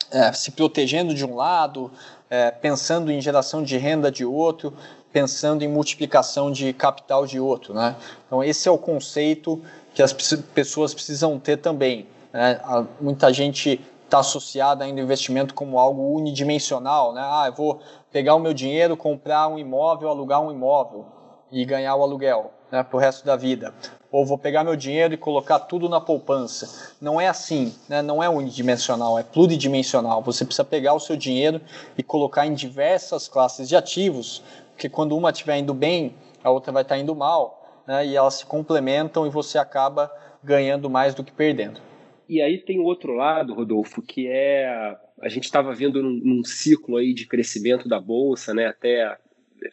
é, 0.09 0.33
se 0.33 0.49
protegendo 0.49 1.13
de 1.13 1.23
um 1.23 1.35
lado, 1.35 1.91
é, 2.27 2.49
pensando 2.49 3.11
em 3.11 3.21
geração 3.21 3.61
de 3.61 3.77
renda 3.77 4.11
de 4.11 4.25
outro, 4.25 4.73
pensando 5.13 5.63
em 5.63 5.67
multiplicação 5.67 6.51
de 6.51 6.73
capital 6.73 7.27
de 7.27 7.39
outro. 7.39 7.75
Né? 7.75 7.95
Então, 8.25 8.43
esse 8.43 8.67
é 8.67 8.71
o 8.71 8.79
conceito 8.79 9.61
que 9.93 10.01
as 10.01 10.11
pessoas 10.11 10.93
precisam 10.93 11.37
ter 11.37 11.57
também. 11.57 12.07
Né? 12.33 12.59
Muita 12.99 13.31
gente 13.31 13.79
está 14.07 14.19
associada 14.19 14.85
ainda 14.85 15.01
ao 15.01 15.05
investimento 15.05 15.53
como 15.53 15.77
algo 15.77 16.15
unidimensional, 16.15 17.13
né? 17.13 17.21
Ah, 17.21 17.43
eu 17.47 17.53
vou 17.53 17.79
pegar 18.11 18.35
o 18.35 18.39
meu 18.39 18.53
dinheiro, 18.53 18.95
comprar 18.95 19.47
um 19.49 19.59
imóvel, 19.59 20.09
alugar 20.09 20.41
um 20.41 20.49
imóvel 20.49 21.05
e 21.51 21.63
ganhar 21.65 21.95
o 21.95 22.01
aluguel 22.01 22.51
né, 22.71 22.83
para 22.83 22.95
o 22.95 22.99
resto 22.99 23.25
da 23.25 23.35
vida. 23.35 23.73
Ou 24.09 24.25
vou 24.25 24.37
pegar 24.37 24.63
meu 24.63 24.75
dinheiro 24.75 25.13
e 25.13 25.17
colocar 25.17 25.59
tudo 25.59 25.89
na 25.89 25.99
poupança. 25.99 26.93
Não 27.01 27.19
é 27.19 27.27
assim, 27.27 27.75
né? 27.89 28.01
não 28.01 28.23
é 28.23 28.29
unidimensional, 28.29 29.19
é 29.19 29.23
pluridimensional. 29.23 30.21
Você 30.23 30.45
precisa 30.45 30.63
pegar 30.63 30.93
o 30.93 30.99
seu 30.99 31.17
dinheiro 31.17 31.61
e 31.97 32.01
colocar 32.01 32.45
em 32.45 32.53
diversas 32.53 33.27
classes 33.27 33.67
de 33.67 33.75
ativos, 33.75 34.41
porque 34.71 34.87
quando 34.87 35.15
uma 35.15 35.31
estiver 35.31 35.57
indo 35.57 35.73
bem, 35.73 36.15
a 36.41 36.49
outra 36.49 36.71
vai 36.71 36.83
estar 36.83 36.97
indo 36.97 37.13
mal, 37.13 37.81
né? 37.85 38.05
e 38.05 38.15
elas 38.15 38.35
se 38.35 38.45
complementam 38.45 39.27
e 39.27 39.29
você 39.29 39.57
acaba 39.57 40.09
ganhando 40.41 40.89
mais 40.89 41.13
do 41.13 41.23
que 41.23 41.31
perdendo. 41.31 41.86
E 42.29 42.41
aí 42.41 42.57
tem 42.57 42.79
o 42.79 42.83
outro 42.83 43.13
lado, 43.13 43.53
Rodolfo, 43.53 44.01
que 44.01 44.27
é 44.27 44.95
a 45.19 45.29
gente 45.29 45.45
estava 45.45 45.73
vendo 45.73 46.01
num, 46.03 46.21
num, 46.23 46.43
ciclo 46.43 46.97
aí 46.97 47.13
de 47.13 47.25
crescimento 47.25 47.87
da 47.89 47.99
bolsa, 47.99 48.53
né, 48.53 48.67
até 48.67 49.17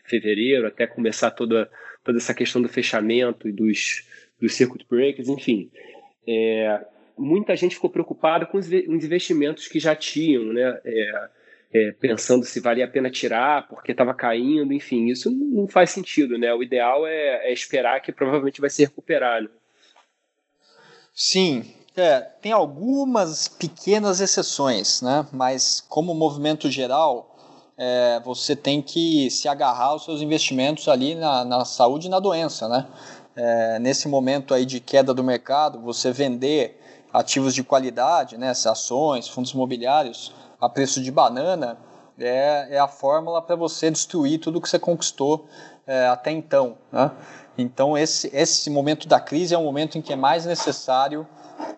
fevereiro, 0.04 0.66
até 0.66 0.86
começar 0.86 1.30
toda 1.30 1.70
toda 2.02 2.18
essa 2.18 2.34
questão 2.34 2.62
do 2.62 2.68
fechamento 2.68 3.48
e 3.48 3.52
dos 3.52 4.06
dos 4.40 4.54
circuit 4.54 4.86
breakers, 4.88 5.28
enfim. 5.28 5.70
É, 6.26 6.84
muita 7.16 7.56
gente 7.56 7.74
ficou 7.74 7.90
preocupada 7.90 8.46
com 8.46 8.58
os 8.58 8.70
investimentos 8.72 9.68
que 9.68 9.78
já 9.78 9.94
tinham, 9.94 10.52
né? 10.52 10.80
É, 10.84 11.28
é, 11.74 11.92
pensando 11.92 12.44
se 12.44 12.60
valia 12.60 12.84
a 12.84 12.88
pena 12.88 13.10
tirar 13.10 13.66
porque 13.66 13.90
estava 13.90 14.14
caindo, 14.14 14.72
enfim, 14.72 15.06
isso 15.06 15.28
não 15.30 15.66
faz 15.66 15.90
sentido, 15.90 16.38
né? 16.38 16.54
O 16.54 16.62
ideal 16.62 17.06
é, 17.06 17.48
é 17.48 17.52
esperar 17.52 18.00
que 18.00 18.12
provavelmente 18.12 18.60
vai 18.60 18.70
se 18.70 18.84
recuperar. 18.84 19.42
Né? 19.42 19.48
Sim, 21.12 21.64
é, 21.96 22.20
tem 22.40 22.52
algumas 22.52 23.46
pequenas 23.46 24.20
exceções, 24.20 25.00
né? 25.00 25.26
mas 25.32 25.84
como 25.88 26.14
movimento 26.14 26.70
geral, 26.70 27.36
é, 27.76 28.20
você 28.24 28.56
tem 28.56 28.82
que 28.82 29.30
se 29.30 29.48
agarrar 29.48 29.86
aos 29.86 30.04
seus 30.04 30.20
investimentos 30.20 30.88
ali 30.88 31.14
na, 31.14 31.44
na 31.44 31.64
saúde 31.64 32.06
e 32.06 32.10
na 32.10 32.18
doença. 32.18 32.68
Né? 32.68 32.86
É, 33.36 33.78
nesse 33.78 34.08
momento 34.08 34.54
aí 34.54 34.64
de 34.64 34.80
queda 34.80 35.14
do 35.14 35.22
mercado, 35.22 35.80
você 35.80 36.10
vender 36.12 36.80
ativos 37.12 37.54
de 37.54 37.62
qualidade, 37.62 38.36
né, 38.36 38.50
ações, 38.50 39.28
fundos 39.28 39.52
imobiliários, 39.52 40.34
a 40.60 40.68
preço 40.68 41.00
de 41.00 41.12
banana, 41.12 41.78
é, 42.18 42.68
é 42.70 42.78
a 42.78 42.88
fórmula 42.88 43.40
para 43.40 43.54
você 43.54 43.88
destruir 43.88 44.38
tudo 44.38 44.60
que 44.60 44.68
você 44.68 44.80
conquistou 44.80 45.46
é, 45.86 46.06
até 46.08 46.32
então. 46.32 46.76
Né? 46.90 47.10
Então, 47.56 47.96
esse, 47.96 48.28
esse 48.34 48.68
momento 48.68 49.06
da 49.06 49.20
crise 49.20 49.54
é 49.54 49.58
um 49.58 49.64
momento 49.64 49.96
em 49.96 50.02
que 50.02 50.12
é 50.12 50.16
mais 50.16 50.44
necessário 50.44 51.24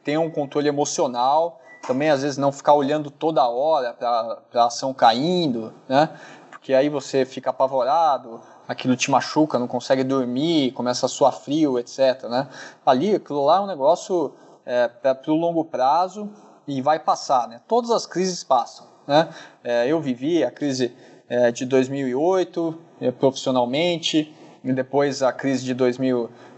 ter 0.05 0.19
um 0.19 0.31
controle 0.31 0.69
emocional, 0.69 1.61
também 1.87 2.11
às 2.11 2.23
vezes 2.23 2.37
não 2.37 2.51
ficar 2.53 2.75
olhando 2.75 3.11
toda 3.11 3.47
hora 3.49 3.93
para 3.93 4.41
a 4.55 4.67
ação 4.67 4.93
caindo, 4.93 5.73
né? 5.89 6.11
Porque 6.51 6.75
aí 6.75 6.89
você 6.89 7.25
fica 7.25 7.51
apavorado, 7.51 8.41
aquilo 8.67 8.97
te 8.97 9.11
machuca, 9.11 9.59
não 9.59 9.69
consegue 9.69 10.03
dormir, 10.03 10.73
começa 10.73 11.07
a 11.07 11.09
suar 11.09 11.33
frio, 11.33 11.79
etc. 11.79 12.25
Né? 12.25 12.49
Ali, 12.85 13.15
aquilo 13.15 13.45
lá 13.45 13.59
é 13.59 13.61
um 13.61 13.67
negócio 13.67 14.35
é, 14.65 14.89
para 14.89 15.31
o 15.31 15.35
longo 15.35 15.65
prazo 15.65 16.29
e 16.67 16.83
vai 16.83 16.99
passar. 16.99 17.49
Né? 17.49 17.61
Todas 17.69 17.91
as 17.91 18.07
crises 18.07 18.43
passam. 18.43 18.87
Né? 19.07 19.29
É, 19.63 19.87
eu 19.87 20.01
vivi 20.01 20.43
a 20.43 20.51
crise 20.51 20.93
é, 21.29 21.53
de 21.53 21.65
2008 21.65 22.79
é, 23.01 23.11
profissionalmente, 23.11 24.35
e 24.65 24.73
depois 24.73 25.23
a 25.23 25.33
crise 25.33 25.65
de 25.65 25.75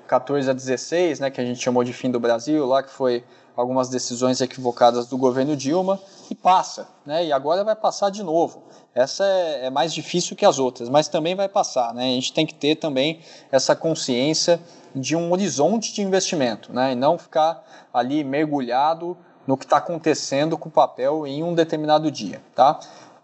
2014 0.08 0.50
a 0.50 0.52
16, 0.52 1.20
né, 1.20 1.30
que 1.30 1.40
a 1.40 1.44
gente 1.44 1.62
chamou 1.62 1.84
de 1.84 1.92
fim 1.92 2.10
do 2.10 2.18
Brasil, 2.18 2.66
lá 2.66 2.82
que 2.82 2.90
foi 2.90 3.22
algumas 3.54 3.88
decisões 3.88 4.40
equivocadas 4.40 5.06
do 5.06 5.18
governo 5.18 5.54
Dilma 5.54 6.00
e 6.30 6.34
passa, 6.34 6.88
né? 7.04 7.26
E 7.26 7.32
agora 7.32 7.64
vai 7.64 7.74
passar 7.74 8.08
de 8.08 8.22
novo. 8.22 8.62
Essa 8.94 9.24
é, 9.24 9.66
é, 9.66 9.70
mais 9.70 9.92
difícil 9.92 10.36
que 10.36 10.46
as 10.46 10.58
outras, 10.60 10.88
mas 10.88 11.08
também 11.08 11.34
vai 11.34 11.48
passar, 11.48 11.92
né? 11.92 12.04
A 12.04 12.14
gente 12.14 12.32
tem 12.32 12.46
que 12.46 12.54
ter 12.54 12.76
também 12.76 13.20
essa 13.50 13.74
consciência 13.74 14.60
de 14.94 15.16
um 15.16 15.32
horizonte 15.32 15.92
de 15.92 16.02
investimento, 16.02 16.72
né? 16.72 16.92
E 16.92 16.94
não 16.94 17.18
ficar 17.18 17.62
ali 17.92 18.22
mergulhado 18.22 19.16
no 19.46 19.56
que 19.56 19.64
está 19.64 19.78
acontecendo 19.78 20.56
com 20.56 20.68
o 20.68 20.72
papel 20.72 21.26
em 21.26 21.42
um 21.42 21.52
determinado 21.52 22.10
dia, 22.10 22.40
tá? 22.54 22.78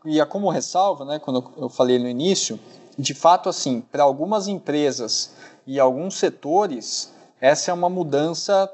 E 0.05 0.21
é 0.21 0.25
como 0.25 0.51
ressalva, 0.51 1.05
né? 1.05 1.21
Quando 1.21 1.45
eu 1.57 1.69
falei 1.69 1.99
no 1.99 2.09
início, 2.09 2.59
de 2.99 3.15
fato, 3.15 3.49
assim, 3.49 3.81
para 3.81 4.03
algumas 4.03 4.49
empresas 4.49 5.33
e 5.67 5.81
alguns 5.81 6.19
setores, 6.19 7.13
essa 7.41 7.71
é 7.71 7.75
uma 7.75 7.89
mudança 7.89 8.71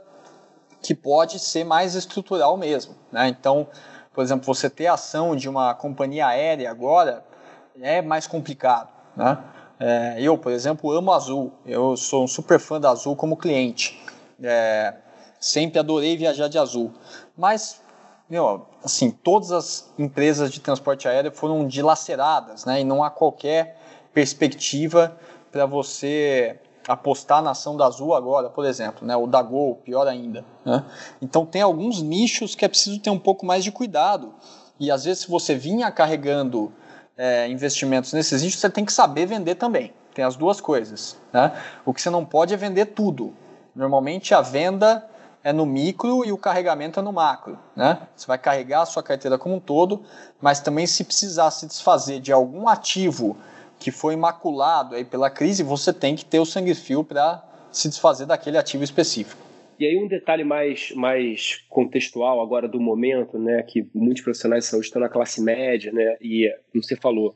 que 0.83 0.95
pode 0.95 1.39
ser 1.39 1.65
mais 1.65 1.95
estrutural 1.95 2.57
mesmo. 2.57 2.95
Né? 3.13 3.29
Então, 3.29 3.69
por 4.13 4.23
exemplo, 4.23 4.47
você 4.47 4.69
ter 4.69 4.87
ação 4.87 5.37
de 5.37 5.49
uma 5.49 5.75
companhia 5.75 6.27
aérea 6.27 6.71
agora 6.71 7.25
é 7.81 8.03
mais 8.03 8.27
complicado. 8.27 8.89
Né? 9.17 9.39
É, 9.79 10.17
eu, 10.19 10.37
por 10.37 10.53
exemplo, 10.53 10.91
amo 10.91 11.13
Azul. 11.13 11.53
Eu 11.65 11.97
sou 11.97 12.25
um 12.25 12.29
super 12.29 12.59
fã 12.59 12.81
da 12.81 12.91
Azul 12.91 13.15
como 13.15 13.37
cliente. 13.37 14.01
É, 14.43 14.95
sempre 15.39 15.79
adorei 15.79 16.17
viajar 16.17 16.49
de 16.49 16.59
Azul. 16.59 16.93
Mas, 17.37 17.81
meu, 18.29 18.67
assim, 18.85 19.11
todas 19.11 19.53
as 19.53 19.93
empresas 19.99 20.51
de 20.51 20.61
transporte 20.61 21.09
aéreo 21.09 21.33
foram 21.33 21.67
dilaceradas, 21.67 22.65
né? 22.65 22.81
E 22.81 22.85
não 22.85 23.03
há 23.03 23.11
qualquer 23.11 23.79
perspectiva 24.13 25.17
para 25.51 25.67
você 25.67 26.59
apostar 26.89 27.43
na 27.43 27.51
ação 27.51 27.77
da 27.77 27.87
Azul 27.87 28.15
agora, 28.15 28.49
por 28.49 28.65
exemplo, 28.65 29.07
né? 29.07 29.17
ou 29.17 29.27
da 29.27 29.43
Gol, 29.43 29.77
pior 29.77 30.07
ainda. 30.07 30.45
Né? 30.65 30.85
Então 31.21 31.45
tem 31.45 31.63
alguns 31.63 32.03
nichos 32.03 32.55
que 32.55 32.65
é 32.65 32.69
preciso 32.69 32.99
ter 32.99 33.11
um 33.11 33.19
pouco 33.19 33.45
mais 33.45 33.63
de 33.65 33.71
cuidado. 33.71 34.35
E 34.79 34.91
às 34.91 35.05
vezes 35.05 35.25
se 35.25 35.31
você 35.31 35.55
vinha 35.55 35.91
carregando 35.91 36.73
é, 37.17 37.49
investimentos 37.49 38.13
nesses 38.13 38.43
nichos, 38.43 38.61
você 38.61 38.71
tem 38.71 38.85
que 38.85 38.93
saber 38.93 39.27
vender 39.27 39.57
também. 39.57 39.93
Tem 40.15 40.25
as 40.25 40.37
duas 40.37 40.61
coisas. 40.61 41.17
Né? 41.33 41.53
O 41.85 41.93
que 41.93 42.01
você 42.01 42.11
não 42.11 42.25
pode 42.25 42.55
é 42.55 42.57
vender 42.57 42.87
tudo. 42.87 43.33
Normalmente 43.75 44.35
a 44.35 44.41
venda 44.41 45.07
é 45.43 45.53
no 45.53 45.65
micro 45.65 46.25
e 46.25 46.33
o 46.33 46.39
carregamento 46.39 47.01
é 47.01 47.03
no 47.03 47.13
macro. 47.13 47.59
Né? 47.75 47.99
Você 48.15 48.27
vai 48.27 48.39
carregar 48.39 48.83
a 48.83 48.87
sua 48.87 49.03
carteira 49.03 49.39
como 49.39 49.57
um 49.57 49.61
todo, 49.61 50.03
mas 50.41 50.61
também 50.61 50.87
se 50.87 51.05
precisar 51.05 51.51
se 51.51 51.67
desfazer 51.67 52.21
de 52.21 52.33
algum 52.33 52.69
ativo 52.69 53.37
que 53.81 53.91
foi 53.91 54.15
maculado 54.15 54.95
aí 54.95 55.05
pela 55.05 55.31
crise, 55.31 55.63
você 55.63 55.93
tem 55.93 56.15
que 56.15 56.25
ter 56.25 56.39
o 56.39 56.45
sangue 56.45 56.75
fio 56.75 57.03
para 57.03 57.43
se 57.73 57.89
desfazer 57.89 58.27
daquele 58.27 58.59
ativo 58.59 58.85
específico. 58.85 59.41
E 59.79 59.87
aí 59.87 59.97
um 59.97 60.07
detalhe 60.07 60.45
mais, 60.45 60.93
mais 60.95 61.65
contextual 61.71 62.43
agora 62.43 62.69
do 62.69 62.79
momento, 62.79 63.39
né, 63.39 63.63
que 63.63 63.89
muitos 63.95 64.23
profissionais 64.23 64.65
de 64.65 64.71
saúde 64.71 64.87
estão 64.87 65.01
na 65.01 65.09
classe 65.09 65.41
média, 65.41 65.91
né, 65.91 66.19
e 66.21 66.55
como 66.71 66.85
você 66.85 66.95
falou, 66.95 67.35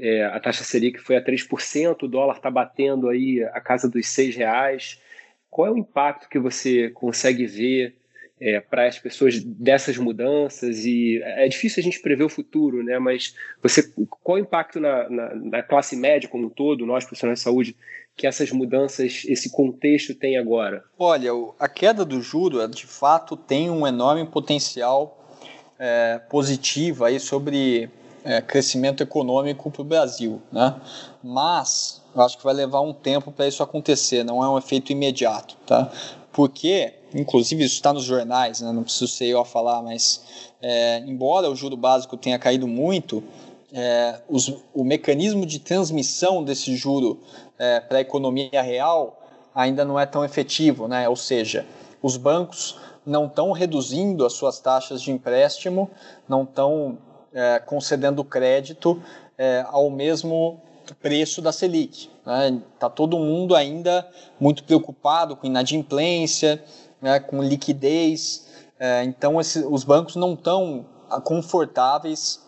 é, 0.00 0.24
a 0.24 0.40
taxa 0.40 0.64
Selic 0.64 0.98
foi 0.98 1.16
a 1.16 1.22
3%, 1.22 2.02
o 2.02 2.08
dólar 2.08 2.36
está 2.36 2.50
batendo 2.50 3.10
aí 3.10 3.44
a 3.52 3.60
casa 3.60 3.88
dos 3.90 4.08
seis 4.08 4.34
reais. 4.34 4.98
Qual 5.50 5.68
é 5.68 5.70
o 5.70 5.76
impacto 5.76 6.30
que 6.30 6.38
você 6.38 6.88
consegue 6.88 7.46
ver 7.46 7.94
é, 8.42 8.58
para 8.58 8.88
as 8.88 8.98
pessoas 8.98 9.38
dessas 9.38 9.96
mudanças 9.96 10.84
e 10.84 11.22
é 11.22 11.46
difícil 11.46 11.80
a 11.80 11.84
gente 11.84 12.00
prever 12.00 12.24
o 12.24 12.28
futuro, 12.28 12.82
né? 12.82 12.98
Mas 12.98 13.36
você, 13.62 13.92
qual 14.22 14.36
o 14.36 14.40
impacto 14.40 14.80
na, 14.80 15.08
na, 15.08 15.34
na, 15.34 15.62
classe 15.62 15.94
média 15.94 16.28
como 16.28 16.46
um 16.46 16.50
todo, 16.50 16.84
nós 16.84 17.04
profissionais 17.04 17.38
de 17.38 17.44
saúde, 17.44 17.76
que 18.16 18.26
essas 18.26 18.50
mudanças, 18.50 19.24
esse 19.28 19.50
contexto 19.52 20.12
tem 20.12 20.36
agora? 20.36 20.82
Olha, 20.98 21.30
a 21.58 21.68
queda 21.68 22.04
do 22.04 22.20
juro, 22.20 22.66
de 22.66 22.86
fato, 22.86 23.36
tem 23.36 23.70
um 23.70 23.86
enorme 23.86 24.26
potencial 24.26 25.24
é, 25.78 26.20
positivo 26.28 27.04
aí 27.04 27.20
sobre 27.20 27.88
é, 28.24 28.40
crescimento 28.40 29.04
econômico 29.04 29.70
para 29.70 29.82
o 29.82 29.84
Brasil, 29.84 30.42
né? 30.50 30.74
Mas 31.22 32.02
Eu 32.14 32.20
acho 32.22 32.36
que 32.36 32.44
vai 32.44 32.52
levar 32.52 32.80
um 32.80 32.92
tempo 32.92 33.32
para 33.32 33.46
isso 33.46 33.62
acontecer, 33.62 34.22
não 34.24 34.44
é 34.44 34.48
um 34.48 34.58
efeito 34.58 34.92
imediato, 34.92 35.56
tá? 35.64 35.90
Porque, 36.30 36.92
inclusive, 37.14 37.64
isso 37.64 37.74
está 37.74 37.92
nos 37.92 38.04
jornais, 38.04 38.60
né? 38.60 38.72
não 38.72 38.82
preciso 38.82 39.08
ser 39.08 39.26
eu 39.26 39.40
a 39.40 39.44
falar, 39.44 39.82
mas 39.82 40.50
é, 40.60 40.98
embora 41.00 41.50
o 41.50 41.56
juro 41.56 41.76
básico 41.76 42.16
tenha 42.16 42.38
caído 42.38 42.66
muito, 42.66 43.22
é, 43.72 44.20
os, 44.28 44.54
o 44.74 44.84
mecanismo 44.84 45.46
de 45.46 45.58
transmissão 45.58 46.44
desse 46.44 46.76
juro 46.76 47.18
é, 47.58 47.80
para 47.80 47.98
a 47.98 48.00
economia 48.00 48.62
real 48.62 49.18
ainda 49.54 49.84
não 49.84 49.98
é 49.98 50.06
tão 50.06 50.24
efetivo, 50.24 50.88
né? 50.88 51.08
Ou 51.08 51.16
seja, 51.16 51.66
os 52.02 52.16
bancos 52.16 52.76
não 53.04 53.26
estão 53.26 53.52
reduzindo 53.52 54.24
as 54.24 54.34
suas 54.34 54.60
taxas 54.60 55.02
de 55.02 55.10
empréstimo, 55.10 55.90
não 56.28 56.44
estão 56.44 56.98
é, 57.32 57.58
concedendo 57.58 58.24
crédito 58.24 59.02
é, 59.36 59.64
ao 59.68 59.90
mesmo 59.90 60.60
preço 61.00 61.40
da 61.40 61.52
Selic. 61.52 62.10
Está 62.18 62.50
né? 62.50 62.62
Tá 62.78 62.90
todo 62.90 63.18
mundo 63.18 63.54
ainda 63.54 64.08
muito 64.38 64.64
preocupado 64.64 65.36
com 65.36 65.46
inadimplência, 65.46 66.62
né, 67.02 67.18
com 67.18 67.42
liquidez. 67.42 68.46
É, 68.78 69.02
então, 69.02 69.40
esse, 69.40 69.58
os 69.58 69.84
bancos 69.84 70.16
não 70.16 70.34
estão 70.34 70.86
confortáveis 71.24 72.40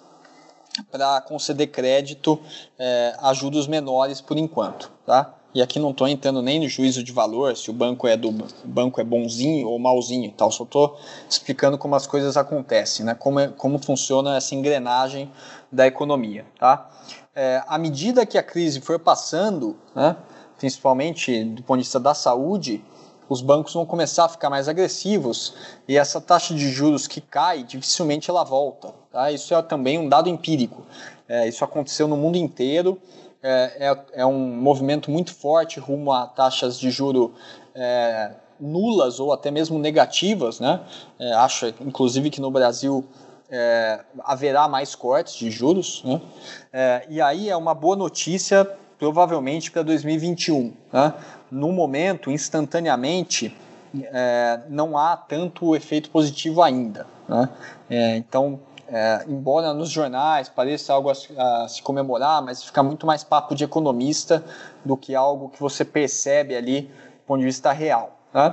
para 0.91 1.21
conceder 1.21 1.69
crédito 1.69 2.41
é, 2.79 3.15
a 3.19 3.35
juros 3.35 3.67
menores 3.67 4.21
por 4.21 4.39
enquanto. 4.39 4.91
Tá? 5.05 5.35
E 5.55 5.63
aqui 5.63 5.79
não 5.79 5.91
estou 5.91 6.09
entrando 6.09 6.43
nem 6.43 6.59
no 6.59 6.69
juízo 6.69 7.03
de 7.05 7.13
valor, 7.13 7.57
se 7.57 7.71
o 7.71 7.73
banco 7.73 8.09
é 8.09 8.17
do 8.17 8.29
o 8.31 8.69
banco 8.69 9.01
é 9.01 9.05
bonzinho 9.05 9.69
ou 9.69 9.79
malzinho, 9.79 10.33
tal. 10.33 10.51
Só 10.51 10.65
estou 10.65 10.99
explicando 11.31 11.79
como 11.79 11.95
as 11.95 12.09
coisas 12.09 12.37
acontecem, 12.37 13.07
né? 13.07 13.15
Como, 13.15 13.39
é, 13.39 13.49
como 13.49 13.79
funciona 13.79 14.37
essa 14.37 14.55
engrenagem 14.55 15.31
da 15.71 15.87
economia, 15.87 16.45
tá? 16.59 16.91
É, 17.37 17.63
à 17.69 17.79
medida 17.79 18.27
que 18.27 18.37
a 18.37 18.43
crise 18.43 18.81
for 18.81 18.99
passando, 18.99 19.77
né, 19.95 20.17
principalmente 20.59 21.45
do 21.45 21.63
ponto 21.63 21.79
de 21.79 21.85
vista 21.85 22.01
da 22.01 22.15
saúde, 22.15 22.83
os 23.29 23.41
bancos 23.41 23.73
vão 23.73 23.87
começar 23.87 24.25
a 24.25 24.29
ficar 24.29 24.51
mais 24.51 24.69
agressivos 24.69 25.55
e 25.89 25.97
essa 25.97 26.21
taxa 26.21 26.55
de 26.55 26.71
juros 26.71 27.07
que 27.07 27.21
cai, 27.21 27.63
dificilmente 27.63 28.31
ela 28.31 28.45
volta. 28.45 28.93
Tá? 29.11 29.31
Isso 29.31 29.55
é 29.55 29.63
também 29.63 29.99
um 29.99 30.09
dado 30.09 30.29
empírico. 30.29 30.83
É, 31.29 31.49
isso 31.49 31.65
aconteceu 31.65 32.07
no 32.07 32.17
mundo 32.17 32.37
inteiro 32.37 33.01
é, 33.47 33.91
é, 33.91 34.23
é 34.23 34.27
um 34.27 34.39
movimento 34.39 35.11
muito 35.11 35.35
forte 35.35 35.79
rumo 35.79 36.11
a 36.11 36.27
taxas 36.27 36.81
de 36.81 36.91
juro 36.91 37.35
é, 37.75 38.31
nulas 38.59 39.21
ou 39.21 39.35
até 39.35 39.51
mesmo 39.51 39.79
negativas, 39.79 40.59
né? 40.61 40.81
É, 41.19 41.35
acho, 41.35 41.67
inclusive, 41.83 42.31
que 42.31 42.41
no 42.41 42.51
Brasil 42.51 43.05
é, 43.51 44.01
haverá 44.25 44.67
mais 44.67 44.95
cortes 44.95 45.35
de 45.35 45.51
juros, 45.51 46.03
né? 46.05 46.23
E 47.11 47.21
aí 47.21 47.51
é 47.51 47.57
uma 47.57 47.75
boa 47.75 47.95
notícia, 47.95 48.65
provavelmente, 48.99 49.71
para 49.71 49.83
2021. 49.83 50.73
Né? 50.91 51.13
No 51.55 51.71
momento, 51.71 52.33
instantaneamente, 52.33 53.57
é, 54.03 54.61
não 54.69 54.99
há 54.99 55.17
tanto 55.17 55.77
efeito 55.77 56.11
positivo 56.11 56.61
ainda. 56.61 57.07
Né? 57.29 57.49
É, 57.89 58.17
então, 58.17 58.59
é, 58.89 59.25
embora 59.29 59.73
nos 59.73 59.89
jornais 59.89 60.49
pareça 60.49 60.93
algo 60.93 61.11
a, 61.11 61.13
a, 61.13 61.69
se 61.69 61.81
comemorar, 61.81 62.43
mas 62.43 62.65
fica 62.65 62.83
muito 62.83 63.07
mais 63.07 63.23
papo 63.23 63.55
de 63.55 63.63
economista 63.63 64.45
do 64.85 64.97
que 64.97 65.15
algo 65.15 65.49
que 65.49 65.61
você 65.61 65.85
percebe 65.85 66.57
ali 66.57 66.81
do 66.81 67.25
ponto 67.25 67.39
de 67.39 67.47
vista 67.47 67.71
real. 67.71 68.19
Né? 68.35 68.53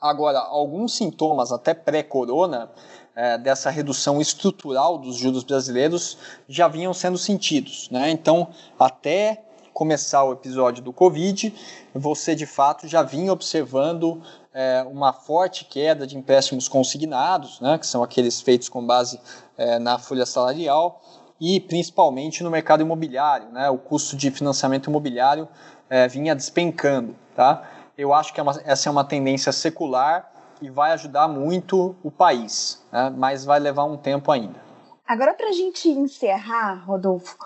Agora, 0.00 0.40
alguns 0.40 0.96
sintomas, 0.96 1.52
até 1.52 1.72
pré-corona, 1.72 2.68
é, 3.14 3.38
dessa 3.38 3.70
redução 3.70 4.20
estrutural 4.20 4.98
dos 4.98 5.14
juros 5.14 5.44
brasileiros 5.44 6.18
já 6.48 6.66
vinham 6.66 6.92
sendo 6.92 7.16
sentidos. 7.16 7.88
Né? 7.90 8.10
Então, 8.10 8.48
até 8.76 9.44
começar 9.78 10.24
o 10.24 10.32
episódio 10.32 10.82
do 10.82 10.92
Covid, 10.92 11.54
você 11.94 12.34
de 12.34 12.46
fato 12.46 12.88
já 12.88 13.00
vinha 13.00 13.32
observando 13.32 14.20
é, 14.52 14.84
uma 14.90 15.12
forte 15.12 15.64
queda 15.64 16.04
de 16.04 16.18
empréstimos 16.18 16.66
consignados, 16.66 17.60
né, 17.60 17.78
que 17.78 17.86
são 17.86 18.02
aqueles 18.02 18.40
feitos 18.40 18.68
com 18.68 18.84
base 18.84 19.20
é, 19.56 19.78
na 19.78 19.96
folha 19.96 20.26
salarial, 20.26 21.00
e 21.40 21.60
principalmente 21.60 22.42
no 22.42 22.50
mercado 22.50 22.80
imobiliário. 22.80 23.50
Né, 23.52 23.70
o 23.70 23.78
custo 23.78 24.16
de 24.16 24.32
financiamento 24.32 24.90
imobiliário 24.90 25.48
é, 25.88 26.08
vinha 26.08 26.34
despencando. 26.34 27.14
Tá? 27.36 27.62
Eu 27.96 28.12
acho 28.12 28.34
que 28.34 28.40
é 28.40 28.42
uma, 28.42 28.60
essa 28.64 28.88
é 28.88 28.90
uma 28.90 29.04
tendência 29.04 29.52
secular 29.52 30.28
e 30.60 30.68
vai 30.68 30.90
ajudar 30.90 31.28
muito 31.28 31.94
o 32.02 32.10
país, 32.10 32.84
né, 32.90 33.14
mas 33.16 33.44
vai 33.44 33.60
levar 33.60 33.84
um 33.84 33.96
tempo 33.96 34.32
ainda. 34.32 34.66
Agora, 35.08 35.32
para 35.32 35.48
a 35.48 35.52
gente 35.52 35.88
encerrar, 35.88 36.84
Rodolfo, 36.84 37.38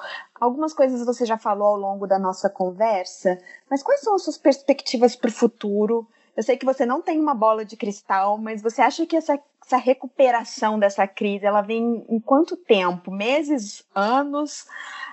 algumas 0.43 0.75
coisas 0.75 1.07
você 1.07 1.25
já 1.25 1.39
falou 1.39 1.69
ao 1.69 1.77
longo 1.77 2.05
da 2.05 2.19
nossa 2.19 2.51
conversa, 2.51 3.39
mas 3.71 3.81
quais 3.81 4.01
são 4.01 4.17
as 4.17 4.25
suas 4.25 4.37
perspectivas 4.37 5.15
para 5.15 5.31
o 5.31 5.33
futuro? 5.33 6.05
Eu 6.37 6.43
sei 6.43 6.57
que 6.57 6.67
você 6.67 6.85
não 6.85 7.01
tem 7.01 7.21
uma 7.21 7.35
bola 7.35 7.65
de 7.65 7.77
cristal, 7.77 8.37
mas 8.39 8.61
você 8.61 8.83
acha 8.83 9.07
que 9.07 9.15
essa, 9.15 9.39
essa 9.65 9.77
recuperação 9.77 10.81
dessa 10.81 11.07
crise, 11.07 11.47
ela 11.47 11.63
vem 11.63 12.05
em 12.09 12.19
quanto 12.19 12.57
tempo? 12.57 13.13
Meses, 13.13 13.85
anos? 13.95 14.67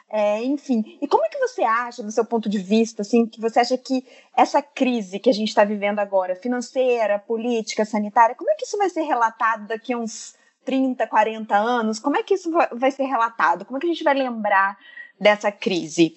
É, 0.09 0.43
enfim, 0.43 0.97
e 0.99 1.07
como 1.07 1.23
é 1.23 1.29
que 1.29 1.37
você 1.37 1.61
acha, 1.61 2.01
do 2.01 2.11
seu 2.11 2.25
ponto 2.25 2.49
de 2.49 2.57
vista, 2.57 3.03
assim, 3.03 3.27
que 3.27 3.39
você 3.39 3.59
acha 3.59 3.77
que 3.77 4.03
essa 4.35 4.63
crise 4.63 5.19
que 5.19 5.29
a 5.29 5.33
gente 5.33 5.49
está 5.49 5.63
vivendo 5.63 5.99
agora, 5.99 6.35
financeira, 6.35 7.19
política, 7.19 7.85
sanitária, 7.85 8.35
como 8.35 8.49
é 8.49 8.55
que 8.55 8.65
isso 8.65 8.79
vai 8.79 8.89
ser 8.89 9.03
relatado 9.03 9.67
daqui 9.67 9.93
a 9.93 9.97
uns 9.99 10.33
30, 10.65 11.05
40 11.05 11.55
anos? 11.55 11.99
Como 11.99 12.17
é 12.17 12.23
que 12.23 12.33
isso 12.33 12.49
vai 12.73 12.89
ser 12.89 13.03
relatado? 13.03 13.65
Como 13.65 13.77
é 13.77 13.79
que 13.79 13.85
a 13.85 13.89
gente 13.89 14.03
vai 14.03 14.15
lembrar 14.15 14.75
dessa 15.19 15.51
crise? 15.51 16.15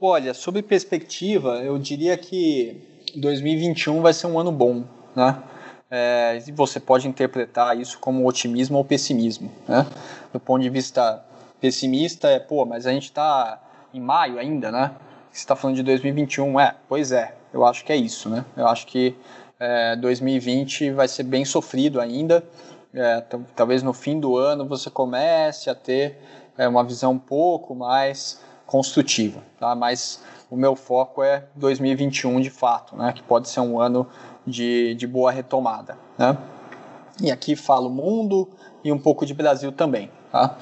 Olha, 0.00 0.34
sobre 0.34 0.62
perspectiva, 0.62 1.62
eu 1.62 1.78
diria 1.78 2.16
que 2.16 2.76
2021 3.16 4.00
vai 4.00 4.12
ser 4.12 4.26
um 4.26 4.38
ano 4.38 4.50
bom, 4.50 4.84
né? 5.14 5.42
É, 5.90 6.40
você 6.54 6.80
pode 6.80 7.06
interpretar 7.06 7.78
isso 7.78 7.98
como 7.98 8.26
otimismo 8.26 8.78
ou 8.78 8.84
pessimismo, 8.84 9.52
né? 9.68 9.86
Do 10.32 10.40
ponto 10.40 10.62
de 10.62 10.70
vista 10.70 11.22
pessimista, 11.60 12.28
é, 12.28 12.38
pô, 12.38 12.64
mas 12.64 12.86
a 12.86 12.90
gente 12.90 13.04
está 13.04 13.60
em 13.92 14.00
maio 14.00 14.38
ainda, 14.38 14.72
né? 14.72 14.92
Você 15.30 15.40
está 15.40 15.54
falando 15.54 15.76
de 15.76 15.82
2021, 15.82 16.58
é, 16.58 16.74
pois 16.88 17.12
é, 17.12 17.34
eu 17.52 17.64
acho 17.64 17.84
que 17.84 17.92
é 17.92 17.96
isso, 17.96 18.28
né? 18.28 18.44
Eu 18.56 18.66
acho 18.66 18.86
que 18.86 19.14
é, 19.60 19.94
2020 19.96 20.90
vai 20.90 21.06
ser 21.06 21.22
bem 21.22 21.44
sofrido 21.44 22.00
ainda, 22.00 22.42
é, 22.94 23.22
talvez 23.54 23.82
no 23.82 23.92
fim 23.92 24.18
do 24.18 24.36
ano 24.36 24.66
você 24.66 24.90
comece 24.90 25.70
a 25.70 25.74
ter 25.74 26.18
é, 26.56 26.68
uma 26.68 26.84
visão 26.84 27.12
um 27.12 27.18
pouco 27.18 27.74
mais 27.74 28.40
construtiva, 28.66 29.42
tá? 29.58 29.74
Mas 29.74 30.22
o 30.50 30.56
meu 30.56 30.76
foco 30.76 31.22
é 31.22 31.44
2021 31.56 32.40
de 32.40 32.50
fato, 32.50 32.94
né, 32.94 33.12
que 33.12 33.22
pode 33.22 33.48
ser 33.48 33.60
um 33.60 33.80
ano 33.80 34.06
de, 34.46 34.94
de 34.94 35.06
boa 35.06 35.32
retomada. 35.32 35.96
Né? 36.18 36.36
E 37.22 37.30
aqui 37.30 37.56
falo 37.56 37.88
mundo 37.88 38.50
e 38.84 38.92
um 38.92 38.98
pouco 38.98 39.24
de 39.24 39.32
Brasil 39.32 39.72
também. 39.72 40.10
Tá? 40.30 40.58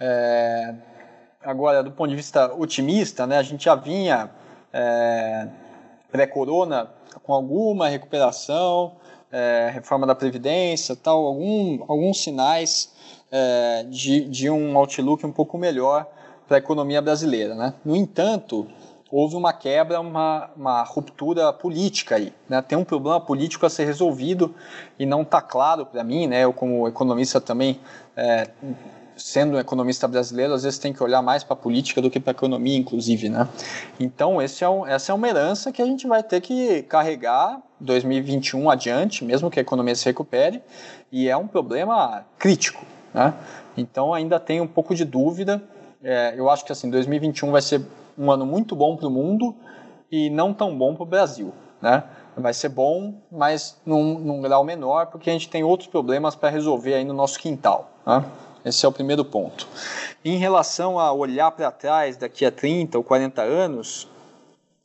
É, 0.00 0.74
agora, 1.42 1.82
do 1.82 1.90
ponto 1.90 2.08
de 2.08 2.16
vista 2.16 2.54
otimista, 2.54 3.26
né, 3.26 3.36
a 3.36 3.42
gente 3.42 3.64
já 3.64 3.74
vinha 3.74 4.30
é, 4.72 5.48
pré-corona 6.10 6.90
com 7.22 7.34
alguma 7.34 7.88
recuperação, 7.88 8.96
é, 9.30 9.70
reforma 9.72 10.06
da 10.06 10.14
Previdência, 10.14 10.96
tal, 10.96 11.26
algum, 11.26 11.84
alguns 11.88 12.22
sinais 12.22 12.93
é, 13.30 13.84
de, 13.88 14.28
de 14.28 14.50
um 14.50 14.76
outlook 14.76 15.24
um 15.26 15.32
pouco 15.32 15.58
melhor 15.58 16.06
para 16.46 16.56
a 16.56 16.58
economia 16.58 17.00
brasileira. 17.00 17.54
Né? 17.54 17.74
No 17.84 17.96
entanto, 17.96 18.66
houve 19.10 19.36
uma 19.36 19.52
quebra, 19.52 20.00
uma, 20.00 20.50
uma 20.56 20.82
ruptura 20.82 21.52
política 21.52 22.16
aí. 22.16 22.32
Né? 22.48 22.60
Tem 22.62 22.76
um 22.76 22.84
problema 22.84 23.20
político 23.20 23.64
a 23.64 23.70
ser 23.70 23.84
resolvido 23.84 24.54
e 24.98 25.06
não 25.06 25.22
está 25.22 25.40
claro 25.40 25.86
para 25.86 26.02
mim, 26.02 26.26
né? 26.26 26.44
eu 26.44 26.52
como 26.52 26.86
economista 26.88 27.40
também, 27.40 27.80
é, 28.16 28.48
sendo 29.16 29.56
um 29.56 29.60
economista 29.60 30.08
brasileiro, 30.08 30.52
às 30.52 30.64
vezes 30.64 30.78
tem 30.78 30.92
que 30.92 31.02
olhar 31.02 31.22
mais 31.22 31.44
para 31.44 31.54
a 31.54 31.56
política 31.56 32.02
do 32.02 32.10
que 32.10 32.18
para 32.18 32.32
a 32.32 32.36
economia, 32.36 32.76
inclusive. 32.76 33.28
Né? 33.28 33.48
Então, 34.00 34.40
é 34.40 34.68
um, 34.68 34.86
essa 34.86 35.12
é 35.12 35.14
uma 35.14 35.28
herança 35.28 35.70
que 35.70 35.80
a 35.80 35.86
gente 35.86 36.06
vai 36.06 36.22
ter 36.22 36.40
que 36.40 36.82
carregar 36.82 37.60
2021 37.78 38.68
adiante, 38.68 39.24
mesmo 39.24 39.50
que 39.50 39.60
a 39.60 39.62
economia 39.62 39.94
se 39.94 40.04
recupere, 40.04 40.62
e 41.12 41.28
é 41.28 41.36
um 41.36 41.46
problema 41.46 42.24
crítico. 42.38 42.84
Né? 43.14 43.32
Então, 43.76 44.12
ainda 44.12 44.40
tem 44.40 44.60
um 44.60 44.66
pouco 44.66 44.94
de 44.94 45.04
dúvida. 45.04 45.62
É, 46.02 46.34
eu 46.36 46.50
acho 46.50 46.64
que 46.64 46.72
assim, 46.72 46.90
2021 46.90 47.52
vai 47.52 47.62
ser 47.62 47.80
um 48.18 48.30
ano 48.30 48.44
muito 48.44 48.74
bom 48.74 48.96
para 48.96 49.06
o 49.06 49.10
mundo 49.10 49.54
e 50.10 50.28
não 50.28 50.52
tão 50.52 50.76
bom 50.76 50.94
para 50.94 51.04
o 51.04 51.06
Brasil. 51.06 51.52
Né? 51.80 52.02
Vai 52.36 52.52
ser 52.52 52.68
bom, 52.68 53.14
mas 53.30 53.80
num, 53.86 54.18
num, 54.18 54.40
grau 54.40 54.64
menor, 54.64 55.06
porque 55.06 55.30
a 55.30 55.32
gente 55.32 55.48
tem 55.48 55.62
outros 55.62 55.88
problemas 55.88 56.34
para 56.34 56.48
resolver 56.48 56.94
aí 56.94 57.04
no 57.04 57.14
nosso 57.14 57.38
quintal. 57.38 57.90
Né? 58.04 58.24
Esse 58.64 58.84
é 58.84 58.88
o 58.88 58.92
primeiro 58.92 59.24
ponto. 59.24 59.68
Em 60.24 60.36
relação 60.36 60.98
a 60.98 61.12
olhar 61.12 61.50
para 61.52 61.70
trás 61.70 62.16
daqui 62.16 62.44
a 62.44 62.50
30 62.50 62.98
ou 62.98 63.04
40 63.04 63.42
anos, 63.42 64.08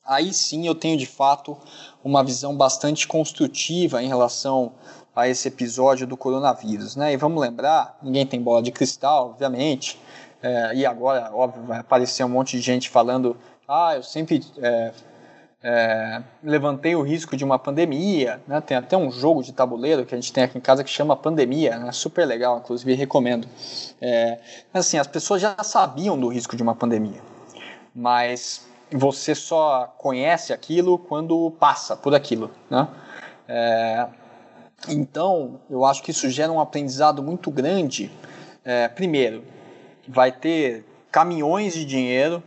aí 0.05 0.34
sim 0.34 0.67
eu 0.67 0.75
tenho 0.75 0.97
de 0.97 1.05
fato 1.05 1.57
uma 2.03 2.23
visão 2.23 2.55
bastante 2.55 3.07
construtiva 3.07 4.03
em 4.03 4.07
relação 4.07 4.73
a 5.16 5.28
esse 5.28 5.47
episódio 5.47 6.07
do 6.07 6.16
coronavírus. 6.16 6.95
Né? 6.95 7.14
E 7.14 7.18
vamos 7.18 7.41
lembrar, 7.41 7.97
ninguém 8.01 8.26
tem 8.26 8.41
bola 8.41 8.62
de 8.62 8.72
cristal, 8.72 9.30
obviamente, 9.32 9.99
é, 10.41 10.76
e 10.76 10.86
agora, 10.86 11.30
óbvio, 11.34 11.64
vai 11.64 11.80
aparecer 11.80 12.24
um 12.24 12.30
monte 12.30 12.57
de 12.57 12.62
gente 12.62 12.89
falando 12.89 13.36
ah, 13.68 13.95
eu 13.95 14.01
sempre 14.01 14.43
é, 14.57 14.91
é, 15.62 16.24
levantei 16.41 16.95
o 16.95 17.03
risco 17.03 17.38
de 17.38 17.43
uma 17.43 17.60
pandemia, 17.60 18.41
né? 18.47 18.60
Tem 18.62 18.76
até 18.76 18.97
um 18.97 19.12
jogo 19.12 19.43
de 19.43 19.53
tabuleiro 19.53 20.05
que 20.05 20.16
a 20.16 20.18
gente 20.18 20.34
tem 20.34 20.43
aqui 20.43 20.57
em 20.57 20.62
casa 20.62 20.84
que 20.84 20.89
chama 20.89 21.16
Pandemia, 21.16 21.78
né? 21.78 21.91
Super 21.91 22.26
legal, 22.26 22.57
inclusive 22.60 22.93
recomendo. 22.95 23.47
É, 24.01 24.39
assim, 24.74 24.97
as 24.97 25.05
pessoas 25.05 25.41
já 25.41 25.55
sabiam 25.64 26.20
do 26.20 26.30
risco 26.30 26.55
de 26.55 26.64
uma 26.64 26.74
pandemia, 26.74 27.22
mas 27.93 28.68
você 28.91 29.36
só 29.36 29.93
conhece 29.99 30.51
aquilo 30.51 30.97
quando 30.97 31.51
passa 31.60 31.95
por 31.95 32.16
aquilo, 32.16 32.49
né? 32.70 32.88
É, 33.47 34.07
então, 34.88 35.59
eu 35.69 35.84
acho 35.86 36.01
que 36.01 36.11
isso 36.11 36.30
gera 36.30 36.51
um 36.51 36.59
aprendizado 36.59 37.21
muito 37.21 37.51
grande. 37.51 38.11
É, 38.63 38.88
primeiro, 38.88 39.43
vai 40.07 40.32
ter 40.32 40.86
caminhões 41.11 41.73
de 41.73 41.86
dinheiro 41.86 42.41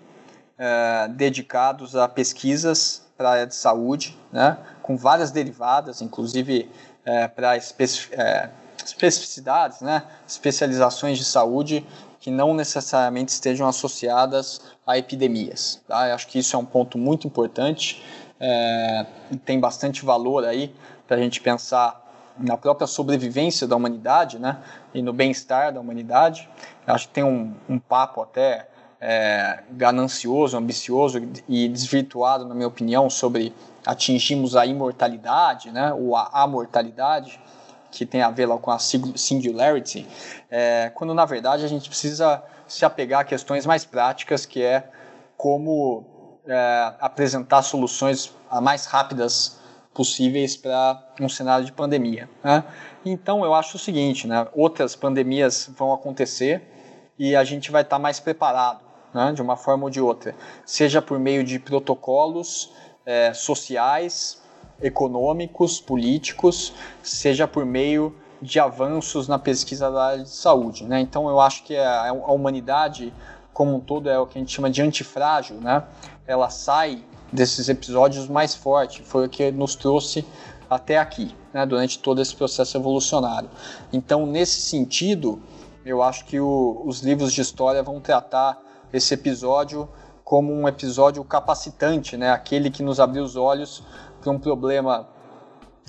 é, 0.58 1.08
dedicados 1.08 1.96
a 1.96 2.08
pesquisas 2.08 3.02
para 3.16 3.28
a 3.28 3.32
área 3.32 3.46
de 3.46 3.54
saúde, 3.54 4.16
né, 4.32 4.56
com 4.82 4.96
várias 4.96 5.30
derivadas, 5.30 6.00
inclusive 6.00 6.70
é, 7.04 7.28
para 7.28 7.56
é, 7.56 8.50
especificidades, 8.84 9.80
né, 9.80 10.02
especializações 10.26 11.18
de 11.18 11.24
saúde 11.24 11.86
que 12.18 12.30
não 12.30 12.54
necessariamente 12.54 13.32
estejam 13.32 13.66
associadas 13.66 14.60
a 14.86 14.96
epidemias. 14.96 15.80
Tá? 15.88 16.08
Eu 16.08 16.14
acho 16.14 16.28
que 16.28 16.38
isso 16.38 16.54
é 16.54 16.58
um 16.58 16.64
ponto 16.64 16.96
muito 16.96 17.26
importante 17.26 18.02
é, 18.38 19.06
e 19.30 19.36
tem 19.36 19.58
bastante 19.58 20.04
valor 20.04 20.44
aí 20.44 20.74
para 21.06 21.16
a 21.16 21.20
gente 21.20 21.40
pensar 21.40 22.01
na 22.38 22.56
própria 22.56 22.86
sobrevivência 22.86 23.66
da 23.66 23.76
humanidade 23.76 24.38
né, 24.38 24.58
e 24.94 25.02
no 25.02 25.12
bem-estar 25.12 25.72
da 25.72 25.80
humanidade. 25.80 26.48
Acho 26.86 27.08
que 27.08 27.14
tem 27.14 27.24
um, 27.24 27.54
um 27.68 27.78
papo 27.78 28.22
até 28.22 28.68
é, 29.00 29.64
ganancioso, 29.70 30.56
ambicioso 30.56 31.20
e 31.48 31.68
desvirtuado, 31.68 32.44
na 32.46 32.54
minha 32.54 32.68
opinião, 32.68 33.10
sobre 33.10 33.54
atingirmos 33.84 34.54
a 34.54 34.64
imortalidade, 34.64 35.70
né, 35.70 35.92
ou 35.92 36.16
a 36.16 36.30
amortalidade, 36.32 37.40
que 37.90 38.06
tem 38.06 38.22
a 38.22 38.30
ver 38.30 38.46
lá 38.46 38.56
com 38.56 38.70
a 38.70 38.78
singularity, 38.78 40.08
é, 40.50 40.90
quando 40.94 41.12
na 41.12 41.26
verdade 41.26 41.64
a 41.64 41.68
gente 41.68 41.88
precisa 41.88 42.42
se 42.66 42.84
apegar 42.84 43.20
a 43.20 43.24
questões 43.24 43.66
mais 43.66 43.84
práticas, 43.84 44.46
que 44.46 44.62
é 44.62 44.88
como 45.36 46.38
é, 46.46 46.94
apresentar 47.00 47.62
soluções 47.62 48.32
mais 48.62 48.86
rápidas 48.86 49.60
possíveis 49.94 50.56
para 50.56 51.02
um 51.20 51.28
cenário 51.28 51.64
de 51.64 51.72
pandemia. 51.72 52.28
Né? 52.42 52.64
Então 53.04 53.44
eu 53.44 53.54
acho 53.54 53.76
o 53.76 53.80
seguinte, 53.80 54.26
né, 54.26 54.46
outras 54.54 54.96
pandemias 54.96 55.70
vão 55.76 55.92
acontecer 55.92 56.62
e 57.18 57.36
a 57.36 57.44
gente 57.44 57.70
vai 57.70 57.82
estar 57.82 57.96
tá 57.96 58.02
mais 58.02 58.18
preparado 58.18 58.80
né, 59.12 59.32
de 59.32 59.42
uma 59.42 59.56
forma 59.56 59.84
ou 59.84 59.90
de 59.90 60.00
outra, 60.00 60.34
seja 60.64 61.02
por 61.02 61.18
meio 61.18 61.44
de 61.44 61.58
protocolos 61.58 62.72
é, 63.04 63.32
sociais, 63.34 64.40
econômicos, 64.80 65.80
políticos, 65.80 66.72
seja 67.02 67.46
por 67.46 67.64
meio 67.64 68.16
de 68.40 68.58
avanços 68.58 69.28
na 69.28 69.38
pesquisa 69.38 69.90
da 69.90 70.04
área 70.04 70.24
de 70.24 70.30
saúde. 70.30 70.84
Né? 70.84 71.00
Então, 71.00 71.28
eu 71.28 71.38
acho 71.38 71.62
que 71.62 71.76
a, 71.76 72.08
a, 72.08 72.32
humanidade 72.32 73.14
como 73.52 73.76
um 73.76 73.80
todo 73.80 74.10
é 74.10 74.18
o 74.18 74.26
que 74.26 74.38
a 74.38 74.40
gente 74.40 74.52
chama 74.52 74.68
de 74.68 74.82
antifrágil, 74.82 75.56
né? 75.60 75.84
ela 76.26 76.50
sai 76.50 77.04
desses 77.32 77.68
episódios 77.68 78.28
mais 78.28 78.54
forte, 78.54 79.02
foi 79.02 79.26
o 79.26 79.28
que 79.28 79.50
nos 79.50 79.74
trouxe 79.74 80.24
até 80.68 80.98
aqui, 80.98 81.34
né? 81.52 81.64
durante 81.66 81.98
todo 81.98 82.20
esse 82.20 82.34
processo 82.34 82.76
evolucionário. 82.76 83.48
Então, 83.92 84.26
nesse 84.26 84.60
sentido, 84.60 85.40
eu 85.84 86.02
acho 86.02 86.24
que 86.24 86.38
o, 86.38 86.82
os 86.84 87.00
livros 87.00 87.32
de 87.32 87.40
história 87.40 87.82
vão 87.82 88.00
tratar 88.00 88.60
esse 88.92 89.14
episódio 89.14 89.88
como 90.24 90.52
um 90.52 90.68
episódio 90.68 91.22
capacitante, 91.24 92.16
né? 92.16 92.30
Aquele 92.30 92.70
que 92.70 92.82
nos 92.82 93.00
abriu 93.00 93.24
os 93.24 93.36
olhos 93.36 93.82
para 94.20 94.30
um 94.30 94.38
problema 94.38 95.08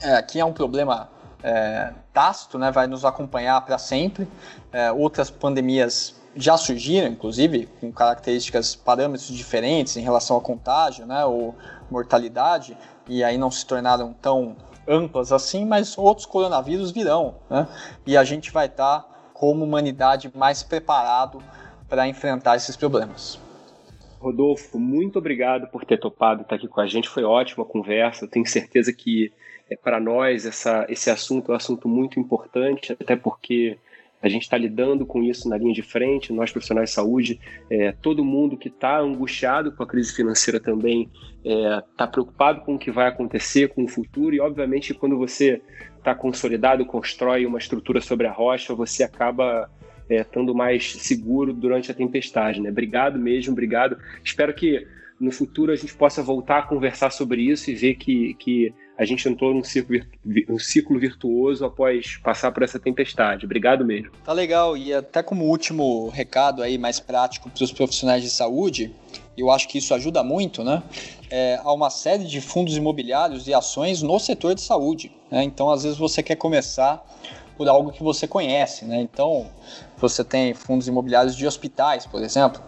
é, 0.02 0.22
que 0.22 0.40
é 0.40 0.46
um 0.46 0.52
problema 0.52 1.10
é, 1.42 1.94
tácito, 2.12 2.58
né? 2.58 2.72
Vai 2.72 2.88
nos 2.88 3.06
acompanhar 3.06 3.64
para 3.64 3.78
sempre. 3.78 4.28
É, 4.72 4.92
outras 4.92 5.30
pandemias 5.30 6.16
já 6.36 6.58
surgiram, 6.58 7.08
inclusive, 7.08 7.68
com 7.80 7.92
características, 7.92 8.76
parâmetros 8.76 9.28
diferentes 9.28 9.98
em 9.98 10.02
relação 10.02 10.36
ao 10.36 10.42
contágio, 10.42 11.06
né? 11.06 11.26
Ou 11.26 11.56
mortalidade, 11.90 12.78
e 13.08 13.24
aí 13.24 13.38
não 13.38 13.52
se 13.52 13.66
tornaram 13.66 14.14
tão 14.14 14.56
amplas 14.88 15.32
assim, 15.32 15.66
mas 15.66 15.98
outros 15.98 16.26
coronavírus 16.26 16.92
virão, 16.92 17.36
né? 17.50 17.68
E 18.06 18.18
a 18.18 18.24
gente 18.24 18.52
vai 18.52 18.66
estar, 18.66 19.02
tá, 19.02 19.08
como 19.34 19.64
humanidade, 19.64 20.32
mais 20.36 20.64
preparado 20.64 21.42
para 21.88 22.08
enfrentar 22.08 22.56
esses 22.56 22.76
problemas. 22.76 23.40
Rodolfo, 24.20 24.80
muito 24.80 25.20
obrigado 25.20 25.68
por 25.68 25.84
ter 25.84 26.00
topado 26.00 26.44
estar 26.44 26.56
aqui 26.56 26.68
com 26.68 26.80
a 26.80 26.88
gente. 26.88 27.10
Foi 27.10 27.24
ótima 27.24 27.64
a 27.64 27.68
conversa. 27.68 28.26
Tenho 28.26 28.48
certeza 28.48 28.94
que 28.94 29.34
é, 29.70 29.76
para 29.76 30.00
nós 30.00 30.46
essa, 30.46 30.86
esse 30.88 31.10
assunto 31.10 31.52
é 31.52 31.54
um 31.54 31.58
assunto 31.58 31.88
muito 31.90 32.20
importante, 32.20 32.94
até 32.94 33.16
porque 33.16 33.78
a 34.24 34.30
gente 34.30 34.44
está 34.44 34.58
lidando 34.58 35.06
com 35.06 35.22
isso 35.22 35.50
na 35.50 35.58
linha 35.58 35.74
de 35.74 35.82
frente, 35.82 36.32
nós 36.32 36.50
profissionais 36.50 36.90
de 36.90 36.96
saúde, 36.96 37.40
é, 37.70 37.92
todo 37.92 38.24
mundo 38.24 38.58
que 38.58 38.70
está 38.70 38.98
angustiado 38.98 39.74
com 39.74 39.84
a 39.84 39.88
crise 39.88 40.16
financeira 40.16 40.62
também 40.62 41.12
está 41.44 42.06
é, 42.06 42.08
preocupado 42.08 42.62
com 42.62 42.76
o 42.76 42.80
que 42.80 42.90
vai 42.90 43.10
acontecer 43.10 43.68
com 43.68 43.84
o 43.84 43.88
futuro 43.88 44.34
e, 44.34 44.40
obviamente, 44.40 44.94
quando 44.94 45.18
você 45.18 45.62
está 45.98 46.16
consolidado, 46.16 46.86
constrói 46.86 47.46
uma 47.46 47.58
estrutura 47.58 48.00
sobre 48.00 48.26
a 48.26 48.32
rocha, 48.32 48.74
você 48.74 49.04
acaba 49.04 49.70
é, 50.10 50.22
estando 50.22 50.56
mais 50.56 50.94
seguro 50.94 51.54
durante 51.54 51.92
a 51.92 51.94
tempestade. 51.94 52.62
Né? 52.62 52.70
Obrigado 52.70 53.20
mesmo, 53.20 53.52
obrigado. 53.52 53.98
Espero 54.24 54.54
que 54.54 54.88
no 55.20 55.32
futuro 55.32 55.74
a 55.74 55.76
gente 55.76 55.94
possa 55.94 56.24
voltar 56.24 56.60
a 56.60 56.64
conversar 56.64 57.10
sobre 57.10 57.42
isso 57.42 57.70
e 57.70 57.76
ver 57.76 57.96
que, 57.96 58.36
que 58.36 58.74
a 58.98 59.06
gente 59.06 59.28
entrou 59.28 59.54
num 59.54 59.64
ciclo, 59.64 60.00
um 60.50 60.60
ciclo 60.60 61.00
virtuoso 61.00 61.66
após 61.66 62.18
passar 62.18 62.52
por 62.52 62.64
essa 62.64 62.80
tempestade. 62.80 63.46
Obrigado 63.46 63.84
mesmo. 63.84 64.12
Tá 64.24 64.34
legal. 64.34 64.78
E 64.78 64.94
até 64.94 65.24
como 65.24 65.46
último 65.46 66.10
recado 66.10 66.62
aí 66.62 66.78
mais 66.78 67.00
prático 67.00 67.50
para 67.50 67.64
os 67.64 67.72
profissionais 67.72 68.22
de 68.22 68.30
saúde, 68.30 68.94
eu 69.38 69.50
acho 69.50 69.68
que 69.68 69.80
isso 69.80 69.94
ajuda 69.94 70.24
muito, 70.24 70.64
né? 70.64 70.84
É, 71.30 71.60
há 71.64 71.74
uma 71.74 71.90
série 71.90 72.26
de 72.26 72.40
fundos 72.40 72.78
imobiliários 72.78 73.48
e 73.48 73.54
ações 73.54 74.04
no 74.04 74.20
setor 74.20 74.54
de 74.54 74.62
saúde. 74.62 75.12
Né? 75.32 75.44
Então, 75.44 75.72
às 75.72 75.84
vezes 75.84 75.98
você 75.98 76.22
quer 76.22 76.36
começar 76.36 77.04
por 77.58 77.68
algo 77.68 77.92
que 77.92 78.04
você 78.04 78.28
conhece, 78.28 78.86
né? 78.86 79.02
Então, 79.02 79.48
você 79.98 80.24
tem 80.24 80.54
fundos 80.54 80.88
imobiliários 80.88 81.36
de 81.36 81.48
hospitais, 81.48 82.06
por 82.06 82.22
exemplo, 82.22 82.62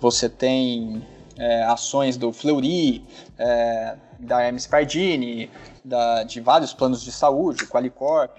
você 0.00 0.28
tem 0.28 1.02
é, 1.36 1.62
ações 1.64 2.16
do 2.16 2.32
Fleury, 2.32 3.04
é, 3.38 3.96
da 4.24 4.42
Hermes 4.42 4.66
Pardini, 4.66 5.50
da, 5.84 6.24
de 6.24 6.40
vários 6.40 6.72
planos 6.72 7.02
de 7.02 7.12
saúde, 7.12 7.66
Qualicorp, 7.66 8.38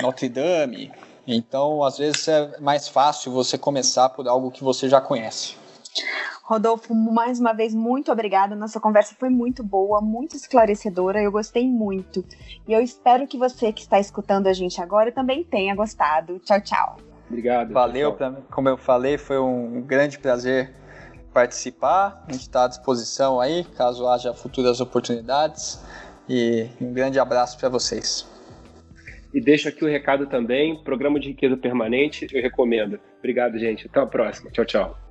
Notre 0.00 0.28
Dame. 0.28 0.90
Então, 1.26 1.84
às 1.84 1.98
vezes 1.98 2.26
é 2.28 2.58
mais 2.60 2.88
fácil 2.88 3.30
você 3.32 3.58
começar 3.58 4.08
por 4.08 4.26
algo 4.26 4.50
que 4.50 4.64
você 4.64 4.88
já 4.88 5.00
conhece. 5.00 5.56
Rodolfo, 6.42 6.94
mais 6.94 7.38
uma 7.38 7.52
vez, 7.52 7.74
muito 7.74 8.10
obrigada. 8.10 8.56
Nossa 8.56 8.80
conversa 8.80 9.14
foi 9.18 9.28
muito 9.28 9.62
boa, 9.62 10.00
muito 10.00 10.34
esclarecedora. 10.34 11.22
Eu 11.22 11.30
gostei 11.30 11.68
muito. 11.68 12.24
E 12.66 12.72
eu 12.72 12.80
espero 12.80 13.26
que 13.26 13.36
você 13.36 13.70
que 13.70 13.82
está 13.82 14.00
escutando 14.00 14.46
a 14.46 14.54
gente 14.54 14.80
agora 14.80 15.12
também 15.12 15.44
tenha 15.44 15.74
gostado. 15.74 16.38
Tchau, 16.38 16.60
tchau. 16.62 16.96
Obrigado. 17.28 17.74
Valeu, 17.74 18.14
pra, 18.14 18.32
como 18.50 18.66
eu 18.66 18.78
falei, 18.78 19.18
foi 19.18 19.38
um 19.38 19.82
grande 19.82 20.18
prazer 20.18 20.74
participar. 21.32 22.24
A 22.28 22.32
gente 22.32 22.42
está 22.42 22.64
à 22.64 22.68
disposição 22.68 23.40
aí, 23.40 23.64
caso 23.76 24.06
haja 24.08 24.32
futuras 24.34 24.80
oportunidades. 24.80 25.82
E 26.28 26.68
um 26.80 26.92
grande 26.92 27.18
abraço 27.18 27.58
para 27.58 27.68
vocês. 27.68 28.26
E 29.32 29.40
deixo 29.40 29.68
aqui 29.68 29.84
o 29.84 29.88
recado 29.88 30.26
também: 30.26 30.82
programa 30.82 31.18
de 31.18 31.28
riqueza 31.28 31.56
permanente, 31.56 32.26
eu 32.32 32.42
recomendo. 32.42 32.98
Obrigado, 33.18 33.58
gente. 33.58 33.86
Até 33.86 34.00
a 34.00 34.06
próxima. 34.06 34.50
Tchau, 34.50 34.64
tchau. 34.64 35.07